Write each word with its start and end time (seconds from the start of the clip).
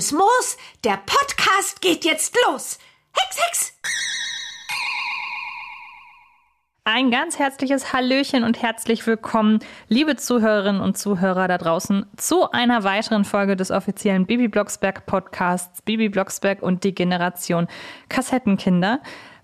grünes 0.00 0.12
Moos. 0.12 0.56
Der 0.82 0.98
Podcast 1.04 1.82
geht 1.82 2.06
jetzt 2.06 2.34
los. 2.46 2.78
Hex, 3.12 3.38
Hex! 3.46 3.72
Ein 6.84 7.10
ganz 7.10 7.38
herzliches 7.38 7.92
Hallöchen 7.92 8.42
und 8.42 8.62
herzlich 8.62 9.06
willkommen, 9.06 9.58
liebe 9.88 10.16
Zuhörerinnen 10.16 10.80
und 10.80 10.96
Zuhörer 10.96 11.46
da 11.46 11.58
draußen, 11.58 12.06
zu 12.16 12.50
einer 12.50 12.82
weiteren 12.84 13.24
Folge 13.26 13.56
des 13.56 13.70
offiziellen 13.70 14.24
Bibi 14.24 14.48
Blocksberg 14.48 15.04
Podcasts 15.04 15.82
Bibi 15.82 16.08
Blocksberg 16.08 16.62
und 16.62 16.82
die 16.82 16.94
Generation 16.94 17.68
Kassettenkinder. 18.08 19.02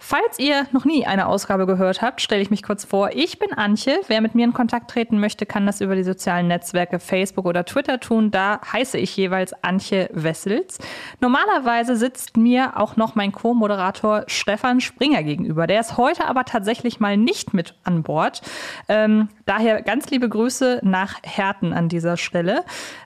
Falls 0.09 0.38
ihr 0.38 0.69
noch 0.70 0.84
nie 0.84 1.05
eine 1.05 1.27
Ausgabe 1.27 1.66
gehört 1.66 2.01
habt, 2.01 2.20
stelle 2.20 2.41
ich 2.41 2.48
mich 2.48 2.62
kurz 2.62 2.84
vor. 2.84 3.10
Ich 3.14 3.41
bin 3.41 3.52
Antje. 3.52 3.98
Wer 4.06 4.20
mit 4.20 4.37
mir 4.37 4.45
in 4.45 4.52
Kontakt 4.52 4.88
treten 4.88 5.19
möchte, 5.19 5.47
kann 5.47 5.66
das 5.66 5.80
über 5.80 5.97
die 5.97 6.05
sozialen 6.05 6.47
Netzwerke 6.47 7.01
Facebook 7.01 7.45
oder 7.45 7.64
Twitter 7.64 7.98
tun. 7.98 8.30
Da 8.30 8.61
heiße 8.73 8.98
ich 8.98 9.16
jeweils 9.16 9.52
Antje 9.64 10.09
Wessels. 10.12 10.78
Normalerweise 11.19 11.97
sitzt 11.97 12.37
mir 12.37 12.77
auch 12.77 12.95
noch 12.95 13.16
mein 13.16 13.33
Co-Moderator 13.33 14.23
Stefan 14.28 14.80
Springer 14.80 15.24
gegenüber. 15.24 15.66
Der 15.66 15.80
ist 15.80 15.97
heute 15.97 16.27
aber 16.27 16.45
tatsächlich 16.45 17.00
mal 17.00 17.16
nicht 17.16 17.52
mit 17.52 17.75
an 17.83 18.05
Bord. 18.05 18.42
Ähm, 18.88 19.28
daher 19.46 19.80
ganz 19.80 20.10
liebe 20.10 20.28
Grüße 20.28 20.80
nach 20.82 21.14
Herten 21.23 21.73
an 21.73 21.88
dieser 21.88 22.16
Stelle. 22.16 22.64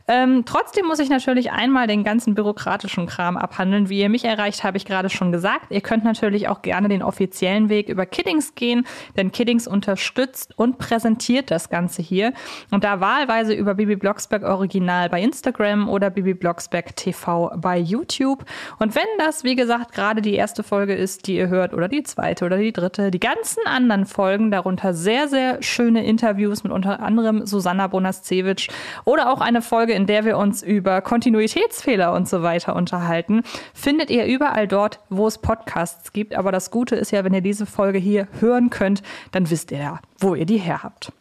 Ähm, 0.09 0.45
trotzdem 0.47 0.87
muss 0.87 0.99
ich 0.99 1.11
natürlich 1.11 1.53
einmal 1.53 1.87
den 1.87 2.03
ganzen 2.03 2.35
bürokratischen 2.35 3.07
Kram 3.07 3.37
abhandeln. 3.37 3.91
Wie 3.91 4.01
ihr 4.01 4.09
mich 4.09 4.25
erreicht, 4.25 4.65
habe 4.65 4.79
ich 4.79 4.87
gerade 4.87 5.11
schon 5.11 5.33
gesagt. 5.33 5.67
Ihr 5.71 5.83
könnt 5.83 6.03
natürlich 6.03 6.49
auch 6.49 6.63
gerne 6.63 6.89
den 6.89 7.03
offiziellen 7.03 7.69
Weg 7.69 7.89
über 7.89 8.07
Kiddings 8.07 8.55
gehen, 8.55 8.87
denn 9.17 9.33
Kiddings 9.33 9.69
unterstützt 9.69 10.59
und 10.59 10.79
präsentiert 10.79 11.51
das 11.51 11.69
Ganze 11.69 12.01
hier. 12.03 12.33
Und 12.71 12.85
da 12.85 13.01
wahlweise 13.01 13.53
über 13.53 13.75
Bibi 13.75 13.97
Blocksberg 13.97 14.43
Original 14.43 15.11
bei 15.11 15.23
Instagram 15.23 15.89
oder 15.89 16.09
Bibi 16.09 16.35
Blocksberg 16.35 16.97
TV 16.97 17.53
bei 17.57 17.79
YouTube. 17.79 18.47
Und 18.79 18.95
wenn 18.95 19.03
das, 19.19 19.45
wie 19.45 19.57
gesagt, 19.57 19.93
gerade 19.93 20.23
die 20.23 20.35
erste 20.35 20.63
Folge 20.63 20.95
ist, 20.95 21.27
die 21.27 21.37
ihr 21.37 21.49
hört, 21.49 21.75
oder 21.75 21.87
die 21.87 22.03
zweite 22.03 22.47
oder 22.47 22.57
die 22.57 22.73
dritte, 22.73 23.11
die 23.11 23.21
ganzen 23.21 23.61
anderen 23.67 24.07
Folgen, 24.07 24.51
darunter 24.51 24.95
sehr, 24.95 25.29
sehr 25.29 25.63
schöne 25.63 26.05
Interviews 26.05 26.30
mit 26.35 26.73
unter 26.73 27.01
anderem 27.01 27.47
Susanna 27.47 27.87
Bonascevic 27.87 28.69
oder 29.05 29.33
auch 29.33 29.41
eine 29.41 29.63
Folge, 29.63 29.93
in 29.93 30.07
der 30.07 30.25
wir 30.25 30.39
uns 30.39 30.63
über 30.63 31.01
Kontinuitätsfehler 31.01 32.13
und 32.13 32.29
so 32.29 32.43
weiter 32.43 32.77
unterhalten, 32.77 33.43
findet 33.75 34.11
ihr 34.11 34.27
überall 34.27 34.69
dort, 34.69 35.01
wo 35.09 35.27
es 35.27 35.39
Podcasts 35.39 36.13
gibt. 36.13 36.35
Aber 36.35 36.53
das 36.53 36.71
Gute 36.71 36.97
ist 36.97 37.11
ja, 37.11 37.25
wenn 37.25 37.35
ihr 37.35 37.41
diese 37.41 37.67
Folge 37.67 37.99
hier 37.99 38.29
hören 38.41 38.71
könnt, 38.71 39.03
dann 39.33 39.51
wisst 39.51 39.71
ihr 39.71 39.79
ja, 39.79 40.01
wo 40.19 40.35
ihr 40.35 40.47
die 40.47 40.59
her 40.59 40.83
habt. 40.83 41.13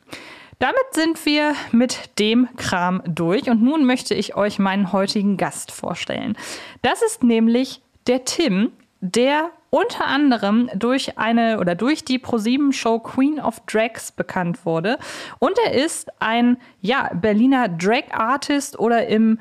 Damit 0.60 0.78
sind 0.92 1.26
wir 1.26 1.54
mit 1.72 2.20
dem 2.20 2.50
Kram 2.58 3.02
durch 3.06 3.50
und 3.50 3.64
nun 3.64 3.86
möchte 3.86 4.14
ich 4.14 4.36
euch 4.36 4.60
meinen 4.60 4.92
heutigen 4.92 5.38
Gast 5.38 5.72
vorstellen. 5.72 6.38
Das 6.82 7.02
ist 7.02 7.24
nämlich 7.24 7.82
der 8.08 8.26
Tim, 8.26 8.74
der 9.02 9.52
unter 9.70 10.06
anderem 10.06 10.70
durch 10.76 11.18
eine 11.18 11.60
oder 11.60 11.76
durch 11.76 12.04
die 12.04 12.18
ProSieben 12.18 12.74
Show 12.74 13.00
Queen 13.00 13.40
of 13.40 13.60
Drags 13.68 14.12
bekannt 14.12 14.66
wurde. 14.66 14.98
Und 15.38 15.58
er 15.64 15.74
ist 15.74 16.10
ein 16.20 16.58
ja, 16.82 17.12
Berliner 17.14 17.70
Drag 17.70 18.12
Artist 18.12 18.80
oder 18.80 19.08
im 19.08 19.40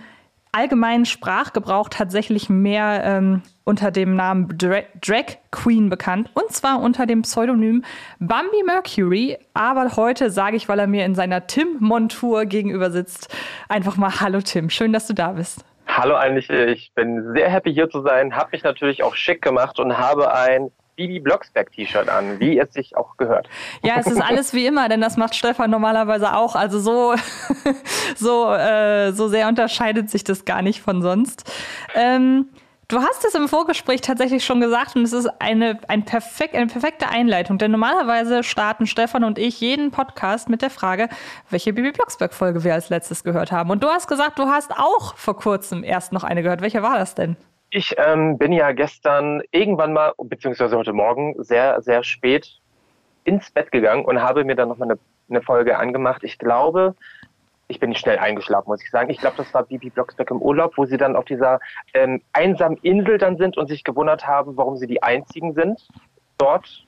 allgemeinen 0.53 1.05
Sprachgebrauch 1.05 1.89
tatsächlich 1.89 2.49
mehr 2.49 3.03
ähm, 3.05 3.43
unter 3.65 3.91
dem 3.91 4.17
Namen 4.17 4.57
Dra 4.57 4.81
Drag 5.01 5.37
Queen 5.51 5.89
bekannt. 5.89 6.31
Und 6.35 6.53
zwar 6.53 6.81
unter 6.81 7.07
dem 7.07 7.23
Pseudonym 7.23 7.85
Bambi 8.19 8.63
Mercury. 8.65 9.39
Aber 9.55 9.97
heute 9.97 10.31
sage 10.31 10.57
ich, 10.57 10.69
weil 10.69 10.79
er 10.79 10.87
mir 10.87 11.05
in 11.05 11.15
seiner 11.15 11.47
Tim-Montur 11.47 12.47
gegenüber 12.47 12.91
sitzt, 12.91 13.35
einfach 13.69 13.97
mal 13.97 14.21
Hallo 14.21 14.41
Tim. 14.41 14.71
Schön, 14.71 14.93
dass 14.93 15.07
du 15.07 15.15
da 15.15 15.33
bist. 15.33 15.65
Hallo 16.01 16.15
eigentlich, 16.15 16.49
ich 16.49 16.93
bin 16.95 17.33
sehr 17.35 17.51
happy 17.51 17.75
hier 17.75 17.91
zu 17.91 18.03
sein, 18.03 18.37
habe 18.37 18.51
mich 18.53 18.63
natürlich 18.63 19.03
auch 19.03 19.17
schick 19.17 19.43
gemacht 19.43 19.81
und 19.81 19.99
habe 19.99 20.33
ein 20.33 20.71
Bibi 20.95 21.19
Blocksberg 21.19 21.73
T-Shirt 21.73 22.09
an, 22.09 22.39
wie 22.39 22.57
es 22.57 22.73
sich 22.73 22.97
auch 22.97 23.17
gehört. 23.17 23.49
Ja, 23.83 23.97
es 23.99 24.07
ist 24.07 24.23
alles 24.23 24.55
wie 24.55 24.65
immer, 24.65 24.89
denn 24.89 25.01
das 25.01 25.17
macht 25.17 25.35
Stefan 25.35 25.73
normalerweise 25.73 26.37
auch. 26.37 26.55
Also 26.55 26.79
so, 26.79 27.17
so, 28.17 28.55
äh, 28.55 29.11
so 29.11 29.27
sehr 29.27 29.49
unterscheidet 29.49 30.09
sich 30.09 30.23
das 30.23 30.45
gar 30.45 30.63
nicht 30.63 30.81
von 30.81 31.03
sonst. 31.03 31.53
Ähm, 31.97 32.49
Du 32.91 33.01
hast 33.01 33.23
es 33.27 33.35
im 33.35 33.49
Vorgespräch 33.49 34.01
tatsächlich 34.01 34.47
schon 34.47 34.63
gesagt 34.63 34.97
und 34.97 35.03
es 35.03 35.13
ist 35.13 35.29
eine, 35.43 35.79
ein 35.89 36.07
perfekt, 36.07 36.55
eine 36.55 36.69
perfekte 36.69 37.11
Einleitung, 37.11 37.59
denn 37.59 37.71
normalerweise 37.71 38.43
starten 38.43 38.87
Stefan 38.87 39.25
und 39.25 39.39
ich 39.39 39.61
jeden 39.61 39.91
Podcast 39.91 40.49
mit 40.49 40.63
der 40.63 40.71
Frage, 40.71 41.11
welche 41.51 41.75
Bibi 41.75 41.93
Blocksberg-Folge 41.93 42.65
wir 42.65 42.73
als 42.73 42.89
letztes 42.89 43.25
gehört 43.25 43.53
haben. 43.53 43.69
Und 43.69 43.83
du 43.83 43.89
hast 43.89 44.09
gesagt, 44.09 44.39
du 44.39 44.47
hast 44.47 44.73
auch 44.73 45.15
vor 45.17 45.37
kurzem 45.37 45.85
erst 45.85 46.15
noch 46.15 46.25
eine 46.25 46.43
gehört. 46.43 46.63
Welche 46.63 46.83
war 46.83 46.99
das 46.99 47.15
denn? 47.15 47.37
Ich 47.69 47.95
ähm, 47.99 48.39
bin 48.39 48.53
ja 48.53 48.73
gestern 48.73 49.43
irgendwann 49.51 49.93
mal, 49.93 50.15
beziehungsweise 50.17 50.75
heute 50.75 50.95
Morgen, 50.95 51.35
sehr, 51.45 51.83
sehr 51.83 52.03
spät 52.03 52.59
ins 53.25 53.51
Bett 53.51 53.71
gegangen 53.71 54.07
und 54.07 54.23
habe 54.23 54.45
mir 54.45 54.57
dann 54.57 54.71
nochmal 54.71 54.93
eine, 54.93 54.99
eine 55.29 55.43
Folge 55.43 55.77
angemacht. 55.77 56.25
Ich 56.25 56.39
glaube, 56.39 56.95
ich 57.69 57.81
bin 57.81 57.91
nicht 57.91 58.01
schnell 58.01 58.19
eingeschlafen, 58.19 58.71
muss 58.71 58.83
ich 58.83 58.91
sagen. 58.91 59.11
Ich 59.11 59.19
glaube, 59.19 59.37
das 59.37 59.53
war 59.53 59.63
Bibi 59.63 59.91
Blocksberg 59.91 60.31
im 60.31 60.41
Urlaub, 60.41 60.77
wo 60.77 60.87
sie 60.87 60.97
dann 60.97 61.17
auf 61.17 61.27
dieser 61.27 61.61
ähm, 61.93 62.23
einsamen 62.33 62.79
Insel 62.79 63.19
dann 63.19 63.37
sind 63.37 63.57
und 63.59 63.69
sich 63.69 63.85
gewundert 63.85 64.27
haben, 64.27 64.57
warum 64.57 64.77
sie 64.77 64.87
die 64.87 65.03
einzigen 65.03 65.53
sind 65.53 65.87
dort. 66.39 66.87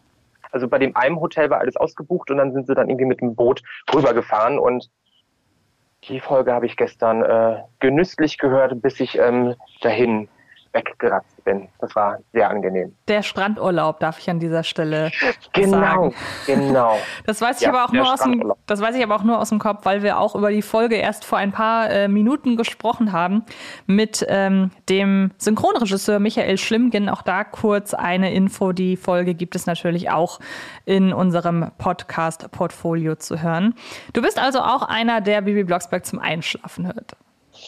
Also 0.50 0.68
bei 0.68 0.78
dem 0.78 0.96
einen 0.96 1.20
Hotel 1.20 1.50
war 1.50 1.60
alles 1.60 1.76
ausgebucht 1.76 2.30
und 2.30 2.38
dann 2.38 2.52
sind 2.52 2.66
sie 2.66 2.74
dann 2.74 2.88
irgendwie 2.88 3.04
mit 3.04 3.20
dem 3.20 3.34
Boot 3.34 3.62
rübergefahren 3.94 4.58
und 4.58 4.90
die 6.08 6.20
Folge 6.20 6.52
habe 6.52 6.66
ich 6.66 6.76
gestern 6.76 7.22
äh, 7.22 7.62
genüsslich 7.78 8.38
gehört, 8.38 8.80
bis 8.80 9.00
ich 9.00 9.18
ähm, 9.18 9.54
dahin 9.82 10.28
weggeratzt 10.72 11.42
bin. 11.44 11.68
Das 11.80 11.94
war 11.96 12.18
sehr 12.32 12.48
angenehm. 12.48 12.94
Der 13.08 13.22
Strandurlaub 13.22 14.00
darf 14.00 14.18
ich 14.18 14.30
an 14.30 14.38
dieser 14.38 14.62
Stelle 14.62 15.10
genau, 15.52 15.80
sagen. 15.80 16.14
Genau, 16.46 16.98
Das 17.26 17.40
weiß 17.40 17.56
ich 17.56 17.62
ja, 17.62 17.70
aber 17.70 17.84
auch 17.84 17.92
nur 17.92 18.12
aus 18.12 18.20
dem, 18.20 18.52
das 18.66 18.80
weiß 18.80 18.94
ich 18.94 19.02
aber 19.02 19.16
auch 19.16 19.24
nur 19.24 19.38
aus 19.38 19.48
dem 19.48 19.58
Kopf, 19.58 19.84
weil 19.84 20.02
wir 20.02 20.18
auch 20.18 20.34
über 20.34 20.50
die 20.50 20.62
Folge 20.62 20.96
erst 20.96 21.24
vor 21.24 21.38
ein 21.38 21.52
paar 21.52 21.90
äh, 21.90 22.08
Minuten 22.08 22.56
gesprochen 22.56 23.12
haben 23.12 23.44
mit 23.86 24.24
ähm, 24.28 24.70
dem 24.88 25.32
Synchronregisseur 25.38 26.18
Michael 26.20 26.58
Schlimmgen. 26.58 27.08
Auch 27.08 27.22
da 27.22 27.44
kurz 27.44 27.94
eine 27.94 28.32
Info. 28.32 28.72
Die 28.72 28.96
Folge 28.96 29.34
gibt 29.34 29.56
es 29.56 29.66
natürlich 29.66 30.10
auch 30.10 30.40
in 30.84 31.12
unserem 31.12 31.70
Podcast-Portfolio 31.78 33.16
zu 33.16 33.42
hören. 33.42 33.74
Du 34.12 34.22
bist 34.22 34.38
also 34.38 34.60
auch 34.60 34.82
einer, 34.82 35.20
der 35.20 35.42
Bibi 35.42 35.64
Blocksberg 35.64 36.06
zum 36.06 36.18
Einschlafen 36.18 36.86
hört. 36.86 37.16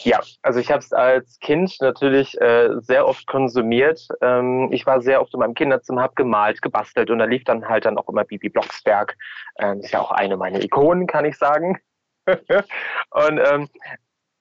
Ja, 0.01 0.19
also 0.41 0.59
ich 0.59 0.71
habe 0.71 0.79
es 0.79 0.91
als 0.91 1.39
Kind 1.39 1.79
natürlich 1.79 2.39
äh, 2.41 2.69
sehr 2.79 3.07
oft 3.07 3.27
konsumiert. 3.27 4.07
Ähm, 4.21 4.69
ich 4.71 4.85
war 4.85 5.01
sehr 5.01 5.21
oft 5.21 5.33
in 5.33 5.39
meinem 5.39 5.53
Kinderzimmer, 5.53 6.01
habe 6.01 6.15
gemalt, 6.15 6.61
gebastelt 6.61 7.11
und 7.11 7.19
da 7.19 7.25
lief 7.25 7.43
dann 7.43 7.69
halt 7.69 7.85
dann 7.85 7.97
auch 7.97 8.09
immer 8.09 8.23
Bibi 8.23 8.49
Blocksberg. 8.49 9.15
Ähm, 9.59 9.81
ist 9.81 9.91
ja 9.91 10.01
auch 10.01 10.11
eine 10.11 10.35
meiner 10.35 10.61
Ikonen, 10.61 11.05
kann 11.05 11.25
ich 11.25 11.37
sagen. 11.37 11.79
und 12.25 13.39
ähm, 13.45 13.69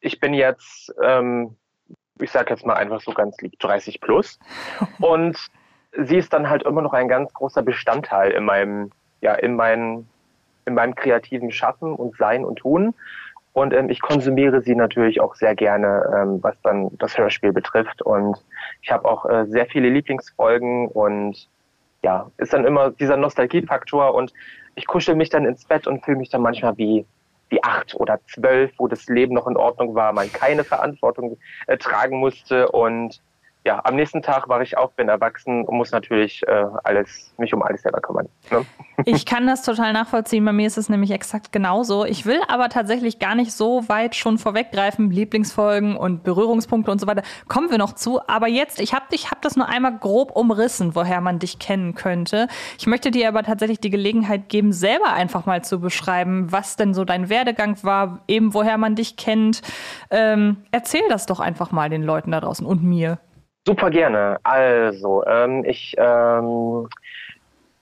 ich 0.01 0.21
bin 0.21 0.33
jetzt, 0.33 0.93
ähm, 1.03 1.57
ich 2.19 2.31
sage 2.31 2.51
jetzt 2.51 2.65
mal 2.65 2.75
einfach 2.75 3.01
so 3.01 3.13
ganz 3.13 3.37
lieb, 3.41 3.59
30 3.59 4.01
plus. 4.01 4.39
und 5.01 5.37
sie 5.93 6.17
ist 6.17 6.33
dann 6.33 6.49
halt 6.49 6.63
immer 6.63 6.83
noch 6.83 6.95
ein 6.95 7.09
ganz 7.09 7.33
großer 7.35 7.63
Bestandteil 7.63 8.31
in 8.31 8.45
meinem, 8.45 8.91
ja, 9.21 9.35
in 9.35 9.57
meinem, 9.57 10.09
in 10.65 10.75
meinem 10.75 10.95
kreativen 10.95 11.53
Schaffen 11.53 11.95
und 11.95 12.17
Sein 12.17 12.45
und 12.45 12.57
Tun. 12.57 12.95
Und 13.53 13.75
ähm, 13.75 13.91
ich 13.91 14.01
konsumiere 14.01 14.63
sie 14.63 14.75
natürlich 14.75 15.21
auch 15.21 15.35
sehr 15.35 15.55
gerne, 15.55 16.11
ähm, 16.17 16.43
was 16.43 16.55
dann 16.63 16.91
das 16.99 17.19
Hörspiel 17.19 17.53
betrifft. 17.53 18.03
Und 18.03 18.37
ich 18.81 18.91
habe 18.91 19.09
auch 19.09 19.27
äh, 19.27 19.47
sehr 19.47 19.67
viele 19.67 19.91
Lieblingsfolgen 19.91 20.89
und 20.89 21.49
ja, 22.03 22.31
ist 22.39 22.53
dann 22.53 22.65
immer 22.65 22.91
dieser 22.91 23.17
Nostalgiefaktor 23.17 24.15
und 24.15 24.33
ich 24.75 24.87
kuschel 24.87 25.15
mich 25.15 25.29
dann 25.29 25.45
ins 25.45 25.65
Bett 25.65 25.87
und 25.87 26.05
fühle 26.05 26.17
mich 26.17 26.31
dann 26.31 26.43
manchmal 26.43 26.77
wie 26.77 27.05
wie 27.53 27.63
acht 27.63 27.95
oder 27.95 28.19
zwölf, 28.27 28.73
wo 28.79 28.89
das 28.89 29.07
Leben 29.09 29.35
noch 29.35 29.47
in 29.47 29.59
Ordnung 29.59 29.95
war, 29.95 30.15
man 30.15 30.33
keine 30.33 30.65
Verantwortung 30.65 31.37
äh, 31.67 31.77
tragen 31.77 32.19
musste 32.19 32.69
und 32.71 33.21
ja, 33.65 33.81
am 33.85 33.95
nächsten 33.95 34.23
Tag 34.23 34.49
war 34.49 34.61
ich 34.61 34.77
auch, 34.77 34.91
bin 34.93 35.09
erwachsen 35.09 35.65
und 35.65 35.77
muss 35.77 35.93
natürlich 35.93 36.43
äh, 36.49 36.65
alles, 36.83 37.33
mich 37.39 37.55
um 37.55 37.63
alles 37.63 37.83
selber 37.83 38.01
kümmern. 38.01 38.29
Ne? 38.51 38.65
Ich 39.05 39.27
kann 39.27 39.49
das 39.49 39.63
total 39.63 39.93
nachvollziehen. 39.93 40.45
Bei 40.45 40.53
mir 40.53 40.67
ist 40.67 40.77
es 40.77 40.89
nämlich 40.89 41.11
exakt 41.11 41.51
genauso. 41.51 42.05
Ich 42.05 42.25
will 42.25 42.41
aber 42.47 42.69
tatsächlich 42.69 43.19
gar 43.19 43.35
nicht 43.35 43.53
so 43.53 43.89
weit 43.89 44.15
schon 44.15 44.39
vorweggreifen. 44.39 45.11
Lieblingsfolgen 45.11 45.97
und 45.97 46.23
Berührungspunkte 46.23 46.93
und 46.93 47.01
so 47.01 47.09
weiter 47.09 47.23
kommen 47.49 47.69
wir 47.69 47.79
noch 47.79 47.95
zu. 47.95 48.21
Aber 48.29 48.47
jetzt, 48.47 48.81
ich 48.81 48.95
habe 48.95 49.07
dich, 49.11 49.33
habe 49.33 49.41
das 49.41 49.57
nur 49.57 49.69
einmal 49.69 49.99
grob 49.99 50.31
umrissen, 50.37 50.95
woher 50.95 51.21
man 51.21 51.41
dich 51.41 51.59
kennen 51.59 51.97
könnte. 51.97 52.47
Ich 52.79 52.87
möchte 52.87 53.11
dir 53.11 53.27
aber 53.27 53.43
tatsächlich 53.43 53.81
die 53.81 53.91
Gelegenheit 53.91 54.49
geben, 54.49 54.73
selber 54.73 55.13
einfach 55.13 55.45
mal 55.45 55.65
zu 55.65 55.81
beschreiben, 55.81 56.53
was 56.53 56.77
denn 56.77 56.95
so 56.95 57.05
dein 57.05 57.29
Werdegang 57.29 57.83
war, 57.83 58.21
eben 58.29 58.55
woher 58.55 58.79
man 58.79 58.95
dich 58.95 59.17
kennt. 59.17 59.63
Ähm, 60.11 60.59
erzähl 60.71 61.03
das 61.09 61.27
doch 61.27 61.41
einfach 61.41 61.73
mal 61.73 61.91
den 61.91 62.05
Leuten 62.05 62.31
da 62.31 62.41
draußen 62.41 62.65
und 62.65 62.85
mir. 62.85 63.19
Super 63.67 63.91
gerne. 63.91 64.39
Also, 64.43 65.25
ähm, 65.25 65.65
ich 65.65 65.95
ähm, 65.97 66.89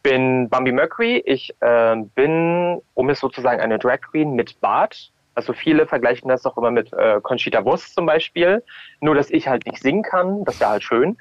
bin 0.03 0.49
Bambi 0.49 0.73
Mercury. 0.73 1.23
Ich 1.25 1.55
ähm, 1.63 2.09
bin, 2.11 2.81
um 2.95 3.09
es 3.09 3.21
sozusagen 3.21 3.61
eine 3.61 3.79
Drag 3.79 4.01
Queen 4.01 4.35
mit 4.35 4.61
Bart. 4.61 5.11
Also 5.35 5.53
viele 5.55 5.87
vergleichen 5.87 6.29
das 6.29 6.45
auch 6.45 6.59
immer 6.59 6.71
mit 6.71 6.93
äh, 6.93 7.21
Conchita 7.23 7.65
Wurst 7.65 7.95
zum 7.95 8.05
Beispiel. 8.05 8.63
Nur, 9.01 9.15
dass 9.15 9.31
ich 9.31 9.49
halt 9.49 9.65
nicht 9.65 9.81
singen 9.81 10.03
kann, 10.03 10.45
das 10.45 10.61
wäre 10.61 10.71
halt 10.71 10.83
schön. 10.83 11.17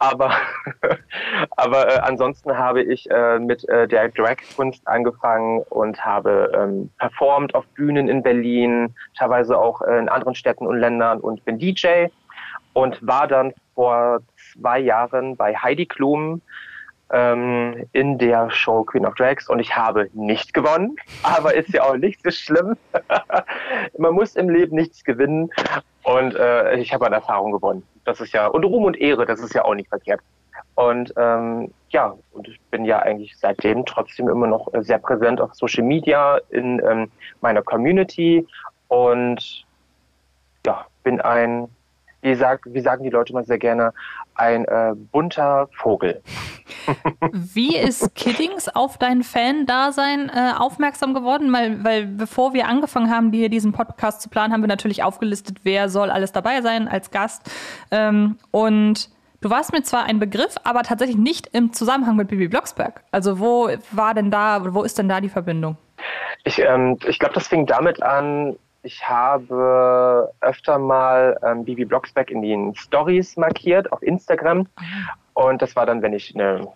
Aber, 0.00 0.32
aber 1.56 1.94
äh, 1.94 1.98
ansonsten 2.00 2.56
habe 2.56 2.82
ich 2.82 3.08
äh, 3.10 3.38
mit 3.38 3.68
äh, 3.68 3.86
der 3.86 4.08
Drag-Kunst 4.08 4.88
angefangen 4.88 5.62
und 5.68 6.04
habe 6.04 6.50
ähm, 6.54 6.90
performt 6.98 7.54
auf 7.54 7.64
Bühnen 7.76 8.08
in 8.08 8.22
Berlin, 8.22 8.94
teilweise 9.16 9.56
auch 9.56 9.82
in 9.82 10.08
anderen 10.08 10.34
Städten 10.34 10.66
und 10.66 10.78
Ländern 10.78 11.20
und 11.20 11.44
bin 11.44 11.58
DJ 11.58 12.06
und 12.72 13.06
war 13.06 13.28
dann 13.28 13.52
vor 13.80 14.20
zwei 14.52 14.78
Jahren 14.78 15.36
bei 15.36 15.56
Heidi 15.56 15.86
Klum 15.86 16.42
ähm, 17.10 17.86
in 17.92 18.18
der 18.18 18.50
Show 18.50 18.84
Queen 18.84 19.06
of 19.06 19.14
Drags 19.14 19.48
und 19.48 19.58
ich 19.58 19.74
habe 19.74 20.10
nicht 20.12 20.52
gewonnen, 20.52 20.96
aber 21.22 21.54
ist 21.54 21.70
ja 21.70 21.84
auch 21.84 21.96
nicht 21.96 22.22
so 22.22 22.30
schlimm. 22.30 22.76
Man 23.96 24.12
muss 24.12 24.36
im 24.36 24.50
Leben 24.50 24.76
nichts 24.76 25.02
gewinnen 25.02 25.48
und 26.02 26.34
äh, 26.34 26.74
ich 26.74 26.92
habe 26.92 27.06
an 27.06 27.14
Erfahrung 27.14 27.52
gewonnen. 27.52 27.82
Das 28.04 28.20
ist 28.20 28.34
ja, 28.34 28.48
und 28.48 28.64
Ruhm 28.64 28.84
und 28.84 29.00
Ehre, 29.00 29.24
das 29.24 29.40
ist 29.40 29.54
ja 29.54 29.64
auch 29.64 29.74
nicht 29.74 29.88
verkehrt. 29.88 30.20
Und 30.74 31.14
ähm, 31.16 31.72
ja, 31.88 32.14
und 32.32 32.48
ich 32.48 32.60
bin 32.70 32.84
ja 32.84 32.98
eigentlich 32.98 33.34
seitdem 33.38 33.86
trotzdem 33.86 34.28
immer 34.28 34.46
noch 34.46 34.68
sehr 34.80 34.98
präsent 34.98 35.40
auf 35.40 35.54
Social 35.54 35.84
Media 35.84 36.38
in 36.50 36.82
ähm, 36.84 37.10
meiner 37.40 37.62
Community 37.62 38.46
und 38.88 39.64
ja, 40.66 40.84
bin 41.02 41.18
ein, 41.22 41.70
wie, 42.22 42.34
sagt, 42.34 42.64
wie 42.66 42.80
sagen 42.80 43.04
die 43.04 43.10
Leute 43.10 43.32
immer 43.32 43.44
sehr 43.44 43.58
gerne, 43.58 43.92
ein 44.34 44.64
äh, 44.64 44.94
bunter 45.12 45.68
Vogel. 45.72 46.22
Wie 47.32 47.76
ist 47.76 48.14
Kiddings 48.14 48.68
auf 48.68 48.98
dein 48.98 49.22
Fan-Dasein 49.22 50.30
äh, 50.30 50.52
aufmerksam 50.56 51.14
geworden? 51.14 51.52
Weil, 51.52 51.84
weil 51.84 52.06
bevor 52.06 52.54
wir 52.54 52.66
angefangen 52.68 53.10
haben, 53.10 53.32
hier 53.32 53.48
diesen 53.48 53.72
Podcast 53.72 54.22
zu 54.22 54.28
planen, 54.28 54.52
haben 54.52 54.62
wir 54.62 54.68
natürlich 54.68 55.02
aufgelistet, 55.02 55.58
wer 55.62 55.88
soll 55.88 56.10
alles 56.10 56.32
dabei 56.32 56.62
sein 56.62 56.88
als 56.88 57.10
Gast. 57.10 57.50
Ähm, 57.90 58.38
und 58.50 59.10
du 59.40 59.50
warst 59.50 59.72
mir 59.72 59.82
zwar 59.82 60.04
ein 60.04 60.18
Begriff, 60.18 60.54
aber 60.64 60.82
tatsächlich 60.82 61.18
nicht 61.18 61.48
im 61.52 61.72
Zusammenhang 61.72 62.16
mit 62.16 62.28
Bibi 62.28 62.48
Blocksberg. 62.48 63.02
Also 63.10 63.40
wo 63.40 63.70
war 63.90 64.14
denn 64.14 64.30
da, 64.30 64.74
wo 64.74 64.82
ist 64.82 64.98
denn 64.98 65.08
da 65.08 65.20
die 65.20 65.28
Verbindung? 65.28 65.76
Ich, 66.44 66.58
ähm, 66.58 66.98
ich 67.06 67.18
glaube, 67.18 67.34
das 67.34 67.48
fing 67.48 67.66
damit 67.66 68.02
an, 68.02 68.56
ich 68.82 69.06
habe 69.08 70.32
öfter 70.40 70.78
mal 70.78 71.38
ähm, 71.44 71.64
Bibi 71.64 71.84
Blocksberg 71.84 72.30
in 72.30 72.42
den 72.42 72.74
Stories 72.74 73.36
markiert 73.36 73.92
auf 73.92 74.02
Instagram. 74.02 74.66
Und 75.34 75.60
das 75.62 75.76
war 75.76 75.86
dann, 75.86 76.02
wenn 76.02 76.12
ich 76.12 76.34
eine, 76.34 76.68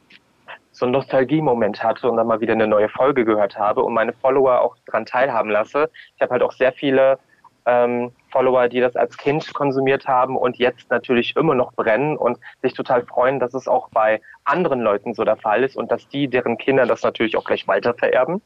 so 0.73 0.85
einen 0.85 0.93
Nostalgie-Moment 0.93 1.83
hatte 1.83 2.09
und 2.11 2.17
dann 2.17 2.27
mal 2.27 2.41
wieder 2.41 2.53
eine 2.53 2.67
neue 2.67 2.89
Folge 2.89 3.25
gehört 3.25 3.59
habe 3.59 3.83
und 3.83 3.95
meine 3.95 4.13
Follower 4.13 4.61
auch 4.61 4.77
daran 4.87 5.07
teilhaben 5.07 5.51
lasse. 5.51 5.91
Ich 6.17 6.23
habe 6.23 6.33
halt 6.33 6.43
auch 6.43 6.53
sehr 6.53 6.73
viele 6.73 7.19
ähm, 7.67 8.13
Follower, 8.31 8.69
die 8.69 8.81
das 8.81 8.97
als 8.97 9.17
Kind 9.17 9.55
konsumiert 9.55 10.07
haben 10.07 10.37
und 10.37 10.59
jetzt 10.59 10.91
natürlich 10.91 11.35
immer 11.37 11.55
noch 11.55 11.73
brennen 11.73 12.17
und 12.19 12.39
sich 12.63 12.75
total 12.75 13.07
freuen, 13.07 13.41
dass 13.41 13.55
es 13.55 13.67
auch 13.67 13.89
bei 13.91 14.21
anderen 14.45 14.81
Leuten 14.81 15.15
so 15.15 15.25
der 15.25 15.37
Fall 15.37 15.65
ist 15.65 15.77
und 15.77 15.91
dass 15.91 16.07
die, 16.09 16.29
deren 16.29 16.59
Kinder 16.59 16.85
das 16.85 17.03
natürlich 17.03 17.37
auch 17.37 17.45
gleich 17.45 17.67
weiter 17.67 17.95
vererben. 17.95 18.43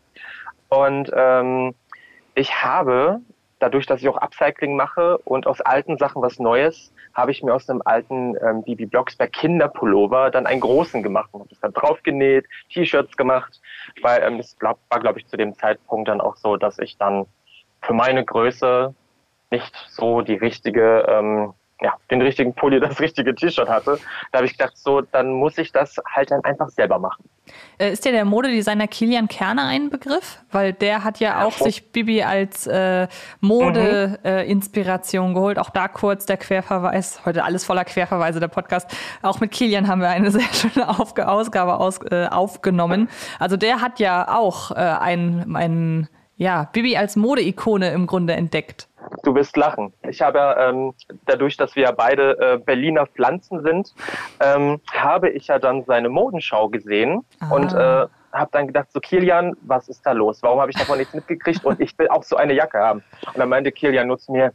Und 0.69 1.11
ähm, 1.15 1.75
ich 2.35 2.63
habe 2.63 3.21
dadurch, 3.59 3.87
dass 3.87 4.01
ich 4.01 4.09
auch 4.09 4.17
Upcycling 4.17 4.77
mache 4.77 5.19
und 5.19 5.47
aus 5.47 5.61
alten 5.61 5.99
Sachen 5.99 6.23
was 6.23 6.39
Neues, 6.39 6.93
habe 7.15 7.31
ich 7.31 7.43
mir 7.43 7.55
aus 7.55 7.69
einem 7.69 7.83
alten 7.85 8.37
ähm, 8.43 8.63
Bibi 8.63 8.87
Blocksberg 8.87 9.33
Kinderpullover 9.33 10.31
dann 10.31 10.47
einen 10.47 10.61
großen 10.61 11.03
gemacht 11.03 11.31
und 11.33 11.41
habe 11.41 11.51
das 11.51 11.61
dann 11.61 11.73
draufgenäht, 11.73 12.47
T-Shirts 12.73 13.17
gemacht, 13.17 13.61
weil 14.03 14.23
ähm, 14.23 14.39
es 14.39 14.57
glaub, 14.59 14.79
war, 14.91 15.01
glaube 15.01 15.19
ich, 15.19 15.27
zu 15.27 15.37
dem 15.37 15.55
Zeitpunkt 15.55 16.09
dann 16.09 16.21
auch 16.21 16.37
so, 16.37 16.57
dass 16.57 16.79
ich 16.79 16.97
dann 16.97 17.27
für 17.83 17.95
meine 17.95 18.25
Größe 18.25 18.95
nicht 19.51 19.75
so 19.89 20.21
die 20.21 20.35
richtige 20.35 21.07
ähm, 21.09 21.55
ja, 21.81 21.95
den 22.11 22.21
richtigen 22.21 22.55
Pulli, 22.55 22.81
das 22.81 23.01
richtige 23.01 23.35
T-Shirt 23.35 23.69
hatte. 23.69 23.99
Da 24.33 24.39
habe 24.39 24.47
ich 24.47 24.59
gedacht, 24.59 24.77
so, 24.77 25.01
dann 25.01 25.31
muss 25.31 25.59
ich 25.59 25.73
das 25.73 25.97
halt 26.07 26.31
dann 26.31 26.43
einfach 26.45 26.69
selber 26.71 26.99
machen. 26.99 27.25
Äh, 27.79 27.93
ist 27.93 28.05
dir 28.05 28.13
der 28.13 28.25
Modedesigner 28.25 28.89
Kilian 28.89 29.29
Kerner 29.29 29.67
ein 29.67 29.89
Begriff? 29.89 30.39
Weil 30.51 30.73
der 30.73 31.05
hat 31.05 31.21
ja 31.21 31.45
auch 31.45 31.57
ja, 31.59 31.65
sich 31.65 31.93
Bibi 31.93 32.23
als 32.23 32.67
äh, 32.67 33.07
Mode-Inspiration 33.41 35.27
mhm. 35.27 35.31
äh, 35.31 35.35
geholt. 35.35 35.59
Auch 35.59 35.71
da 35.71 35.89
kurz 35.89 36.27
der 36.27 36.37
Querverweis. 36.37 37.25
Heute 37.25 37.45
alles 37.45 37.65
voller 37.65 37.85
Querverweise, 37.85 38.41
der 38.41 38.49
Podcast. 38.49 38.91
Auch 39.23 39.41
mit 39.41 39.53
Kilian 39.53 39.87
haben 39.89 40.01
wir 40.01 40.09
eine 40.09 40.31
sehr 40.33 40.53
schöne 40.53 40.89
Ausgabe 40.89 41.79
aus, 41.79 42.01
äh, 42.11 42.27
aufgenommen. 42.27 43.09
Also 43.39 43.57
der 43.57 43.81
hat 43.81 44.01
ja 44.01 44.37
auch 44.37 44.73
äh, 44.73 44.75
ein, 44.75 45.55
ein 45.55 46.09
ja, 46.39 46.69
Bibi 46.73 46.97
als 46.97 47.17
Modeikone 47.17 47.91
im 47.91 48.07
Grunde 48.07 48.33
entdeckt. 48.35 48.89
Du 49.25 49.35
wirst 49.35 49.57
lachen. 49.57 49.93
Ich 50.09 50.23
habe 50.23 50.57
ähm, 50.59 50.95
dadurch, 51.27 51.57
dass 51.57 51.75
wir 51.75 51.91
beide 51.93 52.39
äh, 52.39 52.59
Berliner 52.59 53.07
Pflanzen 53.07 53.63
sind, 53.63 53.93
ähm, 54.41 54.81
habe 54.93 55.31
ich 55.31 55.49
ja 55.49 55.59
dann 55.59 55.85
seine 55.85 56.09
Modenschau 56.09 56.69
gesehen 56.69 57.25
ah. 57.41 57.55
und 57.55 57.73
äh, 57.73 58.07
habe 58.33 58.51
dann 58.53 58.69
gedacht, 58.69 58.89
so 58.93 59.01
Kilian, 59.01 59.57
was 59.63 59.89
ist 59.89 60.05
da 60.07 60.13
los? 60.13 60.43
Warum 60.43 60.61
habe 60.61 60.71
ich 60.71 60.77
davon 60.77 60.99
nichts 60.99 61.15
mitgekriegt? 61.15 61.65
Und 61.65 61.81
ich 61.81 61.99
will 61.99 62.09
auch 62.09 62.23
so 62.23 62.37
eine 62.37 62.53
Jacke 62.53 62.79
haben. 62.79 63.03
Und 63.27 63.39
dann 63.39 63.49
meinte 63.49 63.73
Kilian 63.73 64.07
nur 64.07 64.19
zu 64.19 64.31
mir, 64.33 64.53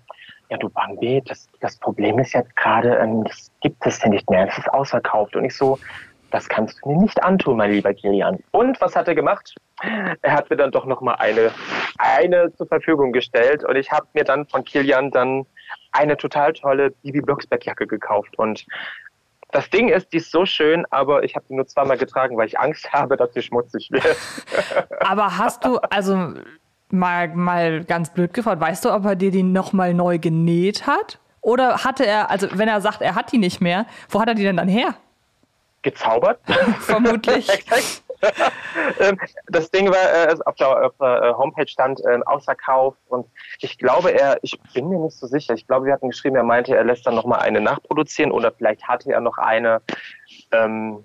ja 0.49 0.57
du 0.57 0.69
Bambi, 0.69 1.21
das, 1.25 1.47
das 1.59 1.77
Problem 1.77 2.19
ist 2.19 2.33
jetzt 2.33 2.55
gerade, 2.55 2.95
ähm, 2.95 3.23
das 3.23 3.51
gibt 3.61 3.85
es 3.85 4.01
ja 4.01 4.09
nicht 4.09 4.29
mehr, 4.29 4.47
es 4.47 4.57
ist 4.57 4.69
ausverkauft. 4.69 5.35
Und 5.35 5.45
ich 5.45 5.55
so, 5.55 5.79
das 6.33 6.49
kannst 6.49 6.79
du 6.81 6.89
mir 6.89 6.97
nicht 6.97 7.23
antun, 7.23 7.57
mein 7.57 7.71
lieber 7.71 7.93
Kilian. 7.93 8.39
Und 8.51 8.81
was 8.81 8.95
hat 8.95 9.07
er 9.07 9.13
gemacht? 9.13 9.53
Er 10.23 10.33
hat 10.33 10.49
mir 10.49 10.55
dann 10.55 10.71
doch 10.71 10.85
nochmal 10.85 11.17
eine, 11.19 11.51
eine 11.99 12.51
zur 12.55 12.65
Verfügung 12.65 13.11
gestellt 13.11 13.63
und 13.63 13.75
ich 13.75 13.91
habe 13.91 14.07
mir 14.13 14.23
dann 14.23 14.47
von 14.47 14.63
Kilian 14.63 15.11
dann 15.11 15.45
eine 15.91 16.17
total 16.17 16.53
tolle 16.53 16.89
Bibi 17.03 17.21
Blocksberg 17.21 17.63
Jacke 17.63 17.85
gekauft 17.85 18.37
und 18.39 18.65
das 19.51 19.69
Ding 19.69 19.89
ist, 19.89 20.11
die 20.11 20.17
ist 20.17 20.31
so 20.31 20.47
schön, 20.47 20.83
aber 20.89 21.23
ich 21.23 21.35
habe 21.35 21.45
die 21.47 21.53
nur 21.53 21.67
zweimal 21.67 21.99
getragen, 21.99 22.35
weil 22.35 22.47
ich 22.47 22.59
Angst 22.59 22.91
habe, 22.91 23.15
dass 23.15 23.31
sie 23.35 23.43
schmutzig 23.43 23.91
wird. 23.91 24.17
aber 25.01 25.37
hast 25.37 25.63
du, 25.63 25.77
also 25.91 26.33
mal, 26.89 27.27
mal 27.27 27.83
ganz 27.83 28.11
blöd 28.11 28.33
gefragt, 28.33 28.59
weißt 28.59 28.85
du, 28.85 28.91
ob 28.91 29.05
er 29.05 29.15
dir 29.15 29.29
die 29.29 29.43
nochmal 29.43 29.93
neu 29.93 30.17
genäht 30.17 30.87
hat? 30.87 31.19
Oder 31.41 31.83
hatte 31.83 32.07
er, 32.07 32.31
also 32.31 32.47
wenn 32.53 32.67
er 32.67 32.81
sagt, 32.81 33.03
er 33.03 33.13
hat 33.13 33.31
die 33.31 33.37
nicht 33.37 33.61
mehr, 33.61 33.85
wo 34.09 34.19
hat 34.19 34.29
er 34.29 34.33
die 34.33 34.43
denn 34.43 34.57
dann 34.57 34.67
her? 34.67 34.95
Gezaubert. 35.83 36.39
Vermutlich. 36.79 37.47
Ähm, 38.99 39.17
das 39.47 39.69
Ding 39.71 39.89
war, 39.89 40.29
äh, 40.29 40.35
auf 40.45 40.55
der, 40.55 40.85
auf 40.85 40.93
der 40.99 41.23
äh, 41.23 41.33
Homepage 41.33 41.67
stand 41.67 41.99
äh, 42.05 42.19
ausverkauft 42.25 42.97
und 43.09 43.27
ich 43.59 43.77
glaube, 43.77 44.11
er, 44.11 44.37
ich 44.41 44.59
bin 44.73 44.89
mir 44.89 44.99
nicht 44.99 45.17
so 45.17 45.27
sicher, 45.27 45.53
ich 45.53 45.67
glaube, 45.67 45.85
wir 45.85 45.93
hatten 45.93 46.09
geschrieben, 46.09 46.35
er 46.35 46.43
meinte, 46.43 46.75
er 46.75 46.83
lässt 46.83 47.05
dann 47.05 47.15
nochmal 47.15 47.39
eine 47.39 47.61
nachproduzieren 47.61 48.31
oder 48.31 48.51
vielleicht 48.51 48.87
hatte 48.87 49.11
er 49.11 49.19
noch 49.19 49.37
eine 49.37 49.81
ähm, 50.51 51.03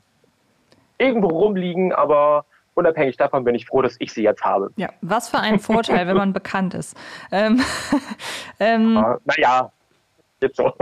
irgendwo 0.98 1.28
rumliegen, 1.28 1.92
aber 1.92 2.44
unabhängig 2.74 3.16
davon 3.16 3.44
bin 3.44 3.54
ich 3.54 3.66
froh, 3.66 3.82
dass 3.82 3.96
ich 3.98 4.12
sie 4.12 4.22
jetzt 4.22 4.44
habe. 4.44 4.70
Ja, 4.76 4.90
was 5.00 5.28
für 5.28 5.38
ein 5.38 5.58
Vorteil, 5.58 6.06
wenn 6.06 6.16
man 6.16 6.32
bekannt 6.32 6.74
ist. 6.74 6.96
Ähm, 7.32 7.60
ähm, 8.60 8.94
naja, 9.24 9.72
jetzt 10.40 10.56
so. 10.56 10.72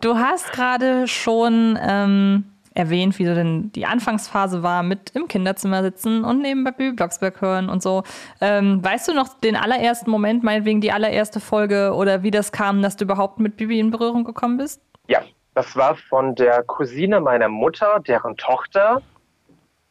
du 0.00 0.16
hast 0.16 0.52
gerade 0.52 1.06
schon 1.06 1.78
ähm, 1.80 2.57
erwähnt, 2.78 3.18
wie 3.18 3.26
so 3.26 3.34
denn 3.34 3.72
die 3.72 3.86
Anfangsphase 3.86 4.62
war 4.62 4.82
mit 4.82 5.10
im 5.14 5.28
Kinderzimmer 5.28 5.82
sitzen 5.82 6.24
und 6.24 6.40
nebenbei 6.40 6.70
Bibi 6.70 6.96
Blocksberg 6.96 7.40
hören 7.40 7.68
und 7.68 7.82
so. 7.82 8.04
Ähm, 8.40 8.82
weißt 8.84 9.08
du 9.08 9.14
noch 9.14 9.28
den 9.40 9.56
allerersten 9.56 10.10
Moment, 10.10 10.44
meinetwegen 10.44 10.80
die 10.80 10.92
allererste 10.92 11.40
Folge 11.40 11.92
oder 11.94 12.22
wie 12.22 12.30
das 12.30 12.52
kam, 12.52 12.82
dass 12.82 12.96
du 12.96 13.04
überhaupt 13.04 13.40
mit 13.40 13.56
Bibi 13.56 13.78
in 13.80 13.90
Berührung 13.90 14.24
gekommen 14.24 14.56
bist? 14.58 14.80
Ja, 15.08 15.22
das 15.54 15.74
war 15.76 15.96
von 15.96 16.34
der 16.34 16.62
Cousine 16.62 17.20
meiner 17.20 17.48
Mutter, 17.48 18.00
deren 18.06 18.36
Tochter. 18.36 19.02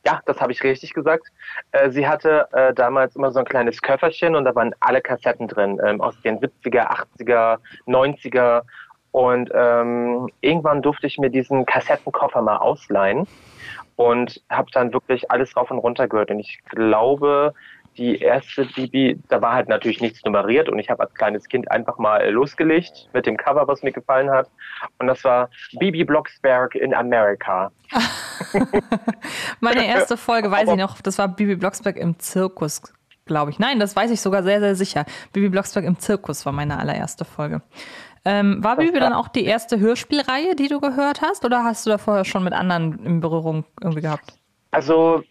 Ja, 0.05 0.21
das 0.25 0.39
habe 0.39 0.53
ich 0.53 0.63
richtig 0.63 0.93
gesagt. 0.93 1.27
Äh, 1.73 1.89
sie 1.89 2.07
hatte 2.07 2.47
äh, 2.53 2.73
damals 2.73 3.17
immer 3.17 3.31
so 3.33 3.39
ein 3.39 3.45
kleines 3.45 3.81
Köfferchen 3.81 4.37
und 4.37 4.45
da 4.45 4.55
waren 4.55 4.73
alle 4.79 5.01
Kassetten 5.01 5.49
drin 5.49 5.81
ähm, 5.85 5.99
aus 5.99 6.15
den 6.21 6.39
70er, 6.39 6.87
80er, 7.19 7.57
90er 7.87 8.61
und 9.17 9.49
ähm, 9.51 10.29
irgendwann 10.41 10.83
durfte 10.83 11.07
ich 11.07 11.17
mir 11.17 11.31
diesen 11.31 11.65
Kassettenkoffer 11.65 12.43
mal 12.43 12.57
ausleihen 12.57 13.25
und 13.95 14.43
habe 14.47 14.69
dann 14.71 14.93
wirklich 14.93 15.31
alles 15.31 15.57
rauf 15.57 15.71
und 15.71 15.79
runter 15.79 16.07
gehört. 16.07 16.29
Und 16.29 16.39
ich 16.39 16.59
glaube, 16.69 17.55
die 17.97 18.19
erste 18.19 18.65
Bibi, 18.65 19.19
da 19.27 19.41
war 19.41 19.53
halt 19.53 19.69
natürlich 19.69 20.01
nichts 20.01 20.23
nummeriert 20.23 20.69
und 20.69 20.77
ich 20.77 20.91
habe 20.91 21.01
als 21.01 21.15
kleines 21.15 21.47
Kind 21.47 21.71
einfach 21.71 21.97
mal 21.97 22.29
losgelegt 22.29 23.09
mit 23.11 23.25
dem 23.25 23.37
Cover, 23.37 23.67
was 23.67 23.81
mir 23.81 23.91
gefallen 23.91 24.29
hat. 24.29 24.51
Und 24.99 25.07
das 25.07 25.23
war 25.23 25.49
Bibi 25.79 26.03
Blocksberg 26.03 26.75
in 26.75 26.93
Amerika. 26.93 27.71
Meine 29.61 29.87
erste 29.87 30.15
Folge, 30.15 30.51
weiß 30.51 30.69
ich 30.69 30.77
noch, 30.77 31.01
das 31.01 31.17
war 31.17 31.27
Bibi 31.27 31.55
Blocksberg 31.55 31.97
im 31.97 32.19
Zirkus, 32.19 32.83
glaube 33.25 33.49
ich. 33.49 33.57
Nein, 33.57 33.79
das 33.79 33.95
weiß 33.95 34.11
ich 34.11 34.21
sogar 34.21 34.43
sehr, 34.43 34.59
sehr 34.59 34.75
sicher. 34.75 35.05
Bibi 35.33 35.49
Blocksberg 35.49 35.85
im 35.85 35.97
Zirkus 35.97 36.45
war 36.45 36.53
meine 36.53 36.77
allererste 36.77 37.25
Folge. 37.25 37.63
Ähm, 38.27 38.61
war 38.61 38.75
Bibi 38.75 38.99
dann 38.99 39.13
auch 39.13 39.29
die 39.29 39.45
erste 39.45 39.79
Hörspielreihe, 39.79 40.53
die 40.55 40.67
du 40.67 40.81
gehört 40.81 41.21
hast, 41.21 41.45
oder 41.45 41.63
hast 41.63 41.85
du 41.85 41.91
da 41.91 41.97
vorher 41.97 42.25
schon 42.25 42.43
mit 42.43 42.51
anderen 42.51 42.99
in 43.05 43.21
Berührung 43.21 43.63
irgendwie 43.81 44.01
gehabt? 44.01 44.33
Also 44.71 45.23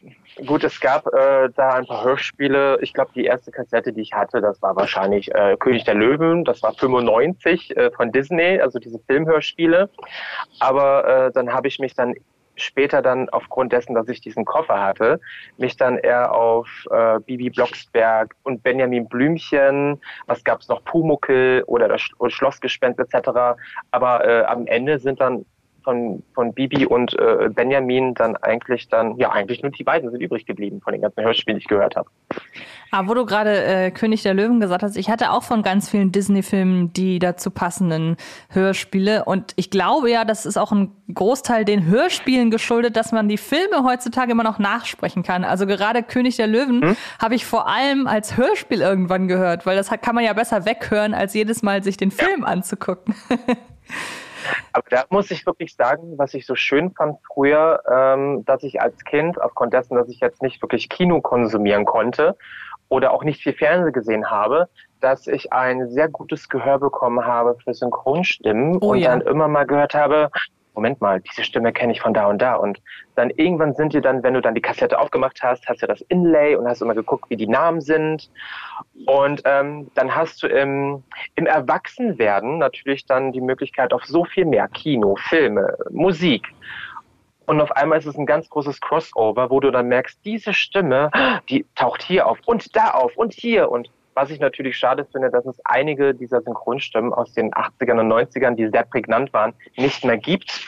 gut, 0.46 0.64
es 0.64 0.80
gab 0.80 1.06
äh, 1.12 1.50
da 1.54 1.74
ein 1.74 1.86
paar 1.86 2.04
Hörspiele. 2.04 2.78
Ich 2.80 2.94
glaube, 2.94 3.10
die 3.14 3.26
erste 3.26 3.50
Kassette, 3.50 3.92
die 3.92 4.00
ich 4.00 4.14
hatte, 4.14 4.40
das 4.40 4.62
war 4.62 4.74
wahrscheinlich 4.76 5.32
äh, 5.34 5.58
König 5.58 5.84
der 5.84 5.94
Löwen. 5.94 6.44
Das 6.44 6.62
war 6.62 6.72
95 6.72 7.76
äh, 7.76 7.90
von 7.90 8.12
Disney, 8.12 8.60
also 8.60 8.78
diese 8.78 8.98
Filmhörspiele. 9.06 9.90
Aber 10.58 11.26
äh, 11.26 11.32
dann 11.32 11.52
habe 11.52 11.68
ich 11.68 11.78
mich 11.78 11.94
dann 11.94 12.14
später 12.56 13.02
dann 13.02 13.28
aufgrund 13.28 13.72
dessen, 13.72 13.94
dass 13.94 14.08
ich 14.08 14.20
diesen 14.20 14.44
Koffer 14.44 14.82
hatte, 14.82 15.20
mich 15.56 15.76
dann 15.76 15.98
eher 15.98 16.34
auf 16.34 16.68
äh, 16.90 17.20
Bibi 17.20 17.50
Blocksberg 17.50 18.34
und 18.42 18.62
Benjamin 18.62 19.08
Blümchen, 19.08 20.00
was 20.26 20.42
gab's 20.44 20.68
noch, 20.68 20.82
Pumuckel 20.84 21.62
oder 21.66 21.88
das 21.88 22.02
Schlossgespenst 22.28 22.98
etc. 22.98 23.58
Aber 23.90 24.25
äh, 24.26 24.44
am 24.44 24.66
Ende 24.66 24.98
sind 24.98 25.20
dann 25.20 25.44
von, 25.86 26.24
von 26.34 26.52
Bibi 26.52 26.84
und 26.84 27.16
äh, 27.16 27.48
Benjamin 27.48 28.12
dann 28.14 28.36
eigentlich 28.38 28.88
dann, 28.88 29.16
ja, 29.18 29.30
eigentlich 29.30 29.62
nur 29.62 29.70
die 29.70 29.84
beiden 29.84 30.10
sind 30.10 30.20
übrig 30.20 30.44
geblieben 30.44 30.80
von 30.80 30.92
den 30.92 31.00
ganzen 31.00 31.22
Hörspielen, 31.22 31.58
die 31.58 31.62
ich 31.62 31.68
gehört 31.68 31.94
habe. 31.94 32.10
Aber 32.90 33.08
wo 33.08 33.14
du 33.14 33.24
gerade 33.24 33.64
äh, 33.64 33.90
König 33.92 34.24
der 34.24 34.34
Löwen 34.34 34.58
gesagt 34.58 34.82
hast, 34.82 34.96
ich 34.96 35.08
hatte 35.08 35.30
auch 35.30 35.44
von 35.44 35.62
ganz 35.62 35.88
vielen 35.88 36.10
Disney-Filmen 36.10 36.92
die 36.92 37.20
dazu 37.20 37.52
passenden 37.52 38.16
Hörspiele. 38.50 39.24
Und 39.26 39.52
ich 39.54 39.70
glaube 39.70 40.10
ja, 40.10 40.24
das 40.24 40.44
ist 40.44 40.56
auch 40.56 40.72
ein 40.72 40.90
Großteil 41.14 41.64
den 41.64 41.86
Hörspielen 41.86 42.50
geschuldet, 42.50 42.96
dass 42.96 43.12
man 43.12 43.28
die 43.28 43.38
Filme 43.38 43.84
heutzutage 43.84 44.32
immer 44.32 44.42
noch 44.42 44.58
nachsprechen 44.58 45.22
kann. 45.22 45.44
Also 45.44 45.66
gerade 45.66 46.02
König 46.02 46.34
der 46.34 46.48
Löwen 46.48 46.82
hm? 46.82 46.96
habe 47.22 47.36
ich 47.36 47.46
vor 47.46 47.68
allem 47.68 48.08
als 48.08 48.36
Hörspiel 48.36 48.80
irgendwann 48.80 49.28
gehört, 49.28 49.66
weil 49.66 49.76
das 49.76 49.88
kann 49.88 50.16
man 50.16 50.24
ja 50.24 50.32
besser 50.32 50.66
weghören, 50.66 51.14
als 51.14 51.32
jedes 51.32 51.62
Mal 51.62 51.84
sich 51.84 51.96
den 51.96 52.10
Film 52.10 52.40
ja. 52.40 52.46
anzugucken. 52.46 53.14
Aber 54.72 54.86
da 54.90 55.04
muss 55.10 55.30
ich 55.30 55.46
wirklich 55.46 55.74
sagen, 55.74 56.18
was 56.18 56.34
ich 56.34 56.46
so 56.46 56.54
schön 56.54 56.92
fand 56.92 57.18
früher, 57.26 57.82
ähm, 57.90 58.44
dass 58.44 58.62
ich 58.62 58.80
als 58.80 59.04
Kind, 59.04 59.40
aufgrund 59.40 59.72
dessen, 59.72 59.96
dass 59.96 60.08
ich 60.08 60.20
jetzt 60.20 60.42
nicht 60.42 60.60
wirklich 60.62 60.88
Kino 60.88 61.20
konsumieren 61.20 61.84
konnte 61.84 62.36
oder 62.88 63.12
auch 63.12 63.24
nicht 63.24 63.42
viel 63.42 63.52
Fernsehen 63.52 63.92
gesehen 63.92 64.30
habe, 64.30 64.68
dass 65.00 65.26
ich 65.26 65.52
ein 65.52 65.90
sehr 65.90 66.08
gutes 66.08 66.48
Gehör 66.48 66.78
bekommen 66.78 67.24
habe 67.24 67.56
für 67.62 67.74
Synchronstimmen 67.74 68.78
oh, 68.80 68.92
und 68.92 68.98
ja. 68.98 69.10
dann 69.10 69.20
immer 69.22 69.48
mal 69.48 69.66
gehört 69.66 69.94
habe, 69.94 70.30
Moment 70.76 71.00
mal, 71.00 71.21
diese 71.21 71.42
Stimme 71.42 71.73
kenne 71.73 71.92
ich 71.92 72.00
von 72.00 72.14
da 72.14 72.26
und 72.26 72.40
da. 72.40 72.54
Und 72.54 72.80
dann 73.14 73.30
irgendwann 73.30 73.75
sind 73.75 73.95
dir 73.95 74.02
dann, 74.02 74.23
wenn 74.23 74.35
du 74.35 74.42
dann 74.42 74.54
die 74.54 74.61
Kassette 74.61 74.99
aufgemacht 74.99 75.42
hast, 75.42 75.66
hast 75.68 75.83
du 75.83 75.87
das 75.87 76.02
Inlay 76.02 76.54
und 76.54 76.68
hast 76.68 76.83
immer 76.83 76.95
geguckt, 76.95 77.30
wie 77.30 77.37
die 77.37 77.49
Namen 77.49 77.80
sind. 77.80 78.30
Und 79.06 79.42
ähm, 79.47 79.90
dann 79.95 80.14
hast 80.14 80.42
du 80.42 80.47
im, 80.47 81.02
im 81.35 81.47
Erwachsenwerden 81.47 82.59
natürlich 82.59 83.06
dann 83.06 83.33
die 83.33 83.40
Möglichkeit 83.40 83.92
auf 83.92 84.04
so 84.04 84.25
viel 84.25 84.45
mehr 84.45 84.68
Kino, 84.68 85.16
Filme, 85.16 85.76
Musik. 85.90 86.47
Und 87.47 87.61
auf 87.61 87.73
einmal 87.73 87.99
ist 87.99 88.06
es 88.06 88.18
ein 88.18 88.26
ganz 88.26 88.49
großes 88.49 88.80
Crossover, 88.80 89.50
wo 89.50 89.61
du 89.61 89.71
dann 89.71 89.88
merkst, 89.88 90.21
diese 90.25 90.52
Stimme, 90.52 91.11
die 91.49 91.64
taucht 91.75 92.02
hier 92.02 92.26
auf 92.26 92.38
und 92.45 92.76
da 92.76 92.90
auf 92.90 93.16
und 93.16 93.33
hier. 93.33 93.71
Und 93.71 93.88
was 94.16 94.30
ich 94.30 94.40
natürlich 94.40 94.78
schade 94.78 95.06
finde, 95.12 95.30
dass 95.30 95.44
es 95.44 95.61
einige 95.64 96.14
dieser 96.14 96.40
Synchronstimmen 96.40 97.12
aus 97.12 97.32
den 97.35 97.52
80ern 97.52 98.00
und 98.00 98.11
90ern, 98.11 98.54
die 98.54 98.68
sehr 98.68 98.85
prägnant 98.85 99.32
waren, 99.35 99.52
nicht 99.76 100.04
mehr 100.04 100.16
gibt. 100.16 100.66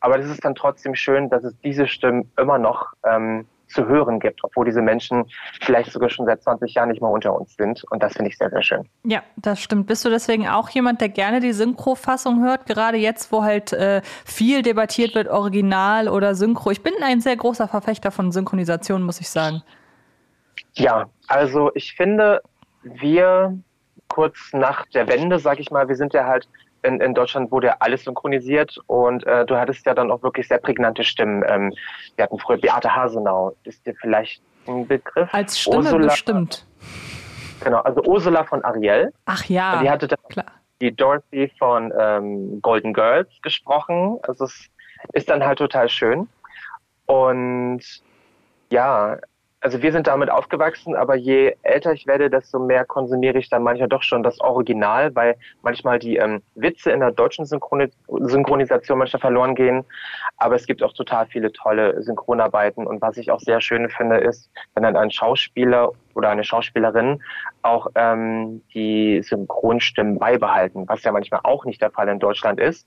Aber 0.00 0.18
das 0.18 0.28
ist 0.28 0.44
dann 0.44 0.54
trotzdem 0.54 0.94
schön, 0.94 1.30
dass 1.30 1.42
es 1.42 1.58
diese 1.64 1.88
Stimmen 1.88 2.30
immer 2.36 2.58
noch 2.58 2.92
ähm, 3.04 3.46
zu 3.68 3.86
hören 3.86 4.20
gibt, 4.20 4.44
obwohl 4.44 4.66
diese 4.66 4.82
Menschen 4.82 5.24
vielleicht 5.62 5.92
sogar 5.92 6.10
schon 6.10 6.26
seit 6.26 6.42
20 6.42 6.74
Jahren 6.74 6.90
nicht 6.90 7.00
mehr 7.00 7.10
unter 7.10 7.32
uns 7.32 7.54
sind. 7.56 7.84
Und 7.90 8.02
das 8.02 8.14
finde 8.14 8.30
ich 8.30 8.36
sehr, 8.36 8.50
sehr 8.50 8.62
schön. 8.62 8.88
Ja, 9.04 9.22
das 9.36 9.62
stimmt. 9.62 9.86
Bist 9.86 10.04
du 10.04 10.10
deswegen 10.10 10.46
auch 10.46 10.68
jemand, 10.68 11.00
der 11.00 11.08
gerne 11.08 11.40
die 11.40 11.52
Synchro-Fassung 11.52 12.42
hört? 12.42 12.66
Gerade 12.66 12.98
jetzt, 12.98 13.32
wo 13.32 13.42
halt 13.42 13.72
äh, 13.72 14.02
viel 14.24 14.60
debattiert 14.60 15.14
wird, 15.14 15.28
Original 15.28 16.08
oder 16.08 16.34
Synchro. 16.34 16.70
Ich 16.70 16.82
bin 16.82 16.92
ein 17.02 17.20
sehr 17.20 17.36
großer 17.36 17.66
Verfechter 17.66 18.10
von 18.10 18.30
Synchronisation, 18.30 19.02
muss 19.02 19.20
ich 19.20 19.30
sagen. 19.30 19.62
Ja, 20.74 21.08
also 21.28 21.70
ich 21.74 21.94
finde, 21.94 22.42
wir 22.82 23.58
kurz 24.08 24.52
nach 24.52 24.86
der 24.86 25.08
Wende, 25.08 25.38
sag 25.38 25.60
ich 25.60 25.70
mal, 25.70 25.88
wir 25.88 25.96
sind 25.96 26.12
ja 26.14 26.24
halt 26.24 26.48
in, 26.82 27.00
in 27.00 27.14
Deutschland 27.14 27.50
wurde 27.50 27.68
ja 27.68 27.76
alles 27.80 28.04
synchronisiert 28.04 28.78
und 28.86 29.26
äh, 29.26 29.44
du 29.44 29.56
hattest 29.56 29.84
ja 29.86 29.94
dann 29.94 30.10
auch 30.10 30.22
wirklich 30.22 30.48
sehr 30.48 30.58
prägnante 30.58 31.04
Stimmen. 31.04 31.44
Ähm, 31.46 31.74
wir 32.16 32.24
hatten 32.24 32.38
früher 32.38 32.58
Beate 32.58 32.94
Hasenau, 32.94 33.54
ist 33.64 33.84
dir 33.86 33.94
vielleicht 34.00 34.42
ein 34.66 34.86
Begriff? 34.86 35.28
Als 35.32 35.58
Stimme 35.58 35.76
Ursula, 35.76 36.06
bestimmt. 36.06 36.66
Genau, 37.62 37.80
also 37.80 38.02
Ursula 38.04 38.44
von 38.44 38.64
Ariel. 38.64 39.12
Ach 39.26 39.44
ja, 39.44 39.82
die 39.82 39.90
hatte 39.90 40.08
dann 40.08 40.18
klar. 40.28 40.46
Die 40.80 40.94
Dorothy 40.94 41.52
von 41.58 41.92
ähm, 41.98 42.62
Golden 42.62 42.94
Girls 42.94 43.28
gesprochen. 43.42 44.18
Also 44.22 44.44
es 44.44 44.70
ist 45.12 45.28
dann 45.28 45.44
halt 45.44 45.58
total 45.58 45.88
schön. 45.90 46.26
Und 47.04 47.82
ja, 48.70 49.18
also 49.60 49.82
wir 49.82 49.92
sind 49.92 50.06
damit 50.06 50.30
aufgewachsen, 50.30 50.96
aber 50.96 51.14
je 51.16 51.54
älter 51.62 51.92
ich 51.92 52.06
werde, 52.06 52.30
desto 52.30 52.58
mehr 52.58 52.86
konsumiere 52.86 53.38
ich 53.38 53.50
dann 53.50 53.62
manchmal 53.62 53.88
doch 53.88 54.02
schon 54.02 54.22
das 54.22 54.40
Original, 54.40 55.14
weil 55.14 55.36
manchmal 55.62 55.98
die 55.98 56.16
ähm, 56.16 56.42
Witze 56.54 56.90
in 56.90 57.00
der 57.00 57.10
deutschen 57.12 57.44
Synchroni 57.44 57.90
Synchronisation 58.08 58.98
manchmal 58.98 59.20
verloren 59.20 59.54
gehen. 59.54 59.84
Aber 60.38 60.54
es 60.54 60.66
gibt 60.66 60.82
auch 60.82 60.94
total 60.94 61.26
viele 61.26 61.52
tolle 61.52 62.02
Synchronarbeiten. 62.02 62.86
Und 62.86 63.02
was 63.02 63.18
ich 63.18 63.30
auch 63.30 63.40
sehr 63.40 63.60
schön 63.60 63.90
finde, 63.90 64.16
ist, 64.16 64.50
wenn 64.74 64.82
dann 64.82 64.96
ein 64.96 65.10
Schauspieler 65.10 65.92
oder 66.14 66.30
eine 66.30 66.44
Schauspielerin 66.44 67.22
auch 67.60 67.88
ähm, 67.96 68.62
die 68.72 69.22
Synchronstimmen 69.22 70.18
beibehalten, 70.18 70.88
was 70.88 71.04
ja 71.04 71.12
manchmal 71.12 71.40
auch 71.44 71.66
nicht 71.66 71.82
der 71.82 71.90
Fall 71.90 72.08
in 72.08 72.18
Deutschland 72.18 72.58
ist. 72.58 72.86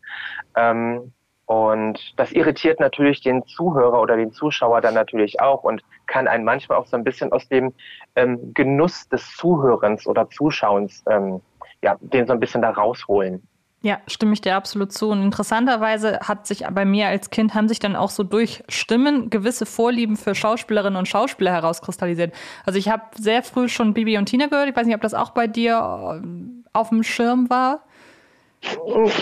Ähm, 0.55 1.13
und 1.45 2.13
das 2.17 2.31
irritiert 2.31 2.79
natürlich 2.79 3.21
den 3.21 3.45
Zuhörer 3.45 4.01
oder 4.01 4.15
den 4.15 4.31
Zuschauer 4.31 4.81
dann 4.81 4.93
natürlich 4.93 5.41
auch 5.41 5.63
und 5.63 5.81
kann 6.07 6.27
einen 6.27 6.45
manchmal 6.45 6.77
auch 6.77 6.87
so 6.87 6.95
ein 6.95 7.03
bisschen 7.03 7.31
aus 7.31 7.47
dem 7.49 7.73
ähm, 8.15 8.53
Genuss 8.53 9.09
des 9.09 9.35
Zuhörens 9.35 10.07
oder 10.07 10.29
Zuschauens, 10.29 11.03
ähm, 11.09 11.41
ja, 11.81 11.97
den 11.99 12.27
so 12.27 12.33
ein 12.33 12.39
bisschen 12.39 12.61
da 12.61 12.69
rausholen. 12.69 13.45
Ja, 13.81 13.99
stimme 14.07 14.31
ich 14.31 14.39
dir 14.39 14.55
absolut 14.55 14.93
zu. 14.93 15.09
Und 15.09 15.21
interessanterweise 15.21 16.19
hat 16.21 16.47
sich 16.47 16.63
bei 16.71 16.85
mir 16.85 17.07
als 17.09 17.29
Kind 17.29 17.53
haben 17.53 17.67
sich 17.67 17.79
dann 17.79 17.97
auch 17.97 18.11
so 18.11 18.23
durch 18.23 18.63
Stimmen 18.69 19.29
gewisse 19.29 19.65
Vorlieben 19.65 20.15
für 20.15 20.35
Schauspielerinnen 20.35 20.97
und 20.97 21.09
Schauspieler 21.09 21.51
herauskristallisiert. 21.51 22.33
Also 22.65 22.79
ich 22.79 22.87
habe 22.87 23.03
sehr 23.15 23.43
früh 23.43 23.67
schon 23.67 23.93
Bibi 23.93 24.17
und 24.17 24.27
Tina 24.27 24.47
gehört. 24.47 24.69
Ich 24.69 24.75
weiß 24.77 24.85
nicht, 24.85 24.95
ob 24.95 25.01
das 25.01 25.13
auch 25.13 25.31
bei 25.31 25.47
dir 25.47 26.21
äh, 26.23 26.27
auf 26.71 26.89
dem 26.89 27.03
Schirm 27.03 27.49
war. 27.49 27.81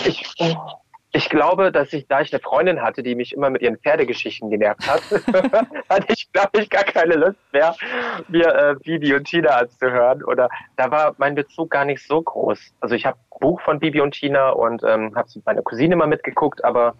Ich, 0.06 0.32
ich 1.14 1.28
glaube, 1.28 1.70
dass 1.70 1.92
ich, 1.92 2.08
da 2.08 2.22
ich 2.22 2.32
eine 2.32 2.40
Freundin 2.40 2.80
hatte, 2.80 3.02
die 3.02 3.14
mich 3.14 3.34
immer 3.34 3.50
mit 3.50 3.60
ihren 3.60 3.76
Pferdegeschichten 3.76 4.48
genervt 4.48 4.88
hat, 4.88 5.02
hatte 5.88 6.06
ich, 6.08 6.32
glaube 6.32 6.60
ich, 6.60 6.70
gar 6.70 6.84
keine 6.84 7.14
Lust 7.14 7.38
mehr, 7.52 7.74
mir 8.28 8.46
äh, 8.46 8.74
Bibi 8.82 9.14
und 9.14 9.24
Tina 9.24 9.50
anzuhören. 9.50 10.24
Oder 10.24 10.48
da 10.76 10.90
war 10.90 11.14
mein 11.18 11.34
Bezug 11.34 11.70
gar 11.70 11.84
nicht 11.84 12.06
so 12.06 12.22
groß. 12.22 12.58
Also 12.80 12.94
ich 12.94 13.04
habe 13.04 13.18
Buch 13.40 13.60
von 13.60 13.78
Bibi 13.78 14.00
und 14.00 14.12
Tina 14.12 14.50
und 14.50 14.82
ähm, 14.84 15.14
habe 15.14 15.28
es 15.28 15.36
mit 15.36 15.44
meiner 15.44 15.62
Cousine 15.62 15.96
mal 15.96 16.06
mitgeguckt, 16.06 16.64
aber 16.64 16.94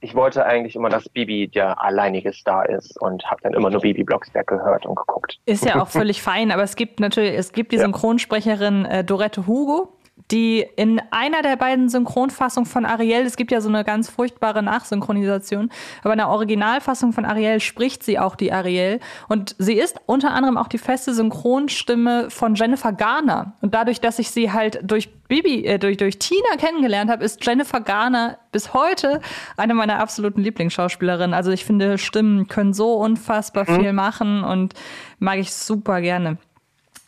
ich 0.00 0.14
wollte 0.14 0.44
eigentlich 0.44 0.76
immer, 0.76 0.88
dass 0.88 1.08
Bibi 1.08 1.48
der 1.48 1.82
alleinige 1.82 2.32
Star 2.32 2.68
ist 2.68 3.00
und 3.00 3.24
habe 3.30 3.40
dann 3.42 3.54
immer 3.54 3.70
nur 3.70 3.80
Bibi 3.80 4.04
Blocksberg 4.04 4.46
gehört 4.46 4.86
und 4.86 4.94
geguckt. 4.94 5.38
Ist 5.46 5.64
ja 5.64 5.80
auch 5.80 5.88
völlig 5.88 6.22
fein, 6.22 6.50
aber 6.50 6.62
es 6.62 6.76
gibt 6.76 7.00
natürlich, 7.00 7.34
es 7.34 7.52
gibt 7.52 7.72
die 7.72 7.78
Synchronsprecherin 7.78 8.84
äh, 8.84 9.04
Dorette 9.04 9.46
Hugo, 9.46 9.95
die 10.30 10.66
in 10.76 11.00
einer 11.10 11.42
der 11.42 11.56
beiden 11.56 11.88
Synchronfassungen 11.88 12.68
von 12.68 12.84
Ariel, 12.84 13.24
es 13.26 13.36
gibt 13.36 13.52
ja 13.52 13.60
so 13.60 13.68
eine 13.68 13.84
ganz 13.84 14.10
furchtbare 14.10 14.62
Nachsynchronisation, 14.62 15.70
aber 16.02 16.14
in 16.14 16.18
der 16.18 16.28
Originalfassung 16.28 17.12
von 17.12 17.24
Ariel 17.24 17.60
spricht 17.60 18.02
sie 18.02 18.18
auch 18.18 18.34
die 18.34 18.52
Ariel 18.52 19.00
und 19.28 19.54
sie 19.58 19.74
ist 19.74 20.00
unter 20.06 20.32
anderem 20.32 20.56
auch 20.56 20.68
die 20.68 20.78
feste 20.78 21.14
Synchronstimme 21.14 22.30
von 22.30 22.54
Jennifer 22.54 22.92
Garner 22.92 23.54
und 23.60 23.74
dadurch, 23.74 24.00
dass 24.00 24.18
ich 24.18 24.30
sie 24.30 24.52
halt 24.52 24.80
durch 24.82 25.12
Bibi, 25.28 25.64
äh, 25.64 25.78
durch, 25.78 25.96
durch 25.96 26.18
Tina 26.18 26.56
kennengelernt 26.58 27.10
habe, 27.10 27.24
ist 27.24 27.44
Jennifer 27.44 27.80
Garner 27.80 28.38
bis 28.52 28.72
heute 28.74 29.20
eine 29.56 29.74
meiner 29.74 29.98
absoluten 29.98 30.40
Lieblingsschauspielerinnen. 30.40 31.34
Also 31.34 31.50
ich 31.50 31.64
finde, 31.64 31.98
Stimmen 31.98 32.46
können 32.46 32.72
so 32.72 32.94
unfassbar 32.94 33.68
mhm. 33.68 33.80
viel 33.80 33.92
machen 33.92 34.44
und 34.44 34.74
mag 35.18 35.38
ich 35.38 35.52
super 35.52 36.00
gerne. 36.00 36.38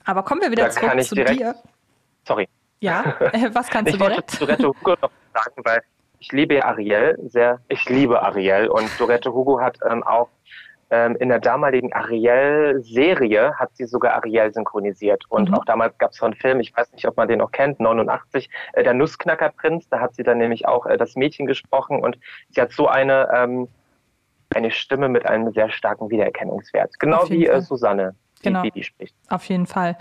Aber 0.04 0.22
kommen 0.24 0.40
wir 0.40 0.50
wieder 0.50 0.64
da 0.64 0.70
zurück 0.70 1.02
zu 1.02 1.14
dir. 1.14 1.54
Sorry. 2.26 2.48
Ja, 2.80 3.16
äh, 3.32 3.50
was 3.52 3.68
kannst 3.68 3.92
du 3.92 3.98
direkt? 3.98 4.34
Ich 4.34 4.40
wollte 4.40 4.56
Dorette 4.62 4.68
Hugo 4.68 4.90
noch 5.02 5.10
sagen, 5.34 5.62
weil 5.64 5.82
ich 6.20 6.32
liebe 6.32 6.64
Ariel 6.64 7.18
sehr. 7.26 7.60
Ich 7.68 7.88
liebe 7.88 8.22
Ariel 8.22 8.68
und 8.68 8.88
Dorette 8.98 9.32
Hugo 9.32 9.60
hat 9.60 9.78
ähm, 9.88 10.02
auch 10.02 10.28
ähm, 10.90 11.16
in 11.16 11.28
der 11.28 11.38
damaligen 11.38 11.92
Ariel-Serie 11.92 13.54
hat 13.56 13.70
sie 13.74 13.84
sogar 13.86 14.14
Ariel 14.14 14.52
synchronisiert. 14.52 15.24
Und 15.28 15.50
mhm. 15.50 15.54
auch 15.56 15.64
damals 15.64 15.96
gab 15.98 16.12
es 16.12 16.16
so 16.16 16.24
einen 16.24 16.34
Film, 16.34 16.60
ich 16.60 16.74
weiß 16.74 16.92
nicht, 16.92 17.06
ob 17.06 17.16
man 17.16 17.28
den 17.28 17.38
noch 17.40 17.52
kennt, 17.52 17.78
89, 17.78 18.48
äh, 18.72 18.82
der 18.82 18.94
Nussknackerprinz. 18.94 19.88
Da 19.90 20.00
hat 20.00 20.14
sie 20.14 20.22
dann 20.22 20.38
nämlich 20.38 20.66
auch 20.66 20.86
äh, 20.86 20.96
das 20.96 21.14
Mädchen 21.14 21.46
gesprochen 21.46 22.00
und 22.00 22.18
sie 22.50 22.60
hat 22.60 22.72
so 22.72 22.88
eine 22.88 23.28
ähm, 23.34 23.68
eine 24.54 24.70
Stimme 24.70 25.10
mit 25.10 25.26
einem 25.26 25.52
sehr 25.52 25.70
starken 25.70 26.10
Wiedererkennungswert. 26.10 26.98
Genau 26.98 27.28
wie 27.28 27.46
äh, 27.46 27.60
Susanne 27.60 28.14
genau. 28.42 28.62
Bibi 28.62 28.82
spricht. 28.82 29.14
Auf 29.28 29.44
jeden 29.44 29.66
Fall. 29.66 29.96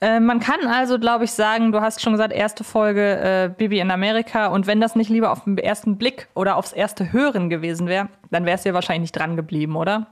Äh, 0.00 0.20
man 0.20 0.40
kann 0.40 0.66
also, 0.66 0.98
glaube 0.98 1.24
ich, 1.24 1.32
sagen, 1.32 1.72
du 1.72 1.80
hast 1.80 2.00
schon 2.00 2.12
gesagt, 2.12 2.32
erste 2.32 2.64
Folge 2.64 3.18
äh, 3.20 3.48
Bibi 3.48 3.80
in 3.80 3.90
Amerika. 3.90 4.48
Und 4.48 4.66
wenn 4.66 4.80
das 4.80 4.96
nicht 4.96 5.10
lieber 5.10 5.32
auf 5.32 5.44
den 5.44 5.58
ersten 5.58 5.98
Blick 5.98 6.28
oder 6.34 6.56
aufs 6.56 6.72
erste 6.72 7.12
Hören 7.12 7.50
gewesen 7.50 7.86
wäre, 7.86 8.08
dann 8.30 8.46
wärst 8.46 8.64
du 8.64 8.70
ja 8.70 8.74
wahrscheinlich 8.74 9.12
nicht 9.12 9.18
dran 9.18 9.36
geblieben, 9.36 9.76
oder? 9.76 10.06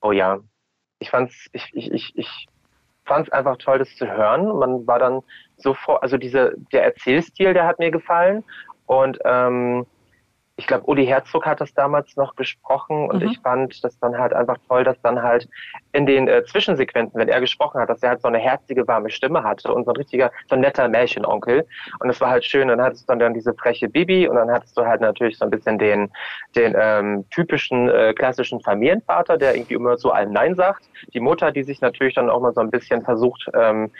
Oh 0.00 0.12
ja. 0.12 0.38
Ich 0.98 1.10
fand's, 1.10 1.48
ich, 1.52 1.70
ich, 1.72 1.90
ich, 1.90 2.12
ich 2.16 2.48
fand's 3.04 3.30
einfach 3.30 3.56
toll, 3.56 3.78
das 3.78 3.94
zu 3.96 4.06
hören. 4.06 4.46
Man 4.58 4.86
war 4.86 4.98
dann 4.98 5.22
sofort, 5.56 6.02
also 6.02 6.16
diese, 6.16 6.54
der 6.72 6.84
Erzählstil, 6.84 7.54
der 7.54 7.66
hat 7.66 7.78
mir 7.78 7.90
gefallen. 7.90 8.44
Und 8.86 9.18
ähm, 9.24 9.86
ich 10.62 10.68
glaube, 10.68 10.84
Uli 10.86 11.04
Herzog 11.04 11.44
hat 11.44 11.60
das 11.60 11.74
damals 11.74 12.14
noch 12.14 12.36
gesprochen 12.36 13.10
und 13.10 13.20
mhm. 13.20 13.30
ich 13.30 13.40
fand 13.40 13.82
das 13.82 13.98
dann 13.98 14.16
halt 14.16 14.32
einfach 14.32 14.58
toll, 14.68 14.84
dass 14.84 15.00
dann 15.02 15.20
halt 15.20 15.48
in 15.90 16.06
den 16.06 16.28
äh, 16.28 16.44
Zwischensequenzen, 16.44 17.18
wenn 17.18 17.28
er 17.28 17.40
gesprochen 17.40 17.80
hat, 17.80 17.88
dass 17.88 18.00
er 18.00 18.10
halt 18.10 18.22
so 18.22 18.28
eine 18.28 18.38
herzige, 18.38 18.86
warme 18.86 19.10
Stimme 19.10 19.42
hatte 19.42 19.74
und 19.74 19.86
so 19.86 19.90
ein 19.90 19.96
richtiger, 19.96 20.30
so 20.48 20.54
ein 20.54 20.60
netter 20.60 20.86
Märchenonkel. 20.86 21.66
Und 21.98 22.10
es 22.10 22.20
war 22.20 22.30
halt 22.30 22.44
schön. 22.44 22.68
Dann 22.68 22.80
hattest 22.80 23.10
du 23.10 23.16
dann 23.16 23.34
diese 23.34 23.52
freche 23.54 23.88
Bibi 23.88 24.28
und 24.28 24.36
dann 24.36 24.52
hattest 24.52 24.78
du 24.78 24.86
halt 24.86 25.00
natürlich 25.00 25.36
so 25.36 25.46
ein 25.46 25.50
bisschen 25.50 25.78
den, 25.78 26.12
den 26.54 26.76
ähm, 26.78 27.24
typischen 27.30 27.88
äh, 27.88 28.14
klassischen 28.14 28.60
Familienvater, 28.60 29.38
der 29.38 29.56
irgendwie 29.56 29.74
immer 29.74 29.96
zu 29.96 30.12
allem 30.12 30.32
Nein 30.32 30.54
sagt. 30.54 30.88
Die 31.12 31.20
Mutter, 31.20 31.50
die 31.50 31.64
sich 31.64 31.80
natürlich 31.80 32.14
dann 32.14 32.30
auch 32.30 32.40
mal 32.40 32.54
so 32.54 32.60
ein 32.60 32.70
bisschen 32.70 33.02
versucht, 33.02 33.50
ähm, 33.52 33.90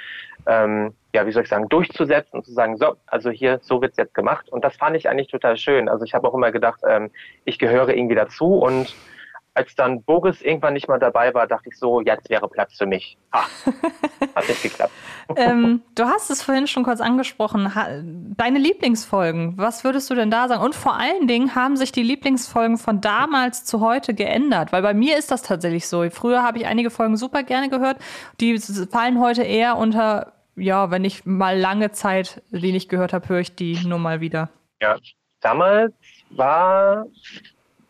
ähm, 0.46 0.94
ja, 1.14 1.26
wie 1.26 1.32
soll 1.32 1.42
ich 1.42 1.48
sagen, 1.48 1.68
durchzusetzen 1.68 2.38
und 2.38 2.44
zu 2.44 2.52
sagen, 2.52 2.76
so, 2.76 2.96
also 3.06 3.30
hier, 3.30 3.58
so 3.62 3.82
wird's 3.82 3.98
jetzt 3.98 4.14
gemacht. 4.14 4.48
Und 4.48 4.64
das 4.64 4.76
fand 4.76 4.96
ich 4.96 5.08
eigentlich 5.08 5.28
total 5.28 5.56
schön. 5.56 5.88
Also 5.88 6.04
ich 6.04 6.14
habe 6.14 6.26
auch 6.28 6.34
immer 6.34 6.52
gedacht, 6.52 6.80
ähm, 6.88 7.10
ich 7.44 7.58
gehöre 7.58 7.90
irgendwie 7.90 8.14
dazu 8.14 8.46
und 8.46 8.94
als 9.54 9.74
dann 9.74 10.02
Boris 10.02 10.40
irgendwann 10.40 10.72
nicht 10.72 10.88
mal 10.88 10.98
dabei 10.98 11.34
war, 11.34 11.46
dachte 11.46 11.68
ich 11.68 11.78
so, 11.78 12.00
jetzt 12.00 12.30
wäre 12.30 12.48
Platz 12.48 12.78
für 12.78 12.86
mich. 12.86 13.18
Ha, 13.34 13.44
hat 14.34 14.48
nicht 14.48 14.62
geklappt. 14.62 14.92
ähm, 15.36 15.82
du 15.94 16.04
hast 16.04 16.30
es 16.30 16.42
vorhin 16.42 16.66
schon 16.66 16.84
kurz 16.84 17.00
angesprochen. 17.00 17.70
Deine 18.38 18.58
Lieblingsfolgen, 18.58 19.58
was 19.58 19.84
würdest 19.84 20.08
du 20.08 20.14
denn 20.14 20.30
da 20.30 20.48
sagen? 20.48 20.62
Und 20.62 20.74
vor 20.74 20.96
allen 20.98 21.26
Dingen 21.26 21.54
haben 21.54 21.76
sich 21.76 21.92
die 21.92 22.02
Lieblingsfolgen 22.02 22.78
von 22.78 23.02
damals 23.02 23.64
zu 23.64 23.80
heute 23.80 24.14
geändert? 24.14 24.72
Weil 24.72 24.82
bei 24.82 24.94
mir 24.94 25.18
ist 25.18 25.30
das 25.30 25.42
tatsächlich 25.42 25.86
so. 25.86 26.08
Früher 26.08 26.42
habe 26.42 26.58
ich 26.58 26.66
einige 26.66 26.88
Folgen 26.88 27.18
super 27.18 27.42
gerne 27.42 27.68
gehört. 27.68 27.98
Die 28.40 28.58
fallen 28.58 29.20
heute 29.20 29.42
eher 29.42 29.76
unter 29.76 30.32
ja, 30.56 30.90
wenn 30.90 31.04
ich 31.04 31.24
mal 31.24 31.58
lange 31.58 31.92
Zeit 31.92 32.42
die 32.50 32.72
nicht 32.72 32.88
gehört 32.88 33.12
habe, 33.12 33.28
höre 33.28 33.40
ich 33.40 33.54
die 33.54 33.78
nur 33.86 33.98
mal 33.98 34.20
wieder. 34.20 34.48
Ja, 34.80 34.96
damals 35.40 35.92
war, 36.30 37.06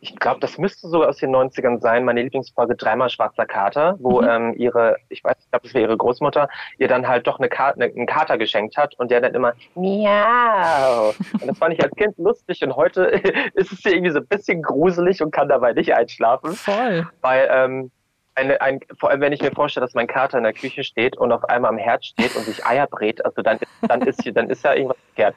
ich 0.00 0.16
glaube, 0.16 0.40
das 0.40 0.59
müsste 0.59 0.88
sogar 0.88 1.09
aus 1.09 1.19
den 1.19 1.35
90ern 1.35 1.81
sein, 1.81 2.04
meine 2.04 2.23
Lieblingsfolge 2.23 2.75
Dreimal 2.75 3.09
Schwarzer 3.09 3.47
Kater, 3.47 3.97
wo 4.00 4.21
mhm. 4.21 4.28
ähm, 4.28 4.54
ihre, 4.57 4.97
ich 5.09 5.23
weiß, 5.25 5.37
ich 5.40 5.50
glaube, 5.50 5.64
das 5.64 5.75
war 5.75 5.81
ihre 5.81 5.97
Großmutter, 5.97 6.49
ihr 6.78 6.88
dann 6.88 7.09
halt 7.09 7.26
doch 7.26 7.38
eine, 7.38 7.49
Ka 7.49 7.71
eine, 7.71 7.87
einen 7.87 8.07
Kater 8.07 8.38
geschenkt 8.38 8.76
hat 8.76 8.95
und 8.99 9.11
der 9.11 9.21
dann 9.21 9.35
immer 9.35 9.54
Miau. 9.75 11.14
Und 11.40 11.47
das 11.47 11.59
fand 11.59 11.75
ich 11.75 11.83
als 11.83 11.95
Kind 11.97 12.16
lustig 12.19 12.62
und 12.62 12.76
heute 12.76 13.04
ist 13.54 13.73
es 13.73 13.85
irgendwie 13.85 14.11
so 14.11 14.19
ein 14.19 14.26
bisschen 14.26 14.62
gruselig 14.62 15.23
und 15.23 15.31
kann 15.31 15.49
dabei 15.49 15.73
nicht 15.73 15.95
einschlafen. 15.95 16.52
Voll. 16.52 17.09
Weil, 17.21 17.49
ähm, 17.50 17.90
eine, 18.35 18.61
ein, 18.61 18.81
vor 18.99 19.11
allem 19.11 19.21
wenn 19.21 19.33
ich 19.33 19.43
mir 19.43 19.53
vorstelle, 19.53 19.85
dass 19.87 19.95
mein 19.95 20.07
Kater 20.07 20.39
in 20.39 20.45
der 20.45 20.53
Küche 20.53 20.85
steht 20.85 21.17
und 21.17 21.33
auf 21.33 21.45
einmal 21.45 21.71
am 21.71 21.79
Herd 21.79 22.05
steht 22.05 22.35
und 22.37 22.45
sich 22.45 22.65
Eier 22.65 22.87
brät, 22.87 23.25
also 23.25 23.43
dann, 23.43 23.59
dann 23.83 24.03
ist 24.03 24.21
dann 24.35 24.49
ist 24.49 24.65
ja 24.65 24.75
irgendwas 24.75 24.99
verkehrt. 25.15 25.37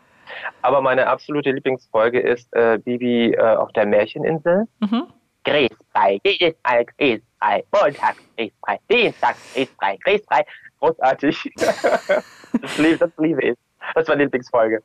Aber 0.61 0.81
meine 0.81 1.07
absolute 1.07 1.51
Lieblingsfolge 1.51 2.19
ist 2.19 2.51
äh, 2.53 2.79
Bibi 2.79 3.33
äh, 3.33 3.55
auf 3.55 3.71
der 3.73 3.85
Märcheninsel. 3.85 4.65
Mhm. 4.79 5.07
Grießbrei, 5.43 6.19
Grießbrei, 6.23 6.85
Grießbrei, 6.97 7.63
Montag, 7.71 8.15
Grießbrei, 8.35 8.79
Dienstag, 8.89 9.35
Grießbrei, 9.53 9.97
Grießbrei. 10.03 10.45
Großartig. 10.79 11.53
das, 11.57 12.77
liebe, 12.77 12.97
das 12.97 13.11
liebe 13.17 13.43
ich. 13.43 13.55
Das 13.93 14.03
ist 14.03 14.09
meine 14.09 14.23
Lieblingsfolge. 14.23 14.81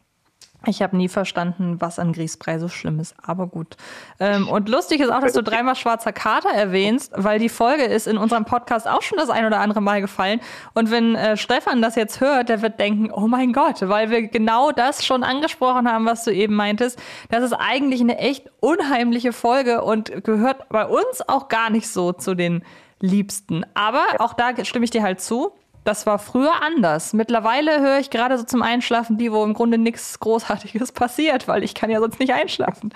Ich 0.67 0.83
habe 0.83 0.95
nie 0.95 1.09
verstanden, 1.09 1.81
was 1.81 1.99
an 1.99 2.13
Grießbrei 2.13 2.59
so 2.59 2.69
schlimm 2.69 3.01
ist, 3.01 3.15
aber 3.23 3.47
gut. 3.47 3.79
Ähm, 4.19 4.47
und 4.47 4.69
lustig 4.69 5.01
ist 5.01 5.11
auch, 5.11 5.21
dass 5.21 5.33
du 5.33 5.43
dreimal 5.43 5.75
schwarzer 5.75 6.13
Kater 6.13 6.51
erwähnst, 6.51 7.13
weil 7.17 7.39
die 7.39 7.49
Folge 7.49 7.85
ist 7.85 8.07
in 8.07 8.19
unserem 8.19 8.45
Podcast 8.45 8.87
auch 8.87 9.01
schon 9.01 9.17
das 9.17 9.31
ein 9.31 9.47
oder 9.47 9.61
andere 9.61 9.81
Mal 9.81 10.03
gefallen. 10.03 10.41
Und 10.75 10.91
wenn 10.91 11.15
äh, 11.15 11.39
Stefan 11.39 11.81
das 11.81 11.97
jetzt 11.97 12.21
hört, 12.21 12.51
der 12.51 12.61
wird 12.61 12.79
denken, 12.79 13.11
oh 13.11 13.27
mein 13.27 13.55
Gott, 13.55 13.89
weil 13.89 14.11
wir 14.11 14.29
genau 14.29 14.71
das 14.71 15.05
schon 15.05 15.25
angesprochen 15.25 15.91
haben, 15.91 16.05
was 16.05 16.25
du 16.25 16.31
eben 16.31 16.55
meintest. 16.55 17.01
Das 17.31 17.43
ist 17.43 17.55
eigentlich 17.55 18.03
eine 18.03 18.19
echt 18.19 18.51
unheimliche 18.61 19.33
Folge 19.33 19.83
und 19.83 20.25
gehört 20.25 20.69
bei 20.69 20.85
uns 20.85 21.27
auch 21.27 21.49
gar 21.49 21.71
nicht 21.71 21.89
so 21.89 22.13
zu 22.13 22.35
den 22.35 22.63
Liebsten. 23.01 23.65
Aber 23.73 24.05
auch 24.19 24.35
da 24.35 24.53
stimme 24.63 24.85
ich 24.85 24.91
dir 24.91 25.03
halt 25.03 25.23
zu 25.23 25.53
das 25.85 26.07
war 26.07 26.19
früher 26.19 26.63
anders. 26.63 27.13
Mittlerweile 27.13 27.81
höre 27.81 27.99
ich 27.99 28.11
gerade 28.11 28.37
so 28.39 28.45
zum 28.45 28.63
Einschlafen 28.63 29.19
die, 29.19 29.33
wo 29.33 29.45
im 29.45 29.55
Grunde 29.55 29.79
nichts 29.79 30.21
Großartiges 30.21 30.93
passiert, 30.93 31.49
weil 31.49 31.63
ich 31.63 31.75
kann 31.75 31.91
ja 31.91 32.01
sonst 32.01 32.21
nicht 32.21 32.33
einschlafen. 32.33 32.93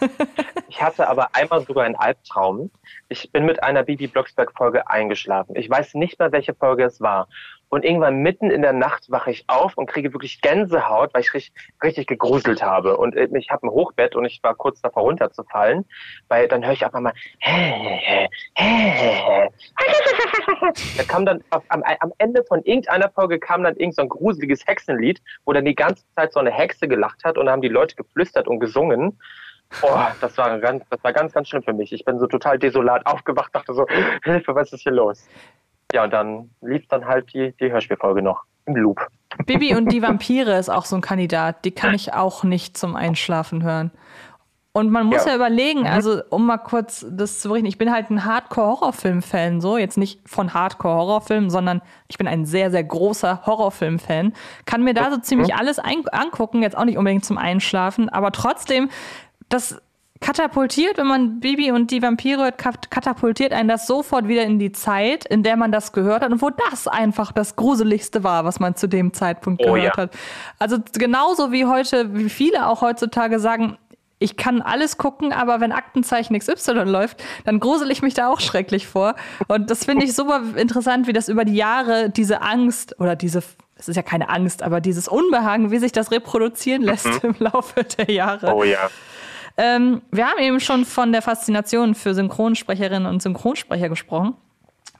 ich 0.68 0.82
hatte 0.82 1.08
aber 1.08 1.34
einmal 1.34 1.64
sogar 1.64 1.84
einen 1.84 1.96
Albtraum. 1.96 2.70
Ich 3.08 3.30
bin 3.32 3.44
mit 3.44 3.62
einer 3.62 3.82
Bibi 3.82 4.06
Blocksberg-Folge 4.06 4.88
eingeschlafen. 4.88 5.56
Ich 5.56 5.68
weiß 5.68 5.94
nicht 5.94 6.18
mehr, 6.18 6.32
welche 6.32 6.54
Folge 6.54 6.84
es 6.84 7.00
war. 7.00 7.28
Und 7.68 7.84
irgendwann 7.84 8.18
mitten 8.18 8.50
in 8.50 8.62
der 8.62 8.72
Nacht 8.72 9.10
wache 9.10 9.30
ich 9.30 9.44
auf 9.48 9.76
und 9.76 9.86
kriege 9.86 10.12
wirklich 10.12 10.40
Gänsehaut, 10.40 11.12
weil 11.12 11.22
ich 11.22 11.34
richtig, 11.34 11.52
richtig 11.82 12.06
gegruselt 12.06 12.62
habe. 12.62 12.96
Und 12.96 13.16
äh, 13.16 13.28
ich 13.34 13.50
habe 13.50 13.66
ein 13.66 13.70
Hochbett 13.70 14.14
und 14.14 14.24
ich 14.24 14.40
war 14.42 14.54
kurz 14.54 14.80
davor 14.80 15.02
runterzufallen, 15.02 15.84
weil 16.28 16.46
dann 16.48 16.64
höre 16.64 16.72
ich 16.72 16.84
einfach 16.84 17.00
mal, 17.00 17.12
hä, 17.38 17.98
hä, 18.00 18.28
hä, 18.54 19.48
da 20.96 21.02
kam 21.04 21.26
dann 21.26 21.42
auf, 21.50 21.62
am, 21.68 21.82
am, 21.82 22.12
Ende 22.18 22.44
von 22.44 22.62
irgendeiner 22.62 23.10
Folge 23.10 23.38
kam 23.38 23.64
dann 23.64 23.76
irgend 23.76 23.96
so 23.96 24.02
ein 24.02 24.08
gruseliges 24.08 24.66
Hexenlied, 24.66 25.20
wo 25.44 25.52
dann 25.52 25.64
die 25.64 25.74
ganze 25.74 26.04
Zeit 26.14 26.32
so 26.32 26.40
eine 26.40 26.50
Hexe 26.52 26.88
gelacht 26.88 27.24
hat 27.24 27.36
und 27.38 27.46
da 27.46 27.52
haben 27.52 27.62
die 27.62 27.68
Leute 27.68 27.96
geflüstert 27.96 28.48
und 28.48 28.60
gesungen. 28.60 29.18
Boah, 29.80 30.14
das 30.20 30.38
war 30.38 30.58
ganz, 30.60 30.84
das 30.88 31.02
war 31.02 31.12
ganz, 31.12 31.32
ganz 31.32 31.48
schlimm 31.48 31.62
für 31.62 31.72
mich. 31.72 31.92
Ich 31.92 32.04
bin 32.04 32.18
so 32.18 32.26
total 32.26 32.58
desolat 32.58 33.04
aufgewacht, 33.04 33.54
dachte 33.54 33.74
so, 33.74 33.86
Hilfe, 34.22 34.54
was 34.54 34.72
ist 34.72 34.82
hier 34.82 34.92
los? 34.92 35.28
Ja, 35.92 36.04
und 36.04 36.12
dann 36.12 36.50
lief 36.60 36.86
dann 36.88 37.04
halt 37.04 37.32
die, 37.32 37.54
die 37.60 37.70
Hörspielfolge 37.70 38.22
noch 38.22 38.42
im 38.66 38.76
Loop. 38.76 39.06
Bibi 39.46 39.74
und 39.74 39.92
die 39.92 40.02
Vampire 40.02 40.58
ist 40.58 40.68
auch 40.68 40.84
so 40.84 40.96
ein 40.96 41.02
Kandidat. 41.02 41.64
Die 41.64 41.70
kann 41.70 41.94
ich 41.94 42.14
auch 42.14 42.44
nicht 42.44 42.76
zum 42.76 42.96
Einschlafen 42.96 43.62
hören. 43.62 43.90
Und 44.76 44.90
man 44.90 45.06
muss 45.06 45.24
ja, 45.24 45.30
ja 45.30 45.36
überlegen, 45.36 45.80
mhm. 45.80 45.86
also 45.86 46.20
um 46.28 46.44
mal 46.44 46.58
kurz 46.58 47.06
das 47.10 47.40
zu 47.40 47.48
berichten, 47.48 47.66
ich 47.66 47.78
bin 47.78 47.90
halt 47.90 48.10
ein 48.10 48.26
Hardcore-Horrorfilm-Fan, 48.26 49.62
so 49.62 49.78
jetzt 49.78 49.96
nicht 49.96 50.20
von 50.28 50.52
Hardcore-Horrorfilmen, 50.52 51.48
sondern 51.48 51.80
ich 52.08 52.18
bin 52.18 52.28
ein 52.28 52.44
sehr, 52.44 52.70
sehr 52.70 52.84
großer 52.84 53.46
Horrorfilm-Fan. 53.46 54.34
Kann 54.66 54.84
mir 54.84 54.92
da 54.92 55.10
so 55.10 55.16
ziemlich 55.16 55.54
mhm. 55.54 55.58
alles 55.58 55.78
angucken, 55.78 56.60
jetzt 56.60 56.76
auch 56.76 56.84
nicht 56.84 56.98
unbedingt 56.98 57.24
zum 57.24 57.38
Einschlafen, 57.38 58.10
aber 58.10 58.32
trotzdem, 58.32 58.90
das 59.48 59.80
katapultiert, 60.20 60.98
wenn 60.98 61.06
man 61.06 61.40
Bibi 61.40 61.72
und 61.72 61.90
die 61.90 62.02
Vampire 62.02 62.42
hört, 62.42 62.58
katapultiert 62.58 63.52
einen 63.52 63.68
das 63.68 63.86
sofort 63.86 64.28
wieder 64.28 64.44
in 64.44 64.58
die 64.58 64.72
Zeit, 64.72 65.24
in 65.26 65.42
der 65.42 65.56
man 65.56 65.72
das 65.72 65.92
gehört 65.92 66.22
hat 66.22 66.32
und 66.32 66.42
wo 66.42 66.50
das 66.50 66.88
einfach 66.88 67.32
das 67.32 67.56
Gruseligste 67.56 68.24
war, 68.24 68.44
was 68.44 68.60
man 68.60 68.76
zu 68.76 68.88
dem 68.88 69.12
Zeitpunkt 69.12 69.62
oh, 69.64 69.72
gehört 69.72 69.96
ja. 69.96 70.02
hat. 70.04 70.10
Also 70.58 70.78
genauso 70.92 71.52
wie 71.52 71.66
heute, 71.66 72.14
wie 72.14 72.30
viele 72.30 72.68
auch 72.68 72.80
heutzutage 72.80 73.38
sagen, 73.38 73.76
ich 74.18 74.36
kann 74.36 74.62
alles 74.62 74.96
gucken, 74.96 75.32
aber 75.32 75.60
wenn 75.60 75.72
Aktenzeichen 75.72 76.38
XY 76.38 76.84
läuft, 76.84 77.22
dann 77.44 77.60
grusel 77.60 77.90
ich 77.90 78.00
mich 78.00 78.14
da 78.14 78.28
auch 78.28 78.40
schrecklich 78.40 78.86
vor. 78.86 79.14
Und 79.48 79.70
das 79.70 79.84
finde 79.84 80.06
ich 80.06 80.14
super 80.14 80.42
interessant, 80.56 81.06
wie 81.06 81.12
das 81.12 81.28
über 81.28 81.44
die 81.44 81.54
Jahre 81.54 82.08
diese 82.08 82.40
Angst 82.40 82.98
oder 82.98 83.14
diese, 83.14 83.42
es 83.76 83.88
ist 83.88 83.96
ja 83.96 84.02
keine 84.02 84.30
Angst, 84.30 84.62
aber 84.62 84.80
dieses 84.80 85.06
Unbehagen, 85.06 85.70
wie 85.70 85.78
sich 85.78 85.92
das 85.92 86.10
reproduzieren 86.10 86.82
lässt 86.82 87.22
mhm. 87.22 87.34
im 87.34 87.36
Laufe 87.40 87.84
der 87.84 88.10
Jahre. 88.10 88.54
Oh 88.54 88.64
ja. 88.64 88.88
Ähm, 89.58 90.02
wir 90.10 90.26
haben 90.26 90.38
eben 90.38 90.60
schon 90.60 90.84
von 90.84 91.12
der 91.12 91.22
Faszination 91.22 91.94
für 91.94 92.14
Synchronsprecherinnen 92.14 93.06
und 93.06 93.22
Synchronsprecher 93.22 93.88
gesprochen. 93.88 94.36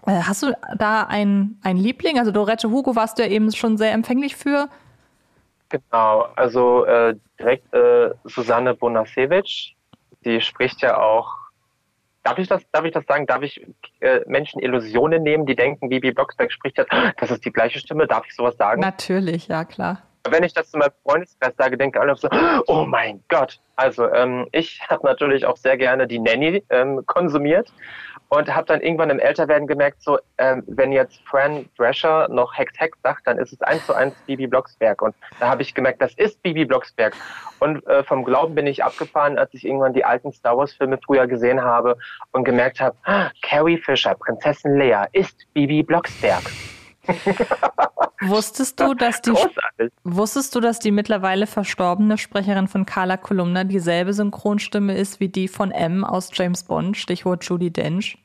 Äh, 0.06 0.22
hast 0.22 0.42
du 0.42 0.52
da 0.76 1.02
einen 1.02 1.58
Liebling? 1.62 2.18
Also 2.18 2.30
Dorette 2.30 2.70
Hugo 2.70 2.96
warst 2.96 3.18
du 3.18 3.22
ja 3.22 3.28
eben 3.28 3.52
schon 3.52 3.76
sehr 3.76 3.92
empfänglich 3.92 4.36
für. 4.36 4.68
Genau, 5.68 6.28
also 6.36 6.84
äh, 6.84 7.16
direkt 7.38 7.74
äh, 7.74 8.10
Susanne 8.24 8.74
Bonasewicz, 8.74 9.72
die 10.24 10.40
spricht 10.40 10.80
ja 10.80 10.98
auch. 10.98 11.34
Darf 12.22 12.38
ich 12.38 12.48
das, 12.48 12.62
darf 12.72 12.84
ich 12.84 12.92
das 12.92 13.04
sagen? 13.06 13.26
Darf 13.26 13.42
ich 13.42 13.64
äh, 14.00 14.20
Menschen 14.26 14.60
Illusionen 14.60 15.22
nehmen, 15.22 15.46
die 15.46 15.54
denken, 15.54 15.88
Bibi 15.88 16.12
Blocksberg 16.12 16.52
spricht 16.52 16.78
jetzt, 16.78 16.90
das 17.18 17.30
ist 17.30 17.44
die 17.44 17.52
gleiche 17.52 17.78
Stimme? 17.78 18.06
Darf 18.06 18.26
ich 18.26 18.34
sowas 18.34 18.56
sagen? 18.56 18.80
Natürlich, 18.80 19.48
ja 19.48 19.64
klar. 19.64 20.02
Wenn 20.30 20.44
ich 20.44 20.54
das 20.54 20.70
zu 20.70 20.78
meinem 20.78 20.92
Freundeskreis 21.02 21.54
sage, 21.56 21.76
denken 21.76 21.98
alle 21.98 22.16
so, 22.16 22.28
oh 22.66 22.84
mein 22.86 23.22
Gott. 23.28 23.60
Also 23.76 24.10
ähm, 24.12 24.46
ich 24.52 24.80
habe 24.88 25.06
natürlich 25.06 25.44
auch 25.44 25.56
sehr 25.56 25.76
gerne 25.76 26.06
die 26.06 26.18
Nanny 26.18 26.64
ähm, 26.70 27.04
konsumiert 27.06 27.72
und 28.28 28.52
habe 28.54 28.66
dann 28.66 28.80
irgendwann 28.80 29.10
im 29.10 29.20
Älterwerden 29.20 29.66
gemerkt, 29.66 30.02
so 30.02 30.18
ähm, 30.38 30.64
wenn 30.66 30.92
jetzt 30.92 31.20
Fran 31.28 31.68
Drescher 31.76 32.28
noch 32.28 32.56
Hex 32.56 32.72
Hex 32.78 32.98
sagt, 33.02 33.26
dann 33.26 33.38
ist 33.38 33.52
es 33.52 33.60
eins 33.62 33.86
zu 33.86 33.94
eins 33.94 34.14
Bibi 34.26 34.46
Blocksberg. 34.46 35.00
Und 35.02 35.14
da 35.38 35.48
habe 35.48 35.62
ich 35.62 35.74
gemerkt, 35.74 36.02
das 36.02 36.12
ist 36.14 36.42
Bibi 36.42 36.64
Blocksberg. 36.64 37.14
Und 37.60 37.86
äh, 37.86 38.02
vom 38.02 38.24
Glauben 38.24 38.54
bin 38.54 38.66
ich 38.66 38.82
abgefahren, 38.82 39.38
als 39.38 39.54
ich 39.54 39.64
irgendwann 39.64 39.92
die 39.92 40.04
alten 40.04 40.32
Star 40.32 40.56
Wars 40.56 40.72
Filme 40.72 40.98
früher 41.04 41.26
gesehen 41.26 41.62
habe 41.62 41.96
und 42.32 42.44
gemerkt 42.44 42.80
habe, 42.80 42.96
ah, 43.04 43.30
Carrie 43.42 43.78
Fisher, 43.78 44.14
Prinzessin 44.14 44.76
Leia, 44.76 45.06
ist 45.12 45.46
Bibi 45.54 45.82
Blocksberg. 45.82 46.42
Wusstest 48.20 48.80
du, 48.80 48.94
dass 48.94 49.20
die 49.22 49.32
wusstest 50.04 50.54
du, 50.54 50.60
dass 50.60 50.78
die 50.78 50.90
mittlerweile 50.90 51.46
verstorbene 51.46 52.18
Sprecherin 52.18 52.68
von 52.68 52.86
Carla 52.86 53.16
Kolumna 53.16 53.64
dieselbe 53.64 54.12
Synchronstimme 54.12 54.96
ist 54.96 55.20
wie 55.20 55.28
die 55.28 55.48
von 55.48 55.70
M 55.70 56.04
aus 56.04 56.30
James 56.32 56.64
Bond, 56.64 56.96
Stichwort 56.96 57.44
Judy 57.44 57.70
Dench? 57.70 58.18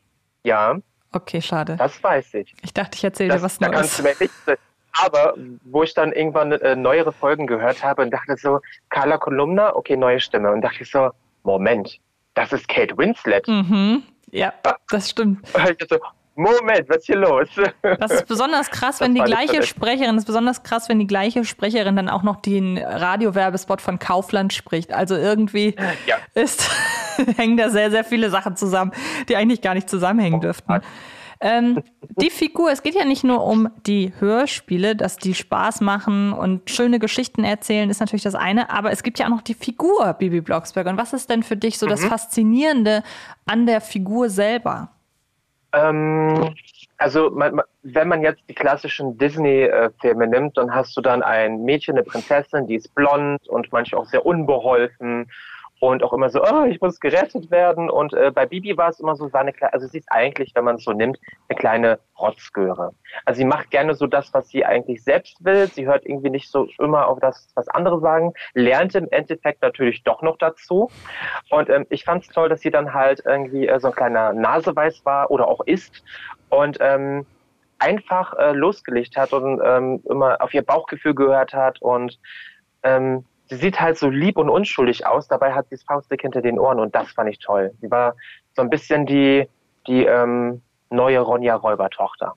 Ja, 0.43 0.77
Okay, 1.13 1.41
schade. 1.41 1.75
Das 1.77 2.01
weiß 2.01 2.35
ich. 2.35 2.55
Ich 2.63 2.73
dachte, 2.73 2.95
ich 2.95 3.03
erzähle 3.03 3.35
dir 3.35 3.41
was 3.41 3.57
da 3.57 3.67
Neues. 3.67 3.79
Kannst 3.79 3.99
du 3.99 4.03
mir 4.03 4.15
nicht, 4.19 4.59
aber 4.93 5.35
wo 5.63 5.83
ich 5.83 5.93
dann 5.93 6.13
irgendwann 6.13 6.51
äh, 6.53 6.75
neuere 6.75 7.11
Folgen 7.11 7.47
gehört 7.47 7.83
habe 7.83 8.01
und 8.01 8.11
dachte 8.11 8.37
so, 8.37 8.59
Carla 8.89 9.17
Kolumna, 9.17 9.75
okay, 9.75 9.97
neue 9.97 10.19
Stimme. 10.19 10.51
Und 10.51 10.61
dachte 10.61 10.83
ich 10.83 10.91
so, 10.91 11.11
Moment, 11.43 11.99
das 12.33 12.53
ist 12.53 12.67
Kate 12.67 12.97
Winslet. 12.97 13.47
Mhm. 13.47 14.03
Ja, 14.31 14.53
das 14.89 15.09
stimmt. 15.09 15.41
Und 15.53 15.69
ich 15.69 15.87
so, 15.89 15.97
Moment, 16.41 16.89
was 16.89 16.97
ist 16.97 17.05
hier 17.05 17.17
los? 17.17 17.47
Das 17.81 18.11
ist 18.11 18.27
besonders 18.27 18.69
krass, 18.71 18.99
wenn 19.01 19.15
die 19.15 19.21
gleiche. 19.21 19.63
Sprecherin, 19.63 20.15
das 20.15 20.23
ist 20.23 20.27
besonders 20.27 20.63
krass, 20.63 20.89
wenn 20.89 20.99
die 20.99 21.07
gleiche 21.07 21.45
Sprecherin 21.45 21.95
dann 21.95 22.09
auch 22.09 22.23
noch 22.23 22.37
den 22.37 22.77
Radiowerbespot 22.77 23.81
von 23.81 23.99
Kaufland 23.99 24.53
spricht. 24.53 24.93
Also 24.93 25.15
irgendwie 25.15 25.75
Ja. 26.07 26.15
ist, 26.33 26.69
hängen 27.37 27.57
da 27.57 27.69
sehr, 27.69 27.91
sehr 27.91 28.03
viele 28.03 28.29
Sachen 28.29 28.55
zusammen, 28.55 28.91
die 29.29 29.35
eigentlich 29.35 29.61
gar 29.61 29.73
nicht 29.73 29.89
zusammenhängen 29.89 30.41
dürften. 30.41 30.81
Ähm, 31.39 31.83
die 32.21 32.29
Figur, 32.29 32.71
es 32.71 32.83
geht 32.83 32.95
ja 32.95 33.03
nicht 33.03 33.23
nur 33.23 33.43
um 33.43 33.69
die 33.87 34.13
Hörspiele, 34.19 34.95
dass 34.95 35.17
die 35.17 35.33
Spaß 35.33 35.81
machen 35.81 36.33
und 36.33 36.69
schöne 36.69 36.99
Geschichten 36.99 37.43
erzählen, 37.43 37.89
ist 37.89 37.99
natürlich 37.99 38.23
das 38.23 38.35
eine, 38.35 38.69
aber 38.69 38.91
es 38.91 39.03
gibt 39.03 39.19
ja 39.19 39.25
auch 39.25 39.31
noch 39.31 39.41
die 39.41 39.55
Figur 39.55 40.13
Bibi 40.13 40.41
Blocksberg. 40.41 40.87
Und 40.87 40.97
was 40.97 41.13
ist 41.13 41.29
denn 41.29 41.43
für 41.43 41.57
dich 41.57 41.79
so 41.79 41.87
das 41.87 42.03
Faszinierende 42.05 43.03
an 43.45 43.65
der 43.65 43.81
Figur 43.81 44.29
selber? 44.29 44.91
Ähm, 45.73 46.53
also 46.97 47.31
man, 47.31 47.61
wenn 47.81 48.07
man 48.07 48.21
jetzt 48.21 48.43
die 48.47 48.53
klassischen 48.53 49.17
Disney-Filme 49.17 50.27
nimmt, 50.27 50.57
dann 50.57 50.73
hast 50.73 50.95
du 50.95 51.01
dann 51.01 51.23
ein 51.23 51.63
Mädchen, 51.63 51.95
eine 51.95 52.03
Prinzessin, 52.03 52.67
die 52.67 52.75
ist 52.75 52.93
blond 52.93 53.47
und 53.47 53.71
manchmal 53.71 54.01
auch 54.01 54.07
sehr 54.07 54.25
unbeholfen 54.25 55.31
und 55.81 56.03
auch 56.03 56.13
immer 56.13 56.29
so, 56.29 56.43
oh, 56.43 56.63
ich 56.65 56.79
muss 56.79 56.99
gerettet 56.99 57.49
werden. 57.49 57.89
Und 57.89 58.13
äh, 58.13 58.29
bei 58.29 58.45
Bibi 58.45 58.77
war 58.77 58.89
es 58.89 58.99
immer 58.99 59.15
so, 59.15 59.33
war 59.33 59.41
eine 59.41 59.51
kleine, 59.51 59.73
also 59.73 59.87
sie 59.87 59.97
ist 59.97 60.11
eigentlich, 60.11 60.51
wenn 60.53 60.63
man 60.63 60.75
es 60.75 60.83
so 60.83 60.91
nimmt, 60.91 61.19
eine 61.49 61.57
kleine 61.57 61.99
Rotzgöre. 62.19 62.93
Also 63.25 63.39
sie 63.39 63.45
macht 63.45 63.71
gerne 63.71 63.95
so 63.95 64.05
das, 64.05 64.31
was 64.31 64.47
sie 64.49 64.63
eigentlich 64.63 65.03
selbst 65.03 65.43
will. 65.43 65.65
Sie 65.65 65.87
hört 65.87 66.05
irgendwie 66.05 66.29
nicht 66.29 66.51
so 66.51 66.67
immer 66.77 67.07
auf 67.07 67.19
das, 67.19 67.49
was 67.55 67.67
andere 67.67 67.99
sagen, 67.99 68.31
lernt 68.53 68.93
im 68.93 69.07
Endeffekt 69.09 69.63
natürlich 69.63 70.03
doch 70.03 70.21
noch 70.21 70.37
dazu. 70.37 70.91
Und 71.49 71.67
ähm, 71.71 71.87
ich 71.89 72.05
fand 72.05 72.25
es 72.25 72.29
toll, 72.29 72.47
dass 72.47 72.61
sie 72.61 72.69
dann 72.69 72.93
halt 72.93 73.23
irgendwie 73.25 73.67
äh, 73.67 73.79
so 73.79 73.87
ein 73.87 73.95
kleiner 73.95 74.33
Naseweiß 74.33 75.03
war 75.03 75.31
oder 75.31 75.47
auch 75.47 75.61
ist 75.65 76.03
und 76.49 76.77
ähm, 76.79 77.25
einfach 77.79 78.37
äh, 78.37 78.51
losgelegt 78.51 79.17
hat 79.17 79.33
und 79.33 79.59
ähm, 79.65 80.03
immer 80.07 80.39
auf 80.41 80.53
ihr 80.53 80.61
Bauchgefühl 80.61 81.15
gehört 81.15 81.55
hat 81.55 81.81
und 81.81 82.19
ähm, 82.83 83.25
sie 83.51 83.57
sieht 83.57 83.81
halt 83.81 83.97
so 83.97 84.09
lieb 84.09 84.37
und 84.37 84.49
unschuldig 84.49 85.05
aus, 85.05 85.27
dabei 85.27 85.51
hat 85.51 85.67
sie 85.67 85.75
das 85.75 85.83
Faustdick 85.83 86.21
hinter 86.21 86.41
den 86.41 86.57
Ohren 86.57 86.79
und 86.79 86.95
das 86.95 87.11
fand 87.11 87.29
ich 87.29 87.37
toll. 87.39 87.73
Sie 87.81 87.91
war 87.91 88.15
so 88.55 88.61
ein 88.61 88.69
bisschen 88.69 89.05
die, 89.05 89.45
die 89.87 90.05
ähm, 90.05 90.61
neue 90.89 91.19
Ronja 91.19 91.55
Räubertochter. 91.55 92.33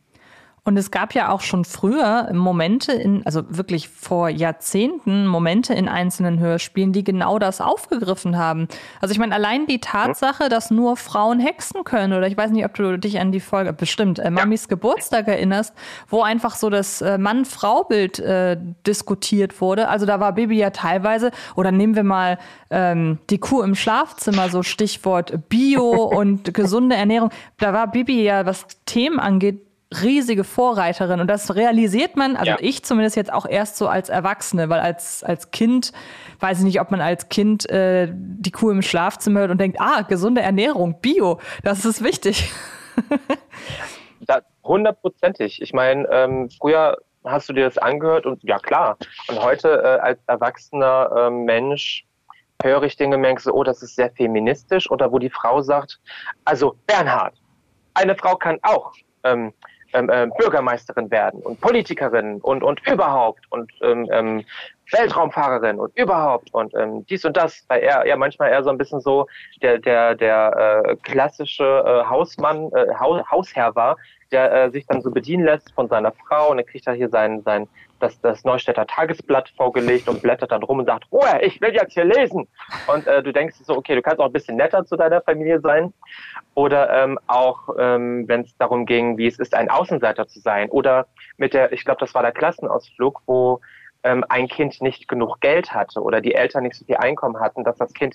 Und 0.66 0.79
es 0.79 0.90
gab 0.90 1.14
ja 1.14 1.29
auch 1.29 1.42
schon 1.42 1.66
früher 1.66 2.31
Momente 2.33 2.92
in, 2.92 3.24
also 3.27 3.42
wirklich 3.50 3.90
vor 3.90 4.31
Jahrzehnten 4.31 5.27
Momente 5.27 5.74
in 5.74 5.90
einzelnen 5.90 6.38
Hörspielen, 6.38 6.94
die 6.94 7.05
genau 7.05 7.38
das 7.38 7.61
aufgegriffen 7.61 8.38
haben. 8.38 8.68
Also 8.98 9.12
ich 9.12 9.18
meine, 9.18 9.35
allein 9.35 9.66
die 9.66 9.79
Tatsache, 9.79 10.48
dass 10.48 10.70
nur 10.70 10.96
Frauen 10.96 11.38
hexen 11.38 11.85
können, 11.85 12.14
oder 12.14 12.27
ich 12.29 12.37
weiß 12.37 12.50
nicht, 12.50 12.64
ob 12.64 12.72
du 12.72 12.98
dich 12.98 13.20
an 13.20 13.31
die 13.31 13.40
Folge, 13.40 13.74
bestimmt, 13.74 14.18
äh, 14.18 14.31
Mamis 14.31 14.68
Geburtstag 14.68 15.29
erinnerst, 15.29 15.74
wo 16.09 16.22
einfach 16.22 16.55
so 16.55 16.70
das 16.70 17.03
äh, 17.03 17.18
Mann-Frau-Bild 17.18 18.20
äh, 18.20 18.57
diskutiert 18.87 19.61
wurde. 19.61 19.88
Also 19.88 20.07
da 20.07 20.18
war 20.18 20.33
Bibi 20.33 20.57
ja 20.57 20.70
teilweise, 20.70 21.31
oder 21.57 21.72
nehmen 21.72 21.94
wir 21.94 22.05
mal 22.05 22.38
ähm, 22.70 23.18
die 23.29 23.38
Kuh 23.38 23.61
im 23.61 23.74
Schlafzimmer, 23.74 24.48
so 24.48 24.62
Stichwort 24.62 25.50
Bio 25.50 25.90
und 26.05 26.55
gesunde 26.55 26.96
Ernährung. 26.96 27.29
Da 27.59 27.74
war 27.74 27.90
Bibi 27.90 28.22
ja, 28.22 28.46
was 28.46 28.66
Themen 28.87 29.20
angeht, 29.20 29.61
riesige 30.02 30.44
Vorreiterin. 30.44 31.20
Und 31.20 31.28
das 31.28 31.54
realisiert 31.54 32.16
man, 32.16 32.37
also 32.37 32.52
Ja. 32.52 32.57
ich 32.61 32.85
zumindest 32.85 33.16
jetzt 33.16 33.33
auch 33.33 33.46
erst 33.46 33.76
so 33.76 33.88
als 33.88 34.09
Erwachsene, 34.09 34.68
weil 34.68 34.80
als, 34.80 35.22
als 35.22 35.50
Kind, 35.50 35.92
weiß 36.40 36.59
ich 36.59 36.64
nicht, 36.64 36.80
ob 36.80 36.90
man 36.90 37.00
als 37.00 37.28
Kind 37.28 37.68
äh, 37.70 38.09
die 38.12 38.50
Kuh 38.50 38.70
im 38.70 38.83
Schlafzimmer 38.83 39.40
hört 39.40 39.50
und 39.50 39.59
denkt, 39.61 39.80
ah, 39.80 40.02
gesunde 40.02 40.40
Ernährung, 40.42 41.00
Bio, 41.00 41.40
das 41.62 41.85
ist 41.85 42.02
wichtig. 42.02 42.52
Hundertprozentig. 44.64 45.61
Ich 45.61 45.72
meine, 45.74 46.09
ähm, 46.11 46.48
früher 46.59 46.96
hast 47.24 47.48
du 47.48 47.52
dir 47.52 47.64
das 47.64 47.78
angehört 47.78 48.24
und 48.26 48.42
ja 48.42 48.59
klar. 48.59 48.96
Und 49.28 49.42
heute 49.42 49.83
äh, 49.83 50.00
als 50.00 50.18
erwachsener 50.26 51.11
ähm, 51.16 51.44
Mensch 51.44 52.07
höre 52.62 52.83
ich 52.85 52.96
Dinge 52.96 53.16
und 53.16 53.22
denke 53.22 53.42
so, 53.42 53.52
oh, 53.52 53.62
das 53.62 53.83
ist 53.83 53.96
sehr 53.96 54.11
feministisch. 54.12 54.90
Oder 54.90 55.12
wo 55.12 55.18
die 55.18 55.28
Frau 55.30 55.61
sagt, 55.61 56.00
also 56.44 56.76
Bernhard, 56.87 57.35
eine 57.94 58.14
Frau 58.16 58.37
kann 58.37 58.59
auch 58.62 58.92
ähm, 59.24 59.52
ähm, 59.94 60.11
ähm, 60.12 60.33
Bürgermeisterin 60.37 61.11
werden 61.11 61.40
und 61.40 61.61
Politikerin 61.61 62.40
und, 62.40 62.62
und 62.62 62.87
überhaupt 62.87 63.40
und 63.50 63.72
ähm, 63.83 64.09
ähm, 64.12 64.44
Weltraumfahrerin 64.92 65.79
und 65.79 65.97
überhaupt 65.97 66.53
und 66.53 66.75
ähm, 66.75 67.07
dies 67.07 67.25
und 67.25 67.37
das, 67.37 67.64
weil 67.68 67.83
er 67.83 68.07
ja 68.07 68.16
manchmal 68.16 68.51
eher 68.51 68.62
so 68.62 68.70
ein 68.70 68.79
bisschen 68.79 69.01
so 69.01 69.27
der, 69.62 69.79
der, 69.79 70.14
der 70.14 70.85
äh, 70.87 70.97
klassische 70.97 71.64
äh, 71.64 72.09
Hausmann, 72.09 72.70
äh, 72.73 72.94
Haus, 72.99 73.23
Hausherr 73.31 73.75
war, 73.75 73.97
der 74.31 74.53
äh, 74.53 74.70
sich 74.70 74.87
dann 74.87 75.01
so 75.01 75.11
bedienen 75.11 75.44
lässt 75.44 75.73
von 75.75 75.88
seiner 75.88 76.12
Frau 76.12 76.51
und 76.51 76.59
dann 76.59 76.66
kriegt 76.66 76.87
er 76.87 76.94
hier 76.94 77.09
sein, 77.09 77.42
sein 77.42 77.68
das, 78.05 78.20
das 78.20 78.44
Neustädter 78.44 78.87
Tagesblatt 78.87 79.49
vorgelegt 79.57 80.09
und 80.09 80.23
blättert 80.23 80.53
dann 80.53 80.62
rum 80.62 80.81
und 80.81 80.87
sagt, 80.87 81.11
Ruhe, 81.11 81.40
ich 81.42 81.61
will 81.61 81.73
jetzt 81.73 81.94
hier 81.94 82.05
lesen. 82.05 82.47
Und 82.87 83.07
äh, 83.07 83.23
du 83.23 83.33
denkst 83.33 83.57
so, 83.62 83.77
okay, 83.77 83.94
du 83.94 84.03
kannst 84.03 84.20
auch 84.20 84.27
ein 84.27 84.33
bisschen 84.33 84.57
netter 84.57 84.85
zu 84.85 84.97
deiner 84.97 85.23
Familie 85.23 85.61
sein. 85.61 85.92
Oder 86.55 86.90
ähm, 87.03 87.18
auch, 87.27 87.68
ähm, 87.79 88.29
wenn 88.29 88.42
es 88.42 88.57
darum 88.59 88.87
ging, 88.87 89.16
wie 89.16 89.27
es 89.27 89.38
ist, 89.38 89.55
ein 89.55 89.70
Außenseiter 89.70 90.27
zu 90.27 90.40
sein. 90.40 90.68
Oder 90.70 91.07
mit 91.37 91.55
der, 91.55 91.73
ich 91.73 91.85
glaube, 91.85 92.01
das 92.01 92.14
war 92.14 92.23
der 92.23 92.33
Klassenausflug, 92.33 93.23
wo 93.27 93.61
ähm, 94.05 94.25
ein 94.29 94.49
Kind 94.49 94.81
nicht 94.81 95.09
genug 95.09 95.40
Geld 95.40 95.75
hatte 95.75 96.01
oder 96.01 96.21
die 96.21 96.35
Eltern 96.35 96.62
nicht 96.62 96.77
so 96.77 96.85
viel 96.85 96.97
Einkommen 96.97 97.40
hatten, 97.40 97.64
dass 97.64 97.77
das 97.79 97.93
Kind, 97.93 98.14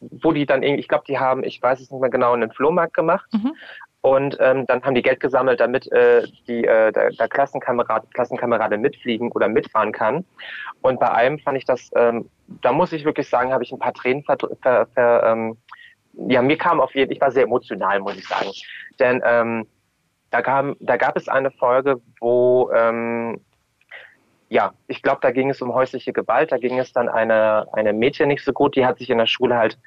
wo 0.00 0.32
die 0.32 0.46
dann 0.46 0.62
irgendwie, 0.62 0.80
ich 0.80 0.88
glaube, 0.88 1.04
die 1.08 1.18
haben, 1.18 1.42
ich 1.42 1.60
weiß 1.60 1.80
es 1.80 1.90
nicht 1.90 2.00
mehr 2.00 2.10
genau, 2.10 2.32
einen 2.32 2.52
Flohmarkt 2.52 2.94
gemacht. 2.94 3.26
Mhm. 3.32 3.54
Und 4.02 4.36
ähm, 4.38 4.66
dann 4.66 4.82
haben 4.82 4.94
die 4.94 5.00
Geld 5.00 5.18
gesammelt, 5.20 5.60
damit 5.60 5.90
äh, 5.90 6.26
die, 6.46 6.64
äh, 6.64 6.92
der, 6.92 7.10
der 7.12 7.26
Klassenkamerad, 7.26 8.12
Klassenkamerade 8.12 8.76
mitfliegen 8.76 9.32
oder 9.32 9.48
mitfahren 9.48 9.92
kann. 9.92 10.26
Und 10.82 11.00
bei 11.00 11.10
einem 11.10 11.38
fand 11.38 11.56
ich 11.56 11.64
das, 11.64 11.90
ähm, 11.96 12.28
da 12.60 12.72
muss 12.72 12.92
ich 12.92 13.06
wirklich 13.06 13.30
sagen, 13.30 13.50
habe 13.50 13.64
ich 13.64 13.72
ein 13.72 13.78
paar 13.78 13.94
Tränen 13.94 14.22
ver, 14.22 14.36
ver, 14.60 14.86
ver 14.92 15.22
ähm, 15.24 15.56
ja, 16.28 16.42
mir 16.42 16.58
kam 16.58 16.82
auf 16.82 16.94
jeden 16.94 17.12
ich 17.12 17.20
war 17.20 17.30
sehr 17.30 17.44
emotional, 17.44 17.98
muss 18.00 18.18
ich 18.18 18.28
sagen. 18.28 18.50
Denn 18.98 19.22
ähm, 19.24 19.66
da, 20.30 20.42
kam, 20.42 20.76
da 20.80 20.98
gab 20.98 21.16
es 21.16 21.26
eine 21.26 21.50
Folge, 21.50 22.02
wo 22.20 22.70
ähm, 22.74 23.40
ja, 24.54 24.72
ich 24.86 25.02
glaube, 25.02 25.18
da 25.20 25.32
ging 25.32 25.50
es 25.50 25.60
um 25.60 25.74
häusliche 25.74 26.12
Gewalt. 26.12 26.52
Da 26.52 26.58
ging 26.58 26.78
es 26.78 26.92
dann 26.92 27.08
eine, 27.08 27.66
eine 27.72 27.92
Mädchen 27.92 28.28
nicht 28.28 28.44
so 28.44 28.52
gut, 28.52 28.76
die 28.76 28.86
hat 28.86 28.98
sich 28.98 29.10
in 29.10 29.18
der 29.18 29.26
Schule 29.26 29.56
halt 29.56 29.80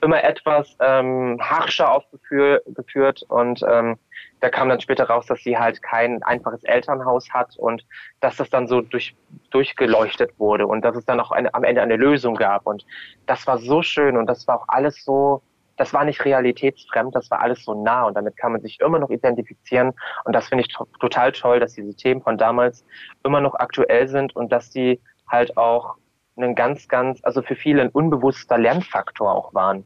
immer 0.00 0.24
etwas 0.24 0.78
ähm, 0.80 1.38
harscher 1.42 1.92
aufgeführt 1.92 3.22
und 3.28 3.62
ähm, 3.68 3.98
da 4.40 4.48
kam 4.48 4.70
dann 4.70 4.80
später 4.80 5.04
raus, 5.04 5.26
dass 5.26 5.40
sie 5.40 5.58
halt 5.58 5.82
kein 5.82 6.22
einfaches 6.22 6.64
Elternhaus 6.64 7.28
hat 7.34 7.58
und 7.58 7.84
dass 8.20 8.36
das 8.36 8.48
dann 8.48 8.66
so 8.66 8.80
durch, 8.80 9.14
durchgeleuchtet 9.50 10.38
wurde 10.38 10.66
und 10.66 10.82
dass 10.86 10.96
es 10.96 11.04
dann 11.04 11.20
auch 11.20 11.30
eine, 11.30 11.52
am 11.52 11.62
Ende 11.62 11.82
eine 11.82 11.96
Lösung 11.96 12.34
gab. 12.34 12.66
Und 12.66 12.86
das 13.26 13.46
war 13.46 13.58
so 13.58 13.82
schön 13.82 14.16
und 14.16 14.24
das 14.26 14.48
war 14.48 14.62
auch 14.62 14.68
alles 14.68 15.04
so, 15.04 15.42
das 15.76 15.92
war 15.92 16.04
nicht 16.04 16.24
realitätsfremd, 16.24 17.14
das 17.14 17.30
war 17.30 17.40
alles 17.40 17.64
so 17.64 17.74
nah 17.74 18.04
und 18.04 18.14
damit 18.14 18.36
kann 18.36 18.52
man 18.52 18.60
sich 18.60 18.80
immer 18.80 18.98
noch 18.98 19.10
identifizieren. 19.10 19.92
Und 20.24 20.34
das 20.34 20.48
finde 20.48 20.62
ich 20.62 20.68
to 20.68 20.86
total 21.00 21.32
toll, 21.32 21.60
dass 21.60 21.74
diese 21.74 21.94
Themen 21.94 22.22
von 22.22 22.38
damals 22.38 22.84
immer 23.24 23.40
noch 23.40 23.54
aktuell 23.54 24.08
sind 24.08 24.34
und 24.36 24.52
dass 24.52 24.70
die 24.70 25.00
halt 25.28 25.56
auch 25.56 25.96
einen 26.36 26.54
ganz, 26.54 26.88
ganz, 26.88 27.20
also 27.22 27.42
für 27.42 27.56
viele 27.56 27.82
ein 27.82 27.90
unbewusster 27.90 28.58
Lernfaktor 28.58 29.32
auch 29.32 29.54
waren. 29.54 29.84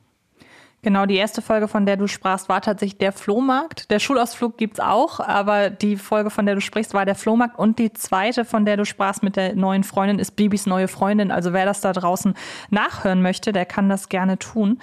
Genau, 0.81 1.07
die 1.07 1.17
erste 1.17 1.43
Folge, 1.43 1.67
von 1.67 1.87
der 1.87 1.97
du 1.97 2.07
sprachst, 2.07 2.49
war 2.49 2.61
tatsächlich 2.61 2.99
der 2.99 3.11
Flohmarkt. 3.11 3.91
Der 3.91 3.99
Schulausflug 3.99 4.57
gibt's 4.57 4.79
auch, 4.79 5.19
aber 5.19 5.71
die 5.71 5.97
Folge, 5.97 6.31
von 6.31 6.47
der 6.47 6.55
du 6.55 6.61
sprichst, 6.61 6.95
war 6.95 7.05
der 7.05 7.17
Flohmarkt. 7.17 7.59
Und 7.59 7.81
die 7.81 7.93
zweite, 7.93 8.45
von 8.45 8.65
der 8.65 8.77
du 8.77 8.85
sprachst 8.85 9.25
mit 9.25 9.35
der 9.35 9.57
neuen 9.57 9.83
Freundin, 9.83 10.21
ist 10.21 10.37
Bibis 10.37 10.67
neue 10.67 10.87
Freundin. 10.87 11.33
Also 11.33 11.53
wer 11.53 11.65
das 11.65 11.81
da 11.81 11.93
draußen 11.93 12.35
nachhören 12.71 13.23
möchte, 13.23 13.51
der 13.51 13.67
kann 13.67 13.89
das 13.89 14.09
gerne 14.09 14.39
tun. 14.39 14.79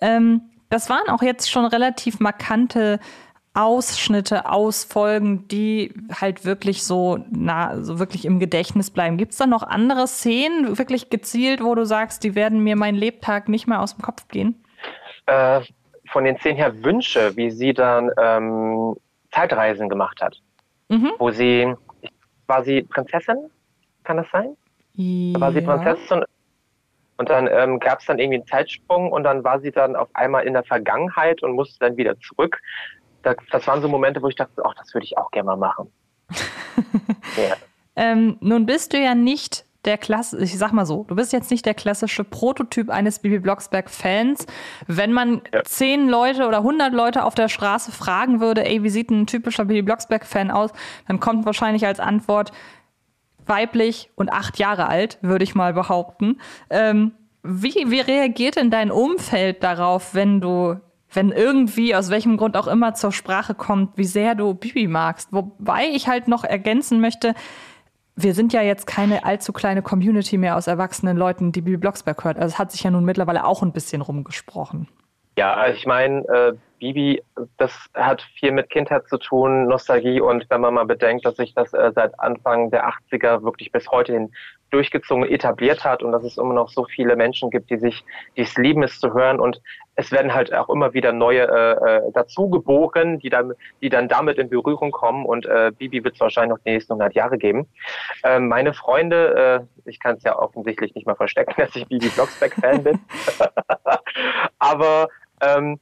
Ähm, 0.00 0.42
das 0.70 0.88
waren 0.88 1.08
auch 1.08 1.22
jetzt 1.22 1.50
schon 1.50 1.66
relativ 1.66 2.20
markante 2.20 2.98
Ausschnitte 3.52 4.48
aus 4.48 4.84
Folgen, 4.84 5.48
die 5.48 5.92
halt 6.12 6.44
wirklich 6.44 6.84
so, 6.84 7.18
na, 7.30 7.82
so 7.82 7.98
wirklich 7.98 8.24
im 8.24 8.38
Gedächtnis 8.38 8.90
bleiben. 8.90 9.16
Gibt's 9.16 9.38
da 9.38 9.46
noch 9.46 9.64
andere 9.64 10.06
Szenen, 10.06 10.78
wirklich 10.78 11.10
gezielt, 11.10 11.62
wo 11.62 11.74
du 11.74 11.84
sagst, 11.84 12.22
die 12.22 12.36
werden 12.36 12.62
mir 12.62 12.76
meinen 12.76 12.94
Lebtag 12.94 13.48
nicht 13.48 13.66
mehr 13.66 13.80
aus 13.80 13.96
dem 13.96 14.02
Kopf 14.02 14.28
gehen? 14.28 14.62
Äh, 15.26 15.62
von 16.12 16.24
den 16.24 16.38
zehn 16.38 16.56
her 16.56 16.84
Wünsche, 16.84 17.36
wie 17.36 17.50
sie 17.50 17.74
dann 17.74 18.10
ähm, 18.18 18.94
Zeitreisen 19.32 19.88
gemacht 19.88 20.22
hat. 20.22 20.36
Mhm. 20.88 21.10
Wo 21.18 21.32
sie, 21.32 21.74
war 22.46 22.62
sie 22.62 22.82
Prinzessin? 22.82 23.50
Kann 24.04 24.16
das 24.16 24.26
sein? 24.32 24.56
Ja. 24.94 25.40
War 25.40 25.52
sie 25.52 25.60
Prinzessin? 25.60 26.24
Und 27.20 27.28
dann 27.28 27.50
ähm, 27.52 27.78
gab 27.80 28.00
es 28.00 28.06
dann 28.06 28.18
irgendwie 28.18 28.38
einen 28.38 28.46
Zeitsprung 28.46 29.12
und 29.12 29.24
dann 29.24 29.44
war 29.44 29.60
sie 29.60 29.70
dann 29.70 29.94
auf 29.94 30.08
einmal 30.14 30.46
in 30.46 30.54
der 30.54 30.64
Vergangenheit 30.64 31.42
und 31.42 31.52
musste 31.52 31.78
dann 31.80 31.98
wieder 31.98 32.18
zurück. 32.18 32.58
das 33.22 33.66
waren 33.66 33.82
so 33.82 33.88
Momente, 33.88 34.22
wo 34.22 34.28
ich 34.28 34.36
dachte, 34.36 34.62
ach, 34.64 34.72
das 34.74 34.94
würde 34.94 35.04
ich 35.04 35.18
auch 35.18 35.30
gerne 35.30 35.48
mal 35.48 35.56
machen. 35.56 35.92
ja. 37.36 37.56
ähm, 37.94 38.38
nun 38.40 38.64
bist 38.64 38.94
du 38.94 38.98
ja 38.98 39.14
nicht 39.14 39.66
der 39.84 39.98
Klasse, 39.98 40.42
ich 40.42 40.56
sag 40.56 40.72
mal 40.72 40.86
so, 40.86 41.04
du 41.08 41.14
bist 41.14 41.34
jetzt 41.34 41.50
nicht 41.50 41.66
der 41.66 41.74
klassische 41.74 42.24
Prototyp 42.24 42.88
eines 42.88 43.18
Bibi 43.18 43.38
Blocksberg-Fans. 43.38 44.46
Wenn 44.86 45.12
man 45.12 45.42
ja. 45.52 45.62
zehn 45.64 46.08
Leute 46.08 46.46
oder 46.48 46.62
hundert 46.62 46.94
Leute 46.94 47.24
auf 47.24 47.34
der 47.34 47.48
Straße 47.48 47.92
fragen 47.92 48.40
würde, 48.40 48.64
ey, 48.64 48.82
wie 48.82 48.88
sieht 48.88 49.10
ein 49.10 49.26
typischer 49.26 49.66
Bibi 49.66 49.82
Blocksberg-Fan 49.82 50.50
aus, 50.50 50.70
dann 51.06 51.20
kommt 51.20 51.44
wahrscheinlich 51.44 51.84
als 51.86 52.00
Antwort 52.00 52.52
weiblich 53.50 54.10
und 54.14 54.32
acht 54.32 54.58
Jahre 54.58 54.88
alt, 54.88 55.18
würde 55.20 55.44
ich 55.44 55.54
mal 55.54 55.74
behaupten. 55.74 56.40
Ähm, 56.70 57.12
wie, 57.42 57.90
wie 57.90 58.00
reagiert 58.00 58.56
denn 58.56 58.70
dein 58.70 58.90
Umfeld 58.90 59.62
darauf, 59.62 60.14
wenn 60.14 60.40
du 60.40 60.76
wenn 61.12 61.32
irgendwie, 61.32 61.94
aus 61.94 62.08
welchem 62.08 62.36
Grund 62.36 62.56
auch 62.56 62.68
immer 62.68 62.94
zur 62.94 63.12
Sprache 63.12 63.54
kommt, 63.54 63.98
wie 63.98 64.04
sehr 64.04 64.34
du 64.34 64.54
Bibi 64.54 64.86
magst. 64.86 65.32
Wobei 65.32 65.86
ich 65.92 66.08
halt 66.08 66.28
noch 66.28 66.44
ergänzen 66.44 67.00
möchte, 67.00 67.34
wir 68.14 68.34
sind 68.34 68.52
ja 68.52 68.62
jetzt 68.62 68.86
keine 68.86 69.24
allzu 69.24 69.52
kleine 69.52 69.82
Community 69.82 70.38
mehr 70.38 70.56
aus 70.56 70.66
erwachsenen 70.66 71.16
Leuten, 71.16 71.52
die 71.52 71.62
Bibi 71.62 71.78
Blocksberg 71.78 72.22
hört. 72.24 72.36
Also 72.36 72.48
es 72.48 72.58
hat 72.58 72.70
sich 72.70 72.82
ja 72.82 72.90
nun 72.90 73.04
mittlerweile 73.04 73.44
auch 73.44 73.62
ein 73.62 73.72
bisschen 73.72 74.02
rumgesprochen. 74.02 74.88
Ja, 75.36 75.68
ich 75.68 75.86
meine, 75.86 76.20
äh, 76.28 76.52
Bibi, 76.80 77.22
das 77.58 77.72
hat 77.94 78.22
viel 78.38 78.50
mit 78.50 78.70
Kindheit 78.70 79.06
zu 79.08 79.18
tun, 79.18 79.66
Nostalgie. 79.66 80.20
Und 80.20 80.46
wenn 80.48 80.62
man 80.62 80.74
mal 80.74 80.86
bedenkt, 80.86 81.24
dass 81.24 81.36
sich 81.36 81.54
das 81.54 81.72
äh, 81.72 81.92
seit 81.94 82.18
Anfang 82.18 82.70
der 82.70 82.88
80er 82.88 83.42
wirklich 83.44 83.70
bis 83.70 83.88
heute 83.90 84.14
hin 84.14 84.32
durchgezogen 84.70 85.24
etabliert 85.24 85.84
hat 85.84 86.02
und 86.02 86.12
dass 86.12 86.24
es 86.24 86.38
immer 86.38 86.54
noch 86.54 86.68
so 86.70 86.84
viele 86.84 87.16
Menschen 87.16 87.50
gibt, 87.50 87.70
die 87.70 87.76
sich, 87.76 88.04
die 88.36 88.42
es 88.42 88.56
lieben, 88.56 88.82
es 88.82 88.98
zu 88.98 89.12
hören. 89.12 89.38
Und 89.38 89.60
es 89.96 90.10
werden 90.10 90.32
halt 90.32 90.54
auch 90.54 90.68
immer 90.70 90.94
wieder 90.94 91.12
neue 91.12 91.42
äh, 91.42 92.06
äh 92.06 92.12
dazu 92.14 92.48
geboren, 92.48 93.18
die 93.18 93.28
dann, 93.28 93.52
die 93.82 93.88
dann 93.90 94.08
damit 94.08 94.38
in 94.38 94.48
Berührung 94.48 94.90
kommen. 94.90 95.26
Und 95.26 95.46
äh, 95.46 95.72
Bibi 95.76 96.02
wird 96.02 96.14
es 96.14 96.20
wahrscheinlich 96.20 96.56
noch 96.56 96.64
die 96.64 96.70
nächsten 96.70 96.92
100 96.94 97.14
Jahre 97.14 97.36
geben. 97.36 97.68
Äh, 98.22 98.38
meine 98.38 98.72
Freunde, 98.72 99.66
äh, 99.84 99.88
ich 99.90 100.00
kann 100.00 100.16
es 100.16 100.22
ja 100.22 100.38
offensichtlich 100.38 100.94
nicht 100.94 101.06
mal 101.06 101.16
verstecken, 101.16 101.54
dass 101.58 101.76
ich 101.76 101.86
Bibi 101.86 102.08
Blocksberg-Fan 102.08 102.82
bin, 102.82 102.98
aber 104.58 105.08
ähm, 105.42 105.78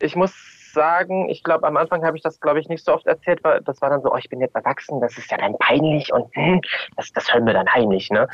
ich 0.00 0.16
muss 0.16 0.32
sagen, 0.72 1.28
ich 1.28 1.42
glaube, 1.42 1.66
am 1.66 1.76
Anfang 1.76 2.04
habe 2.04 2.16
ich 2.16 2.22
das, 2.22 2.40
glaube 2.40 2.60
ich, 2.60 2.68
nicht 2.68 2.84
so 2.84 2.92
oft 2.92 3.06
erzählt, 3.06 3.42
weil 3.42 3.60
das 3.62 3.80
war 3.80 3.90
dann 3.90 4.02
so, 4.02 4.12
oh, 4.12 4.16
ich 4.16 4.28
bin 4.28 4.40
jetzt 4.40 4.54
erwachsen, 4.54 5.00
das 5.00 5.16
ist 5.16 5.30
ja 5.30 5.38
dann 5.38 5.56
peinlich 5.58 6.12
und 6.12 6.34
hm, 6.34 6.60
das, 6.96 7.12
das 7.12 7.32
hören 7.32 7.46
wir 7.46 7.54
dann 7.54 7.72
heimlich, 7.72 8.10
ne? 8.10 8.28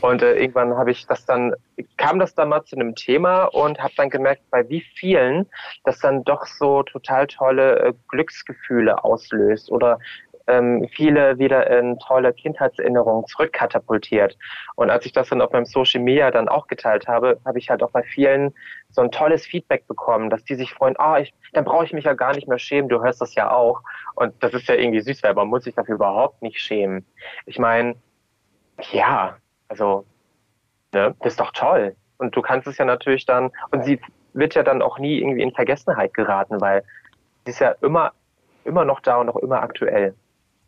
Und 0.00 0.22
äh, 0.22 0.34
irgendwann 0.34 0.76
habe 0.76 0.90
ich 0.92 1.06
das 1.06 1.26
dann, 1.26 1.54
kam 1.96 2.18
das 2.18 2.34
dann 2.34 2.48
mal 2.48 2.64
zu 2.64 2.76
einem 2.76 2.94
Thema 2.94 3.44
und 3.44 3.80
habe 3.80 3.92
dann 3.96 4.10
gemerkt, 4.10 4.42
bei 4.50 4.68
wie 4.68 4.82
vielen 4.94 5.46
das 5.84 5.98
dann 5.98 6.24
doch 6.24 6.46
so 6.46 6.82
total 6.84 7.26
tolle 7.26 7.78
äh, 7.80 7.92
Glücksgefühle 8.08 9.02
auslöst 9.04 9.70
oder 9.70 9.98
ähm, 10.50 10.88
viele 10.92 11.38
wieder 11.38 11.70
in 11.70 11.98
tolle 11.98 12.32
Kindheitserinnerungen 12.32 13.26
zurückkatapultiert. 13.26 14.36
Und 14.74 14.90
als 14.90 15.06
ich 15.06 15.12
das 15.12 15.28
dann 15.28 15.40
auf 15.40 15.52
meinem 15.52 15.64
Social 15.64 16.02
Media 16.02 16.30
dann 16.30 16.48
auch 16.48 16.66
geteilt 16.66 17.06
habe, 17.06 17.40
habe 17.44 17.58
ich 17.58 17.70
halt 17.70 17.82
auch 17.82 17.90
bei 17.90 18.02
vielen 18.02 18.54
so 18.90 19.02
ein 19.02 19.10
tolles 19.10 19.46
Feedback 19.46 19.86
bekommen, 19.86 20.30
dass 20.30 20.44
die 20.44 20.54
sich 20.54 20.72
freuen, 20.74 20.96
ah, 20.98 21.18
ich, 21.18 21.32
dann 21.52 21.64
brauche 21.64 21.84
ich 21.84 21.92
mich 21.92 22.04
ja 22.04 22.14
gar 22.14 22.34
nicht 22.34 22.48
mehr 22.48 22.58
schämen, 22.58 22.88
du 22.88 23.02
hörst 23.02 23.20
das 23.20 23.34
ja 23.34 23.50
auch. 23.50 23.80
Und 24.14 24.34
das 24.42 24.52
ist 24.54 24.68
ja 24.68 24.74
irgendwie 24.74 25.00
süß, 25.00 25.22
weil 25.22 25.34
man 25.34 25.48
muss 25.48 25.64
sich 25.64 25.74
dafür 25.74 25.94
überhaupt 25.94 26.42
nicht 26.42 26.58
schämen. 26.58 27.06
Ich 27.46 27.58
meine, 27.58 27.94
ja, 28.92 29.36
also, 29.68 30.04
ne, 30.92 31.14
das 31.20 31.34
ist 31.34 31.40
doch 31.40 31.52
toll. 31.52 31.94
Und 32.18 32.36
du 32.36 32.42
kannst 32.42 32.66
es 32.66 32.78
ja 32.78 32.84
natürlich 32.84 33.24
dann, 33.26 33.50
und 33.70 33.84
sie 33.84 34.00
wird 34.32 34.54
ja 34.54 34.62
dann 34.62 34.82
auch 34.82 34.98
nie 34.98 35.18
irgendwie 35.18 35.42
in 35.42 35.52
Vergessenheit 35.52 36.14
geraten, 36.14 36.60
weil 36.60 36.82
sie 37.44 37.50
ist 37.50 37.60
ja 37.60 37.74
immer, 37.80 38.12
immer 38.64 38.84
noch 38.84 39.00
da 39.00 39.16
und 39.16 39.28
auch 39.28 39.36
immer 39.36 39.62
aktuell. 39.62 40.14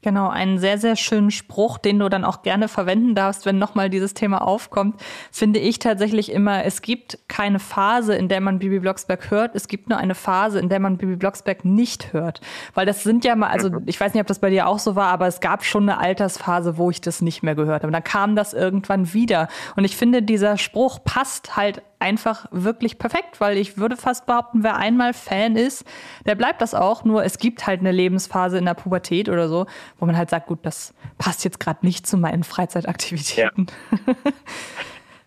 Genau, 0.03 0.29
einen 0.29 0.59
sehr, 0.59 0.79
sehr 0.79 0.97
schönen 0.97 1.31
Spruch, 1.31 1.79
den 1.79 2.01
du 2.01 2.09
dann 2.09 2.25
auch 2.25 2.43
gerne 2.43 2.67
verwenden 2.67 3.15
darfst, 3.15 3.47
wenn 3.47 3.59
nochmal 3.59 3.89
dieses 3.89 4.15
Thema 4.15 4.43
aufkommt, 4.43 5.01
finde 5.31 5.61
ich 5.61 5.79
tatsächlich 5.79 6.33
immer, 6.33 6.65
es 6.65 6.83
gibt 6.83 7.19
keine 7.29 7.61
Phase, 7.61 8.17
in 8.17 8.29
der 8.29 8.41
man 8.41 8.59
Bibi 8.59 8.81
Blocksberg 8.81 9.31
hört, 9.31 9.55
es 9.55 9.69
gibt 9.69 9.89
nur 9.89 9.99
eine 9.99 10.17
Phase, 10.17 10.59
in 10.59 10.69
der 10.69 10.81
man 10.81 10.97
Bibi 10.97 11.15
Blocksberg 11.15 11.65
nicht 11.65 12.13
hört. 12.13 12.41
Weil 12.75 12.85
das 12.85 13.05
sind 13.05 13.25
ja 13.25 13.37
mal, 13.37 13.51
also 13.51 13.71
mhm. 13.71 13.85
ich 13.87 14.01
weiß 14.01 14.13
nicht, 14.13 14.21
ob 14.21 14.27
das 14.27 14.41
bei 14.41 14.51
dir 14.51 14.67
auch 14.67 14.81
so 14.81 14.97
war, 14.97 15.07
aber 15.07 15.29
es 15.29 15.39
gab 15.39 15.65
schon 15.65 15.89
eine 15.89 15.99
Altersphase, 15.99 16.79
wo 16.79 16.91
ich 16.91 17.01
das 17.01 17.23
nicht 17.23 17.45
mehr 17.45 17.55
gehört 17.55 17.85
habe. 17.85 17.93
Dann 17.93 18.03
kam 18.03 18.35
das 18.35 18.55
irgendwann 18.55 19.13
wieder. 19.15 19.47
Und 19.77 19.85
ich 19.85 19.97
finde, 19.97 20.21
dieser 20.21 20.59
Spruch 20.59 20.99
passt 21.05 21.57
halt 21.57 21.81
einfach 22.03 22.47
wirklich 22.51 22.99
perfekt, 22.99 23.41
weil 23.41 23.57
ich 23.57 23.79
würde 23.79 23.97
fast 23.97 24.27
behaupten, 24.27 24.63
wer 24.63 24.77
einmal 24.77 25.15
Fan 25.15 25.57
ist, 25.57 25.87
der 26.27 26.35
bleibt 26.35 26.61
das 26.61 26.75
auch. 26.75 27.05
Nur 27.05 27.25
es 27.25 27.39
gibt 27.39 27.67
halt 27.67 27.81
eine 27.81 27.93
Lebensphase 27.93 28.59
in 28.59 28.67
der 28.67 28.75
Pubertät 28.75 29.29
oder 29.29 29.49
so, 29.49 29.67
wo 29.99 30.07
man 30.07 30.17
halt 30.17 30.29
sagt, 30.29 30.49
gut, 30.49 30.59
das 30.63 30.95
passt 31.17 31.45
jetzt 31.45 31.61
gerade 31.61 31.87
nicht 31.87 32.07
zu 32.07 32.19
meinen 32.19 32.45
Freizeitaktivitäten. 32.45 33.67
Ja. 34.07 34.15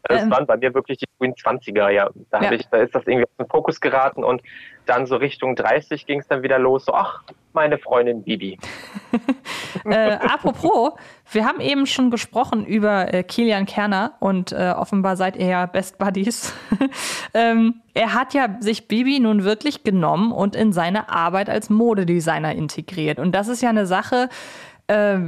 Das 0.07 0.21
ähm, 0.21 0.29
waren 0.29 0.45
bei 0.45 0.57
mir 0.57 0.71
wirklich 0.73 0.99
die 0.99 1.07
frühen 1.17 1.33
20er, 1.33 1.89
ja. 1.89 2.09
Da, 2.29 2.41
ja. 2.41 2.51
Ich, 2.51 2.67
da 2.67 2.77
ist 2.77 2.93
das 2.93 3.07
irgendwie 3.07 3.23
auf 3.23 3.37
den 3.39 3.47
Fokus 3.47 3.81
geraten 3.81 4.23
und 4.23 4.43
dann 4.85 5.07
so 5.07 5.15
Richtung 5.15 5.55
30 5.55 6.05
ging 6.05 6.19
es 6.19 6.27
dann 6.27 6.43
wieder 6.43 6.59
los. 6.59 6.85
So, 6.85 6.93
ach, 6.93 7.23
meine 7.55 7.79
Freundin 7.79 8.21
Bibi. 8.21 8.59
äh, 9.85 10.11
apropos, 10.11 10.93
wir 11.31 11.45
haben 11.45 11.59
eben 11.59 11.87
schon 11.87 12.11
gesprochen 12.11 12.65
über 12.65 13.13
äh, 13.13 13.23
Kilian 13.23 13.65
Kerner 13.65 14.13
und 14.19 14.51
äh, 14.51 14.73
offenbar 14.77 15.15
seid 15.15 15.37
ihr 15.37 15.47
ja 15.47 15.65
Best 15.65 15.97
Buddies. 15.97 16.53
ähm, 17.33 17.81
er 17.93 18.13
hat 18.13 18.33
ja 18.33 18.57
sich 18.59 18.87
Bibi 18.87 19.19
nun 19.19 19.43
wirklich 19.43 19.83
genommen 19.83 20.31
und 20.31 20.55
in 20.55 20.73
seine 20.73 21.09
Arbeit 21.09 21.49
als 21.49 21.69
Modedesigner 21.69 22.53
integriert. 22.53 23.17
Und 23.17 23.31
das 23.31 23.47
ist 23.47 23.61
ja 23.61 23.69
eine 23.69 23.87
Sache, 23.87 24.29
äh, 24.87 25.19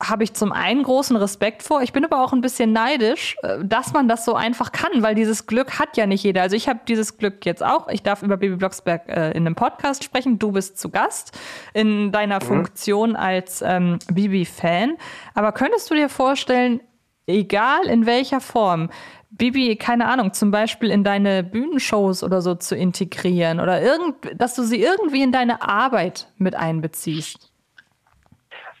habe 0.00 0.22
ich 0.22 0.32
zum 0.34 0.52
einen 0.52 0.84
großen 0.84 1.16
Respekt 1.16 1.62
vor. 1.62 1.82
Ich 1.82 1.92
bin 1.92 2.04
aber 2.04 2.22
auch 2.22 2.32
ein 2.32 2.40
bisschen 2.40 2.72
neidisch, 2.72 3.36
äh, 3.42 3.58
dass 3.64 3.92
man 3.92 4.06
das 4.08 4.24
so 4.24 4.34
einfach 4.34 4.70
kann, 4.70 5.02
weil 5.02 5.14
dieses 5.14 5.46
Glück 5.46 5.78
hat 5.78 5.96
ja 5.96 6.06
nicht 6.06 6.22
jeder. 6.22 6.42
Also 6.42 6.56
ich 6.56 6.68
habe 6.68 6.80
dieses 6.86 7.18
Glück 7.18 7.44
jetzt 7.44 7.64
auch. 7.64 7.88
Ich 7.88 8.02
darf 8.02 8.22
über 8.22 8.36
Baby 8.36 8.56
Blocksberg 8.56 9.08
äh, 9.08 9.30
in 9.32 9.46
einem 9.46 9.56
Podcast 9.56 10.04
sprechen. 10.04 10.38
Du 10.38 10.52
bist 10.52 10.78
zu 10.78 10.90
Gast 10.90 11.36
in 11.74 12.12
deiner 12.12 12.36
mhm. 12.36 12.46
Funktion 12.46 13.16
als 13.16 13.62
ähm, 13.62 13.98
Bibi-Fan. 14.12 14.96
Aber 15.34 15.52
könntest 15.52 15.90
du 15.90 15.94
dir 15.94 16.08
vorstellen, 16.08 16.80
egal 17.26 17.86
in 17.86 18.06
welcher 18.06 18.40
Form, 18.40 18.90
Bibi, 19.30 19.76
keine 19.76 20.06
Ahnung, 20.06 20.32
zum 20.32 20.50
Beispiel 20.50 20.90
in 20.90 21.04
deine 21.04 21.42
Bühnenshows 21.42 22.22
oder 22.22 22.40
so 22.40 22.54
zu 22.54 22.74
integrieren 22.74 23.60
oder 23.60 23.82
irgend, 23.82 24.14
dass 24.34 24.54
du 24.54 24.62
sie 24.62 24.80
irgendwie 24.80 25.22
in 25.22 25.32
deine 25.32 25.60
Arbeit 25.62 26.28
mit 26.38 26.54
einbeziehst? 26.54 27.52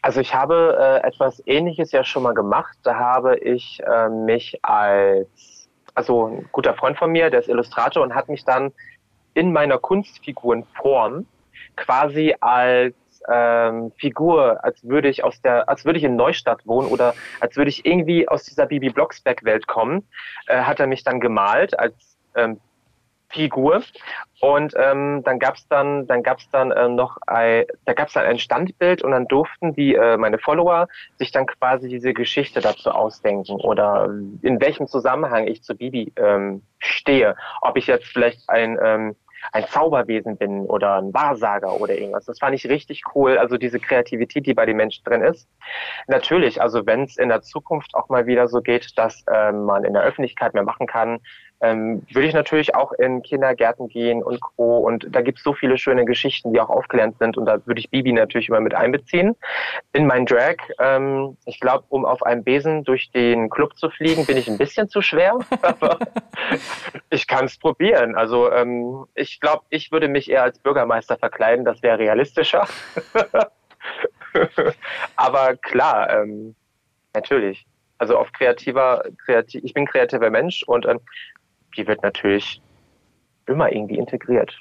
Also 0.08 0.22
ich 0.22 0.34
habe 0.34 0.74
äh, 0.80 1.06
etwas 1.06 1.42
Ähnliches 1.44 1.92
ja 1.92 2.02
schon 2.02 2.22
mal 2.22 2.32
gemacht. 2.32 2.78
Da 2.82 2.94
habe 2.94 3.36
ich 3.36 3.82
äh, 3.86 4.08
mich 4.08 4.58
als, 4.62 5.68
also 5.94 6.28
ein 6.28 6.48
guter 6.50 6.72
Freund 6.72 6.96
von 6.96 7.12
mir, 7.12 7.28
der 7.28 7.40
ist 7.40 7.48
Illustrator 7.50 8.02
und 8.02 8.14
hat 8.14 8.30
mich 8.30 8.42
dann 8.42 8.72
in 9.34 9.52
meiner 9.52 9.76
Kunstfigurenform 9.76 11.26
quasi 11.76 12.34
als 12.40 12.94
ähm, 13.28 13.92
Figur, 13.98 14.64
als 14.64 14.82
würde 14.82 15.10
ich 15.10 15.24
aus 15.24 15.42
der, 15.42 15.68
als 15.68 15.84
würde 15.84 15.98
ich 15.98 16.04
in 16.04 16.16
Neustadt 16.16 16.66
wohnen 16.66 16.88
oder 16.88 17.12
als 17.40 17.56
würde 17.56 17.68
ich 17.68 17.84
irgendwie 17.84 18.26
aus 18.28 18.44
dieser 18.44 18.64
Bibi 18.64 18.88
Blocksberg 18.88 19.44
Welt 19.44 19.66
kommen, 19.66 20.08
äh, 20.46 20.62
hat 20.62 20.80
er 20.80 20.86
mich 20.86 21.04
dann 21.04 21.20
gemalt 21.20 21.78
als 21.78 22.16
ähm, 22.34 22.58
Figur. 23.28 23.82
Und 24.40 24.74
ähm, 24.76 25.22
dann 25.24 25.38
gab's 25.38 25.66
dann, 25.68 26.06
dann 26.06 26.22
gab's 26.22 26.48
dann 26.50 26.70
äh, 26.70 26.88
noch 26.88 27.16
ein, 27.26 27.64
da 27.86 27.92
gab's 27.92 28.12
dann 28.12 28.24
ein 28.24 28.38
Standbild 28.38 29.02
und 29.02 29.10
dann 29.10 29.26
durften 29.26 29.74
die 29.74 29.94
äh, 29.94 30.16
meine 30.16 30.38
Follower 30.38 30.86
sich 31.18 31.32
dann 31.32 31.46
quasi 31.46 31.88
diese 31.88 32.14
Geschichte 32.14 32.60
dazu 32.60 32.90
ausdenken 32.90 33.60
oder 33.60 34.08
in 34.42 34.60
welchem 34.60 34.86
Zusammenhang 34.86 35.48
ich 35.48 35.62
zu 35.62 35.74
Bibi 35.76 36.12
ähm, 36.16 36.62
stehe. 36.78 37.36
Ob 37.62 37.76
ich 37.76 37.88
jetzt 37.88 38.06
vielleicht 38.06 38.48
ein 38.48 38.78
ähm, 38.80 39.16
ein 39.52 39.66
Zauberwesen 39.66 40.36
bin 40.36 40.66
oder 40.66 40.96
ein 40.96 41.14
Wahrsager 41.14 41.80
oder 41.80 41.94
irgendwas. 41.96 42.24
Das 42.26 42.38
fand 42.38 42.54
ich 42.54 42.68
richtig 42.68 43.02
cool. 43.14 43.38
Also 43.38 43.56
diese 43.56 43.78
Kreativität, 43.78 44.46
die 44.46 44.54
bei 44.54 44.66
den 44.66 44.76
Menschen 44.76 45.04
drin 45.04 45.22
ist. 45.22 45.48
Natürlich, 46.06 46.60
also 46.60 46.86
wenn 46.86 47.04
es 47.04 47.16
in 47.16 47.28
der 47.28 47.42
Zukunft 47.42 47.94
auch 47.94 48.08
mal 48.08 48.26
wieder 48.26 48.48
so 48.48 48.60
geht, 48.60 48.96
dass 48.98 49.22
äh, 49.26 49.52
man 49.52 49.84
in 49.84 49.94
der 49.94 50.02
Öffentlichkeit 50.02 50.54
mehr 50.54 50.64
machen 50.64 50.86
kann, 50.86 51.20
ähm, 51.60 52.06
würde 52.12 52.28
ich 52.28 52.34
natürlich 52.34 52.74
auch 52.74 52.92
in 52.92 53.22
Kindergärten 53.22 53.88
gehen 53.88 54.22
und 54.22 54.40
Co. 54.40 54.78
Und 54.78 55.06
da 55.10 55.22
gibt 55.22 55.38
es 55.38 55.44
so 55.44 55.52
viele 55.52 55.78
schöne 55.78 56.04
Geschichten, 56.04 56.52
die 56.52 56.60
auch 56.60 56.70
aufgelernt 56.70 57.16
sind. 57.18 57.36
Und 57.36 57.46
da 57.46 57.64
würde 57.66 57.80
ich 57.80 57.90
Bibi 57.90 58.12
natürlich 58.12 58.48
immer 58.48 58.60
mit 58.60 58.74
einbeziehen. 58.74 59.36
In 59.92 60.06
mein 60.06 60.26
Drag, 60.26 60.56
ähm, 60.78 61.36
ich 61.46 61.60
glaube, 61.60 61.84
um 61.88 62.04
auf 62.04 62.22
einem 62.22 62.44
Besen 62.44 62.84
durch 62.84 63.10
den 63.10 63.50
Club 63.50 63.76
zu 63.76 63.90
fliegen, 63.90 64.26
bin 64.26 64.36
ich 64.36 64.48
ein 64.48 64.58
bisschen 64.58 64.88
zu 64.88 65.02
schwer. 65.02 65.38
Aber 65.62 65.98
ich 67.10 67.26
kann 67.26 67.46
es 67.46 67.58
probieren. 67.58 68.14
Also 68.14 68.52
ähm, 68.52 69.06
ich 69.14 69.40
glaube, 69.40 69.64
ich 69.70 69.90
würde 69.90 70.08
mich 70.08 70.30
eher 70.30 70.44
als 70.44 70.58
Bürgermeister 70.58 71.16
verkleiden. 71.16 71.64
Das 71.64 71.82
wäre 71.82 71.98
realistischer. 71.98 72.66
aber 75.16 75.56
klar, 75.56 76.10
ähm, 76.10 76.54
natürlich 77.14 77.66
also 77.98 78.16
auf 78.16 78.32
kreativer, 78.32 79.04
kreativ, 79.24 79.62
ich 79.64 79.74
bin 79.74 79.86
kreativer 79.86 80.30
Mensch 80.30 80.62
und 80.62 80.86
ähm, 80.86 81.00
die 81.76 81.86
wird 81.86 82.02
natürlich 82.02 82.60
immer 83.46 83.72
irgendwie 83.72 83.96
integriert. 83.96 84.54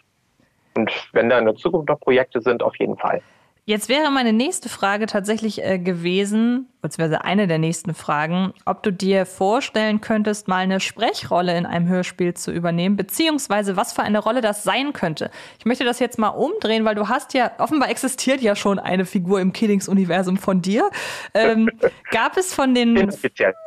Und 0.75 0.91
wenn 1.13 1.29
da 1.29 1.39
in 1.39 1.45
der 1.45 1.55
Zukunft 1.55 1.89
noch 1.89 1.99
Projekte 1.99 2.41
sind, 2.41 2.61
auf 2.61 2.75
jeden 2.77 2.97
Fall. 2.97 3.21
Jetzt 3.69 3.89
wäre 3.89 4.11
meine 4.11 4.31
nächste 4.31 4.69
Frage 4.69 5.07
tatsächlich 5.07 5.61
äh, 5.61 5.77
gewesen, 5.77 6.69
beziehungsweise 6.81 7.25
eine 7.25 7.47
der 7.47 7.57
nächsten 7.57 7.93
Fragen, 7.93 8.53
ob 8.63 8.81
du 8.81 8.93
dir 8.93 9.25
vorstellen 9.25 9.99
könntest, 9.99 10.47
mal 10.47 10.59
eine 10.59 10.79
Sprechrolle 10.79 11.57
in 11.57 11.65
einem 11.65 11.89
Hörspiel 11.89 12.33
zu 12.33 12.53
übernehmen, 12.53 12.95
beziehungsweise 12.95 13.75
was 13.75 13.91
für 13.91 14.03
eine 14.03 14.19
Rolle 14.19 14.39
das 14.39 14.63
sein 14.63 14.93
könnte. 14.93 15.31
Ich 15.59 15.65
möchte 15.65 15.83
das 15.83 15.99
jetzt 15.99 16.17
mal 16.17 16.29
umdrehen, 16.29 16.85
weil 16.85 16.95
du 16.95 17.09
hast 17.09 17.33
ja, 17.33 17.51
offenbar 17.57 17.89
existiert 17.89 18.39
ja 18.39 18.55
schon 18.55 18.79
eine 18.79 19.03
Figur 19.03 19.41
im 19.41 19.51
Kiddings-Universum 19.51 20.37
von 20.37 20.61
dir. 20.61 20.89
Ähm, 21.33 21.69
gab 22.11 22.37
es 22.37 22.53
von 22.53 22.73
den, 22.73 23.11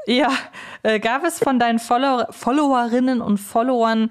ja, 0.06 0.30
äh, 0.82 0.98
gab 0.98 1.24
es 1.26 1.38
von 1.38 1.58
deinen 1.58 1.78
Follow 1.78 2.24
Followerinnen 2.30 3.20
und 3.20 3.36
Followern 3.36 4.10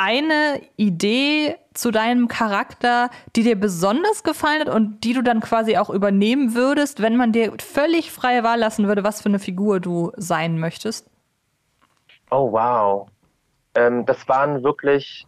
eine 0.00 0.60
Idee 0.76 1.56
zu 1.74 1.90
deinem 1.90 2.26
Charakter, 2.28 3.10
die 3.36 3.42
dir 3.42 3.58
besonders 3.58 4.22
gefallen 4.22 4.60
hat 4.60 4.68
und 4.68 5.04
die 5.04 5.12
du 5.12 5.22
dann 5.22 5.40
quasi 5.40 5.76
auch 5.76 5.90
übernehmen 5.90 6.54
würdest, 6.54 7.02
wenn 7.02 7.16
man 7.16 7.32
dir 7.32 7.52
völlig 7.60 8.10
freie 8.10 8.42
Wahl 8.42 8.58
lassen 8.58 8.88
würde, 8.88 9.04
was 9.04 9.20
für 9.20 9.28
eine 9.28 9.38
Figur 9.38 9.78
du 9.78 10.12
sein 10.16 10.58
möchtest? 10.58 11.08
Oh, 12.30 12.50
wow. 12.52 13.08
Ähm, 13.74 14.06
das 14.06 14.26
waren 14.28 14.62
wirklich 14.62 15.26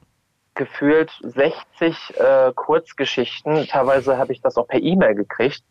gefühlt 0.55 1.11
60 1.23 2.19
äh, 2.19 2.53
Kurzgeschichten. 2.55 3.67
Teilweise 3.67 4.19
habe 4.19 4.33
ich 4.33 4.41
das 4.41 4.57
auch 4.57 4.69
per 4.69 4.81
E-Mail 4.81 5.15
gekriegt. 5.15 5.63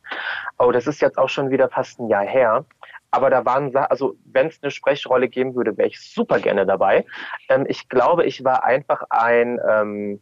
Oh, 0.58 0.72
das 0.72 0.88
ist 0.88 1.02
jetzt 1.02 1.18
auch 1.18 1.30
schon 1.30 1.50
wieder 1.50 1.70
fast 1.70 2.00
ein 2.00 2.08
Jahr 2.08 2.26
her. 2.26 2.66
Aber 3.12 3.30
da 3.30 3.46
waren, 3.46 3.76
also 3.76 4.16
wenn 4.26 4.48
es 4.48 4.60
eine 4.62 4.72
Sprechrolle 4.72 5.28
geben 5.28 5.54
würde, 5.54 5.78
wäre 5.78 5.90
ich 5.90 6.00
super 6.00 6.40
gerne 6.40 6.66
dabei. 6.66 7.06
Ähm, 7.50 7.66
ich 7.68 7.90
glaube, 7.90 8.26
ich 8.26 8.44
war 8.44 8.64
einfach 8.64 9.04
ein, 9.10 9.60
ähm, 9.70 10.22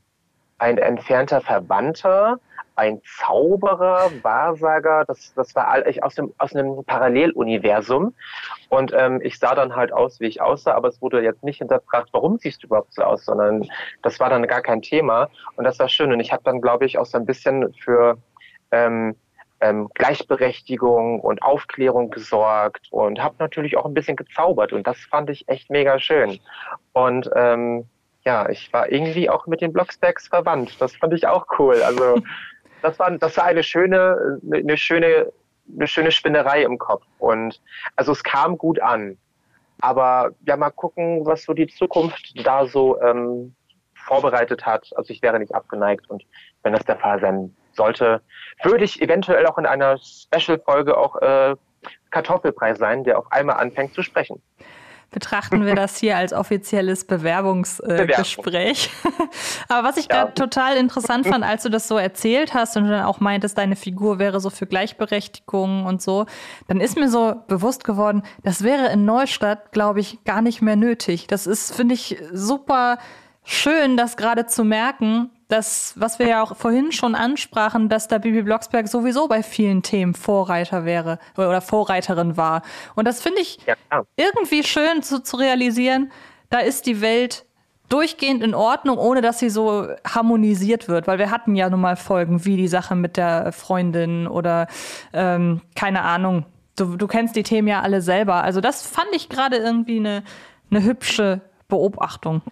ein 0.58 0.78
entfernter 0.80 1.42
Verwandter, 1.42 2.40
ein 2.76 3.02
Zauberer, 3.20 4.10
Wahrsager. 4.24 5.04
Das, 5.06 5.34
das 5.36 5.54
war 5.56 5.68
all, 5.68 5.88
ich 5.88 6.02
aus, 6.02 6.16
dem, 6.16 6.34
aus 6.38 6.56
einem 6.56 6.84
Paralleluniversum. 6.86 8.16
Und 8.70 8.94
ähm, 8.96 9.20
ich 9.22 9.38
sah 9.38 9.54
dann 9.54 9.76
halt 9.76 9.92
aus, 9.92 10.20
wie 10.20 10.28
ich 10.28 10.42
aussah, 10.42 10.74
aber 10.74 10.88
es 10.88 11.02
wurde 11.02 11.22
jetzt 11.22 11.44
nicht 11.44 11.58
hinterfragt, 11.58 12.10
warum 12.14 12.38
siehst 12.38 12.64
du 12.64 12.68
überhaupt 12.68 12.94
so 12.94 13.04
aus, 13.04 13.26
sondern 13.26 13.68
das 14.02 14.20
war 14.20 14.30
dann 14.30 14.48
gar 14.48 14.62
kein 14.62 14.82
Thema. 14.82 15.30
Und 15.58 15.66
das 15.66 15.78
war 15.78 15.90
schön. 15.90 16.12
Und 16.12 16.22
ich 16.22 16.32
habe 16.32 16.44
dann, 16.44 16.62
glaube 16.62 16.86
ich, 16.86 16.98
auch 16.98 17.06
so 17.06 17.18
ein 17.18 17.26
bisschen 17.26 17.74
für 17.74 18.18
ähm, 18.72 19.16
ähm, 19.62 19.90
Gleichberechtigung 19.94 21.20
und 21.20 21.42
Aufklärung 21.42 22.10
gesorgt 22.10 22.88
und 22.92 23.22
habe 23.22 23.36
natürlich 23.40 23.78
auch 23.78 23.86
ein 23.86 23.94
bisschen 23.94 24.16
gezaubert 24.16 24.74
und 24.74 24.88
das 24.88 24.98
fand 24.98 25.30
ich 25.30 25.48
echt 25.48 25.70
mega 25.70 26.00
schön. 26.00 26.40
Und 26.94 27.30
ähm, 27.36 27.86
ja, 28.26 28.50
ich 28.50 28.72
war 28.74 28.92
irgendwie 28.92 29.30
auch 29.30 29.48
mit 29.48 29.62
den 29.62 29.74
Blocksbergs 29.74 30.28
verwandt. 30.28 30.80
Das 30.80 30.96
fand 30.96 31.14
ich 31.14 31.28
auch 31.28 31.46
cool. 31.58 31.82
Also 31.82 32.22
das 32.82 33.00
war, 33.00 33.12
das 33.12 33.38
war 33.38 33.46
eine 33.46 33.64
schöne, 33.64 34.40
eine 34.52 34.78
schöne, 34.78 35.32
eine 35.74 35.88
schöne 35.88 36.12
Spinnerei 36.12 36.64
im 36.64 36.78
Kopf. 36.78 37.04
Und 37.18 37.62
also 37.96 38.12
es 38.12 38.24
kam 38.24 38.58
gut 38.58 38.80
an. 38.82 39.18
Aber 39.82 40.32
ja, 40.46 40.58
mal 40.58 40.72
gucken, 40.72 41.26
was 41.26 41.44
so 41.44 41.54
die 41.54 41.68
Zukunft 41.68 42.34
da 42.46 42.68
so 42.68 43.02
ähm, 43.02 43.56
vorbereitet 43.94 44.66
hat. 44.66 44.90
Also 44.96 45.14
ich 45.14 45.22
wäre 45.22 45.40
nicht 45.40 45.56
abgeneigt 45.56 46.10
und 46.10 46.24
wenn 46.64 46.74
das 46.74 46.84
der 46.84 46.98
Fall 46.98 47.22
sein 47.22 47.56
sollte, 47.80 48.22
würde 48.64 48.84
ich 48.84 49.02
eventuell 49.02 49.48
auch 49.48 49.58
in 49.58 49.66
einer 49.66 49.98
Special-Folge 49.98 50.98
auch 50.98 51.16
äh, 51.22 51.56
Kartoffelpreis 52.12 52.78
sein, 52.78 53.04
der 53.04 53.18
auf 53.18 53.32
einmal 53.32 53.56
anfängt 53.58 53.94
zu 53.94 54.04
sprechen. 54.04 54.42
Betrachten 55.12 55.66
wir 55.66 55.74
das 55.74 55.98
hier 55.98 56.18
als 56.18 56.34
offizielles 56.34 57.06
Bewerbungsgespräch. 57.06 58.92
Äh, 59.04 59.24
Aber 59.74 59.88
was 59.88 59.98
ich 59.98 60.08
ja. 60.08 60.18
gerade 60.18 60.34
total 60.36 60.78
interessant 60.78 61.26
fand, 61.26 61.44
als 61.44 61.64
du 61.64 61.70
das 61.70 61.88
so 61.88 61.98
erzählt 61.98 62.54
hast 62.54 62.78
und 62.78 62.84
du 62.84 62.92
dann 62.92 63.06
auch 63.06 63.20
meintest, 63.20 63.58
deine 63.58 63.76
Figur 63.76 64.20
wäre 64.20 64.40
so 64.40 64.52
für 64.52 64.68
Gleichberechtigung 64.68 65.88
und 65.88 66.04
so, 66.04 66.28
dann 66.68 66.80
ist 66.80 66.96
mir 66.96 67.10
so 67.10 67.34
bewusst 67.48 67.86
geworden, 67.86 68.22
das 68.44 68.64
wäre 68.64 68.92
in 68.92 69.06
Neustadt, 69.06 69.72
glaube 69.72 70.00
ich, 70.00 70.24
gar 70.26 70.44
nicht 70.44 70.62
mehr 70.62 70.76
nötig. 70.76 71.26
Das 71.26 71.48
ist, 71.48 71.76
finde 71.76 71.96
ich, 71.96 72.22
super 72.32 73.00
schön, 73.44 73.98
das 73.98 74.16
gerade 74.16 74.46
zu 74.46 74.64
merken, 74.64 75.32
das, 75.50 75.94
was 75.98 76.20
wir 76.20 76.28
ja 76.28 76.44
auch 76.44 76.56
vorhin 76.56 76.92
schon 76.92 77.16
ansprachen, 77.16 77.90
dass 77.90 78.08
da 78.08 78.20
Bibi 78.20 78.44
Blocksberg 78.44 78.88
sowieso 78.88 79.28
bei 79.28 79.42
vielen 79.42 79.82
Themen 79.82 80.14
Vorreiter 80.14 80.86
wäre 80.86 81.18
oder 81.36 81.60
Vorreiterin 81.60 82.38
war. 82.38 82.62
Und 82.96 83.06
das 83.06 83.20
finde 83.20 83.42
ich 83.42 83.58
ja, 83.66 83.76
irgendwie 84.16 84.64
schön 84.64 85.02
zu, 85.02 85.22
zu 85.22 85.38
realisieren, 85.38 86.12
da 86.52 86.60
ist 86.60 86.86
die 86.86 87.02
Welt 87.02 87.46
durchgehend 87.90 88.44
in 88.44 88.54
Ordnung, 88.54 89.00
ohne 89.00 89.22
dass 89.22 89.40
sie 89.40 89.50
so 89.50 89.88
harmonisiert 90.08 90.88
wird. 90.88 91.08
Weil 91.08 91.18
wir 91.18 91.32
hatten 91.32 91.56
ja 91.56 91.68
nun 91.68 91.82
mal 91.82 91.96
Folgen 91.96 92.46
wie 92.46 92.56
die 92.56 92.68
Sache 92.68 92.96
mit 92.96 93.18
der 93.18 93.52
Freundin 93.52 94.28
oder 94.28 94.68
ähm, 95.14 95.62
keine 95.76 96.04
Ahnung. 96.04 96.46
Du, 96.76 96.96
du 96.96 97.08
kennst 97.08 97.36
die 97.36 97.44
Themen 97.44 97.68
ja 97.68 97.82
alle 97.82 98.04
selber. 98.04 98.44
Also 98.44 98.62
das 98.62 98.86
fand 98.86 99.10
ich 99.14 99.30
gerade 99.30 99.58
irgendwie 99.58 99.98
eine, 99.98 100.24
eine 100.70 100.84
hübsche 100.84 101.42
Beobachtung. 101.68 102.44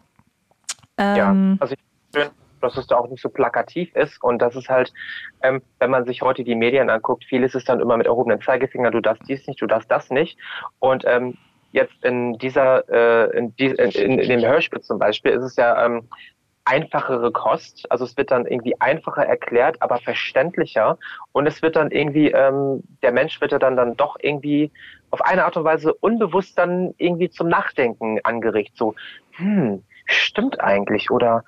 Ähm, 0.98 1.16
ja, 1.16 1.58
also 1.60 1.76
ich 1.76 1.80
bin 2.12 2.30
dass 2.62 2.78
es 2.78 2.88
da 2.88 2.98
auch 2.98 3.10
nicht 3.10 3.22
so 3.22 3.30
plakativ 3.30 3.96
ist 3.96 4.22
und 4.24 4.39
dass 4.41 4.56
es 4.56 4.70
halt, 4.70 4.93
ähm, 5.41 5.62
wenn 5.80 5.91
man 5.91 6.06
sich 6.06 6.22
heute 6.22 6.43
die 6.43 6.56
Medien 6.56 6.89
anguckt, 6.89 7.26
vieles 7.26 7.56
ist 7.56 7.70
dann 7.70 7.80
immer 7.80 7.98
mit 7.98 8.08
erhobenen 8.08 8.41
Zeigefinger, 8.41 8.91
du 8.91 9.02
darfst 9.02 9.24
dies 9.28 9.46
nicht, 9.48 9.62
du 9.62 9.67
darfst 9.67 9.91
das 9.91 10.10
nicht. 10.10 10.38
Und 10.80 11.04
ähm, 11.06 11.38
jetzt 11.72 12.04
in 12.04 12.38
dieser, 12.38 12.88
äh, 12.89 13.38
in, 13.38 13.56
die, 13.56 13.67
in, 13.67 14.20
in 14.20 14.30
dem 14.30 14.41
Hörspiel 14.41 14.82
zum 14.82 15.00
Beispiel 15.00 15.32
ist 15.32 15.43
es 15.43 15.56
ja 15.56 15.86
ähm, 15.86 16.08
einfachere 16.67 17.32
Kost. 17.32 17.89
Also 17.89 18.04
es 18.06 18.17
wird 18.17 18.32
dann 18.32 18.46
irgendwie 18.46 18.80
einfacher 18.80 19.26
erklärt, 19.26 19.82
aber 19.82 19.98
verständlicher. 19.98 20.98
Und 21.32 21.48
es 21.48 21.62
wird 21.62 21.76
dann 21.76 21.91
irgendwie, 21.91 22.32
ähm, 22.32 22.84
der 23.02 23.12
Mensch 23.12 23.39
wird 23.41 23.54
ja 23.54 23.60
dann, 23.60 23.78
dann 23.78 23.96
doch 23.96 24.17
irgendwie 24.20 24.72
auf 25.10 25.22
eine 25.22 25.46
Art 25.46 25.56
und 25.56 25.63
Weise 25.63 25.93
unbewusst 25.93 26.58
dann 26.58 26.93
irgendwie 26.98 27.30
zum 27.30 27.48
Nachdenken 27.48 28.20
angeregt. 28.24 28.74
So, 28.76 28.96
hm, 29.38 29.84
stimmt 30.06 30.60
eigentlich? 30.60 31.10
Oder 31.10 31.46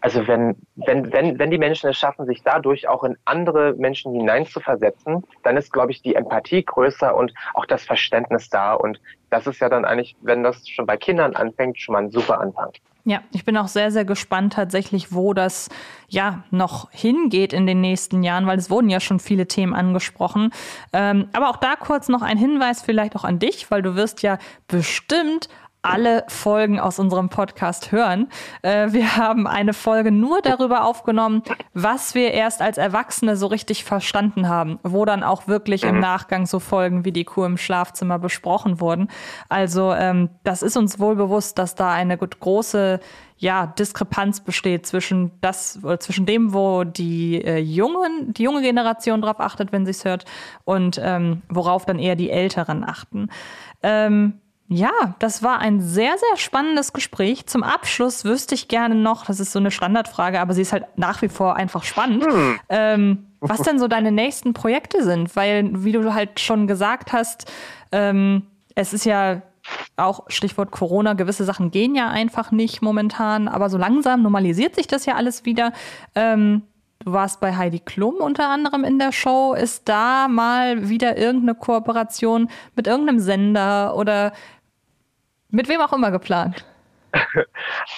also 0.00 0.26
wenn, 0.26 0.56
wenn, 0.76 1.12
wenn, 1.12 1.38
wenn 1.38 1.50
die 1.50 1.58
Menschen 1.58 1.90
es 1.90 1.98
schaffen, 1.98 2.26
sich 2.26 2.42
dadurch 2.42 2.88
auch 2.88 3.04
in 3.04 3.16
andere 3.24 3.74
Menschen 3.74 4.14
hineinzuversetzen, 4.14 5.24
dann 5.42 5.56
ist, 5.56 5.72
glaube 5.72 5.92
ich, 5.92 6.02
die 6.02 6.14
Empathie 6.14 6.64
größer 6.64 7.14
und 7.16 7.32
auch 7.54 7.66
das 7.66 7.84
Verständnis 7.84 8.48
da. 8.48 8.74
Und 8.74 9.00
das 9.30 9.46
ist 9.46 9.60
ja 9.60 9.68
dann 9.68 9.84
eigentlich, 9.84 10.16
wenn 10.20 10.42
das 10.42 10.68
schon 10.68 10.86
bei 10.86 10.96
Kindern 10.96 11.34
anfängt, 11.34 11.80
schon 11.80 11.94
mal 11.94 12.02
ein 12.02 12.10
super 12.10 12.40
Anfang. 12.40 12.70
Ja, 13.04 13.22
ich 13.32 13.44
bin 13.44 13.56
auch 13.56 13.68
sehr, 13.68 13.90
sehr 13.90 14.04
gespannt 14.04 14.52
tatsächlich, 14.52 15.14
wo 15.14 15.32
das 15.32 15.70
ja 16.08 16.44
noch 16.50 16.90
hingeht 16.90 17.54
in 17.54 17.66
den 17.66 17.80
nächsten 17.80 18.22
Jahren, 18.22 18.46
weil 18.46 18.58
es 18.58 18.70
wurden 18.70 18.90
ja 18.90 19.00
schon 19.00 19.18
viele 19.18 19.48
Themen 19.48 19.72
angesprochen. 19.72 20.50
Ähm, 20.92 21.28
aber 21.32 21.48
auch 21.48 21.56
da 21.56 21.74
kurz 21.76 22.08
noch 22.08 22.20
ein 22.20 22.36
Hinweis 22.36 22.82
vielleicht 22.82 23.16
auch 23.16 23.24
an 23.24 23.38
dich, 23.38 23.70
weil 23.70 23.80
du 23.80 23.94
wirst 23.94 24.22
ja 24.22 24.38
bestimmt 24.66 25.48
alle 25.82 26.24
Folgen 26.28 26.80
aus 26.80 26.98
unserem 26.98 27.28
Podcast 27.28 27.92
hören. 27.92 28.28
Äh, 28.62 28.92
wir 28.92 29.16
haben 29.16 29.46
eine 29.46 29.72
Folge 29.72 30.10
nur 30.10 30.42
darüber 30.42 30.84
aufgenommen, 30.84 31.42
was 31.72 32.14
wir 32.14 32.32
erst 32.32 32.62
als 32.62 32.78
Erwachsene 32.78 33.36
so 33.36 33.46
richtig 33.46 33.84
verstanden 33.84 34.48
haben, 34.48 34.78
wo 34.82 35.04
dann 35.04 35.22
auch 35.22 35.46
wirklich 35.46 35.84
im 35.84 35.96
mhm. 35.96 36.00
Nachgang 36.00 36.46
so 36.46 36.58
Folgen 36.58 37.04
wie 37.04 37.12
die 37.12 37.24
Kuh 37.24 37.44
im 37.44 37.56
Schlafzimmer 37.56 38.18
besprochen 38.18 38.80
wurden. 38.80 39.08
Also 39.48 39.92
ähm, 39.92 40.30
das 40.44 40.62
ist 40.62 40.76
uns 40.76 40.98
wohl 40.98 41.16
bewusst, 41.16 41.58
dass 41.58 41.74
da 41.74 41.92
eine 41.92 42.18
große 42.18 43.00
ja, 43.38 43.66
Diskrepanz 43.66 44.40
besteht 44.40 44.84
zwischen 44.84 45.30
das, 45.40 45.78
zwischen 46.00 46.26
dem, 46.26 46.52
wo 46.52 46.82
die 46.82 47.40
äh, 47.44 47.58
jungen, 47.58 48.34
die 48.34 48.42
junge 48.42 48.62
Generation 48.62 49.22
drauf 49.22 49.38
achtet, 49.38 49.70
wenn 49.70 49.84
sie 49.84 49.92
es 49.92 50.04
hört, 50.04 50.24
und 50.64 51.00
ähm, 51.02 51.42
worauf 51.48 51.86
dann 51.86 52.00
eher 52.00 52.16
die 52.16 52.30
Älteren 52.30 52.82
achten. 52.82 53.28
Ähm, 53.82 54.40
ja, 54.68 55.14
das 55.18 55.42
war 55.42 55.60
ein 55.60 55.80
sehr, 55.80 56.16
sehr 56.18 56.36
spannendes 56.36 56.92
Gespräch. 56.92 57.46
Zum 57.46 57.62
Abschluss 57.62 58.24
wüsste 58.24 58.54
ich 58.54 58.68
gerne 58.68 58.94
noch, 58.94 59.24
das 59.24 59.40
ist 59.40 59.52
so 59.52 59.58
eine 59.58 59.70
Standardfrage, 59.70 60.40
aber 60.40 60.52
sie 60.52 60.60
ist 60.60 60.74
halt 60.74 60.84
nach 60.96 61.22
wie 61.22 61.28
vor 61.28 61.56
einfach 61.56 61.84
spannend, 61.84 62.24
hm. 62.26 62.60
ähm, 62.68 63.26
was 63.40 63.62
denn 63.62 63.78
so 63.78 63.88
deine 63.88 64.12
nächsten 64.12 64.52
Projekte 64.52 65.02
sind. 65.02 65.34
Weil, 65.36 65.70
wie 65.84 65.92
du 65.92 66.12
halt 66.12 66.38
schon 66.38 66.66
gesagt 66.66 67.14
hast, 67.14 67.50
ähm, 67.92 68.42
es 68.74 68.92
ist 68.92 69.06
ja 69.06 69.40
auch 69.96 70.24
Stichwort 70.28 70.70
Corona, 70.70 71.14
gewisse 71.14 71.44
Sachen 71.44 71.70
gehen 71.70 71.94
ja 71.94 72.08
einfach 72.08 72.50
nicht 72.50 72.82
momentan, 72.82 73.48
aber 73.48 73.70
so 73.70 73.78
langsam 73.78 74.22
normalisiert 74.22 74.74
sich 74.74 74.86
das 74.86 75.06
ja 75.06 75.14
alles 75.14 75.46
wieder. 75.46 75.72
Ähm, 76.14 76.62
Du 77.04 77.12
warst 77.12 77.40
bei 77.40 77.56
Heidi 77.56 77.78
Klum 77.78 78.16
unter 78.16 78.48
anderem 78.48 78.82
in 78.82 78.98
der 78.98 79.12
Show. 79.12 79.54
Ist 79.54 79.88
da 79.88 80.26
mal 80.26 80.88
wieder 80.88 81.16
irgendeine 81.16 81.54
Kooperation 81.54 82.50
mit 82.74 82.88
irgendeinem 82.88 83.20
Sender 83.20 83.96
oder 83.96 84.32
mit 85.50 85.68
wem 85.68 85.80
auch 85.80 85.92
immer 85.92 86.10
geplant? 86.10 86.64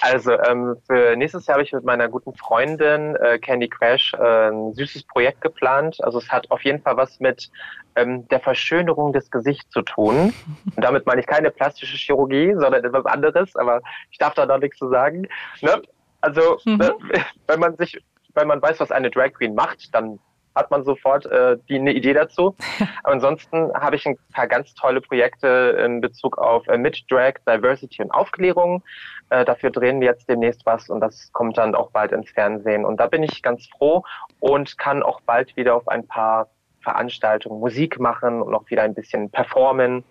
Also 0.02 0.32
ähm, 0.32 0.76
für 0.86 1.16
nächstes 1.16 1.46
Jahr 1.46 1.56
habe 1.56 1.64
ich 1.64 1.72
mit 1.72 1.84
meiner 1.84 2.08
guten 2.08 2.34
Freundin 2.34 3.16
äh, 3.16 3.38
Candy 3.38 3.68
Crash 3.68 4.14
äh, 4.14 4.50
ein 4.50 4.72
süßes 4.72 5.02
Projekt 5.04 5.40
geplant. 5.40 5.98
Also 6.02 6.18
es 6.18 6.30
hat 6.30 6.50
auf 6.50 6.62
jeden 6.62 6.80
Fall 6.80 6.96
was 6.96 7.18
mit 7.20 7.50
ähm, 7.96 8.26
der 8.28 8.40
Verschönerung 8.40 9.12
des 9.12 9.30
Gesichts 9.30 9.68
zu 9.70 9.82
tun. 9.82 10.32
Und 10.76 10.84
damit 10.84 11.06
meine 11.06 11.20
ich 11.20 11.26
keine 11.26 11.50
plastische 11.50 11.96
Chirurgie, 11.96 12.54
sondern 12.56 12.84
etwas 12.84 13.04
anderes, 13.06 13.54
aber 13.56 13.82
ich 14.10 14.18
darf 14.18 14.34
da 14.34 14.46
noch 14.46 14.58
nichts 14.58 14.78
zu 14.78 14.88
sagen. 14.88 15.26
Ne? 15.60 15.82
Also 16.20 16.58
mhm. 16.64 16.76
ne, 16.76 16.94
wenn 17.46 17.60
man 17.60 17.76
sich 17.76 18.00
wenn 18.34 18.46
man 18.48 18.62
weiß, 18.62 18.80
was 18.80 18.92
eine 18.92 19.10
Drag 19.10 19.32
Queen 19.32 19.54
macht, 19.54 19.94
dann 19.94 20.20
hat 20.54 20.70
man 20.70 20.84
sofort 20.84 21.26
äh, 21.26 21.56
die, 21.68 21.76
eine 21.76 21.92
Idee 21.92 22.12
dazu. 22.12 22.56
Aber 23.02 23.12
ansonsten 23.14 23.72
habe 23.74 23.96
ich 23.96 24.06
ein 24.06 24.18
paar 24.32 24.46
ganz 24.46 24.74
tolle 24.74 25.00
Projekte 25.00 25.48
in 25.84 26.00
Bezug 26.00 26.38
auf 26.38 26.66
äh, 26.68 26.78
mit 26.78 27.04
Drag, 27.10 27.34
Diversity 27.46 28.02
und 28.02 28.10
Aufklärung. 28.10 28.82
Äh, 29.30 29.44
dafür 29.44 29.70
drehen 29.70 30.00
wir 30.00 30.08
jetzt 30.08 30.28
demnächst 30.28 30.66
was 30.66 30.88
und 30.88 31.00
das 31.00 31.32
kommt 31.32 31.58
dann 31.58 31.74
auch 31.74 31.90
bald 31.90 32.12
ins 32.12 32.30
Fernsehen. 32.30 32.84
Und 32.84 32.98
da 32.98 33.06
bin 33.06 33.22
ich 33.22 33.42
ganz 33.42 33.68
froh 33.68 34.02
und 34.40 34.76
kann 34.78 35.02
auch 35.02 35.20
bald 35.22 35.56
wieder 35.56 35.74
auf 35.74 35.88
ein 35.88 36.06
paar 36.06 36.48
Veranstaltungen 36.82 37.60
Musik 37.60 38.00
machen 38.00 38.42
und 38.42 38.54
auch 38.54 38.68
wieder 38.70 38.82
ein 38.82 38.94
bisschen 38.94 39.30
performen. 39.30 40.04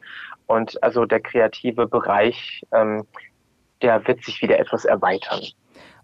Und 0.48 0.82
also 0.84 1.06
der 1.06 1.20
kreative 1.20 1.88
Bereich, 1.88 2.66
ähm, 2.72 3.06
der 3.82 4.08
wird 4.08 4.24
sich 4.24 4.42
wieder 4.42 4.60
etwas 4.60 4.86
erweitern. 4.86 5.42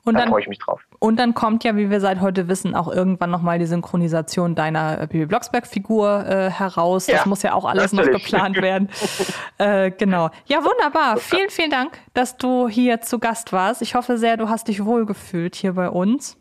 Und 0.06 0.14
da 0.14 0.22
dann, 0.22 0.30
freue 0.30 0.42
ich 0.42 0.48
mich 0.48 0.60
drauf. 0.60 0.82
Und 1.00 1.20
dann 1.20 1.34
kommt 1.34 1.64
ja, 1.64 1.76
wie 1.76 1.90
wir 1.90 2.00
seit 2.00 2.22
heute 2.22 2.48
wissen, 2.48 2.76
auch 2.76 2.88
irgendwann 2.92 3.32
nochmal 3.32 3.60
die 3.60 3.66
Synchronisation 3.66 4.56
deiner 4.56 5.02
äh, 5.02 5.08
Bibi 5.08 5.26
Blocksberg-Figur 5.26 6.26
äh, 6.28 6.50
heraus. 6.52 7.08
Das 7.08 7.16
Ja, 7.16 7.24
muss 7.26 7.42
ja 7.42 7.54
auch 7.54 7.66
alles 7.66 7.92
noch 7.92 8.04
natürlich. 8.06 8.24
geplant 8.26 8.62
werden. 8.62 8.90
äh, 9.58 9.92
genau. 9.92 10.30
Ja, 10.46 10.64
wunderbar. 10.64 11.18
Vielen, 11.18 11.50
vielen 11.50 11.72
Dank, 11.72 12.00
dass 12.14 12.38
du 12.38 12.70
hier 12.70 13.02
zu 13.02 13.20
Gast 13.20 13.52
warst. 13.52 13.82
Ich 13.82 13.96
hoffe 13.96 14.18
sehr, 14.18 14.38
du 14.38 14.48
hast 14.48 14.68
dich 14.68 14.86
wohlgefühlt 14.86 15.56
hier 15.56 15.74
bei 15.74 15.90
uns. 15.90 16.38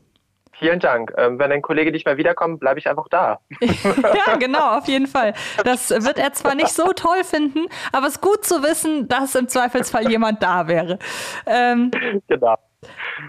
Vielen 0.59 0.79
Dank. 0.79 1.13
Ähm, 1.17 1.39
wenn 1.39 1.51
ein 1.51 1.63
Kollege 1.63 1.91
nicht 1.91 2.07
mehr 2.07 2.17
wiederkommt, 2.17 2.61
bleibe 2.61 2.79
ich 2.79 2.89
einfach 2.89 3.09
da. 3.09 3.41
ja, 3.61 4.37
genau, 4.39 4.79
auf 4.79 4.87
jeden 4.87 5.07
Fall. 5.07 5.35
Das 5.65 5.91
wird 5.91 6.19
er 6.19 6.33
zwar 6.33 6.55
nicht 6.55 6.69
so 6.69 6.93
toll 6.93 7.25
finden, 7.25 7.67
aber 7.93 8.07
es 8.07 8.15
ist 8.15 8.21
gut 8.21 8.45
zu 8.45 8.63
wissen, 8.63 9.09
dass 9.09 9.35
im 9.35 9.49
Zweifelsfall 9.49 10.09
jemand 10.09 10.43
da 10.43 10.69
wäre. 10.69 10.99
Ähm, 11.47 11.91
genau. 12.29 12.57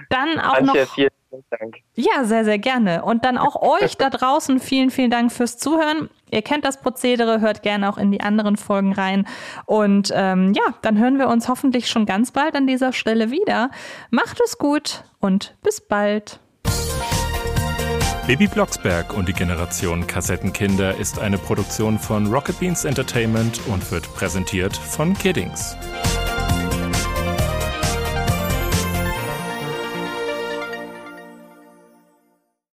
Dann 0.09 0.39
auch 0.39 0.61
noch. 0.61 0.75
Antje, 0.75 0.87
vielen 0.93 1.09
Dank. 1.49 1.75
Ja, 1.95 2.23
sehr, 2.23 2.45
sehr 2.45 2.59
gerne. 2.59 3.03
Und 3.03 3.25
dann 3.25 3.37
auch 3.37 3.55
euch 3.81 3.97
da 3.97 4.09
draußen 4.09 4.59
vielen, 4.59 4.89
vielen 4.89 5.11
Dank 5.11 5.31
fürs 5.31 5.57
Zuhören. 5.57 6.09
Ihr 6.31 6.41
kennt 6.41 6.65
das 6.65 6.81
Prozedere, 6.81 7.41
hört 7.41 7.61
gerne 7.61 7.89
auch 7.89 7.97
in 7.97 8.11
die 8.11 8.21
anderen 8.21 8.57
Folgen 8.57 8.93
rein. 8.93 9.27
Und 9.65 10.11
ähm, 10.13 10.53
ja, 10.53 10.73
dann 10.81 10.97
hören 10.97 11.19
wir 11.19 11.27
uns 11.27 11.47
hoffentlich 11.47 11.87
schon 11.87 12.05
ganz 12.05 12.31
bald 12.31 12.55
an 12.55 12.67
dieser 12.67 12.93
Stelle 12.93 13.31
wieder. 13.31 13.69
Macht 14.09 14.39
es 14.43 14.57
gut 14.57 15.03
und 15.19 15.55
bis 15.61 15.81
bald. 15.81 16.39
Baby 18.27 18.47
Blocksberg 18.47 19.15
und 19.15 19.29
die 19.29 19.33
Generation 19.33 20.07
Kassettenkinder 20.07 20.97
ist 20.97 21.19
eine 21.19 21.37
Produktion 21.37 21.99
von 21.99 22.25
Rocket 22.33 22.59
Beans 22.59 22.83
Entertainment 22.83 23.61
und 23.67 23.91
wird 23.91 24.11
präsentiert 24.15 24.75
von 24.75 25.13
Kiddings. 25.13 25.77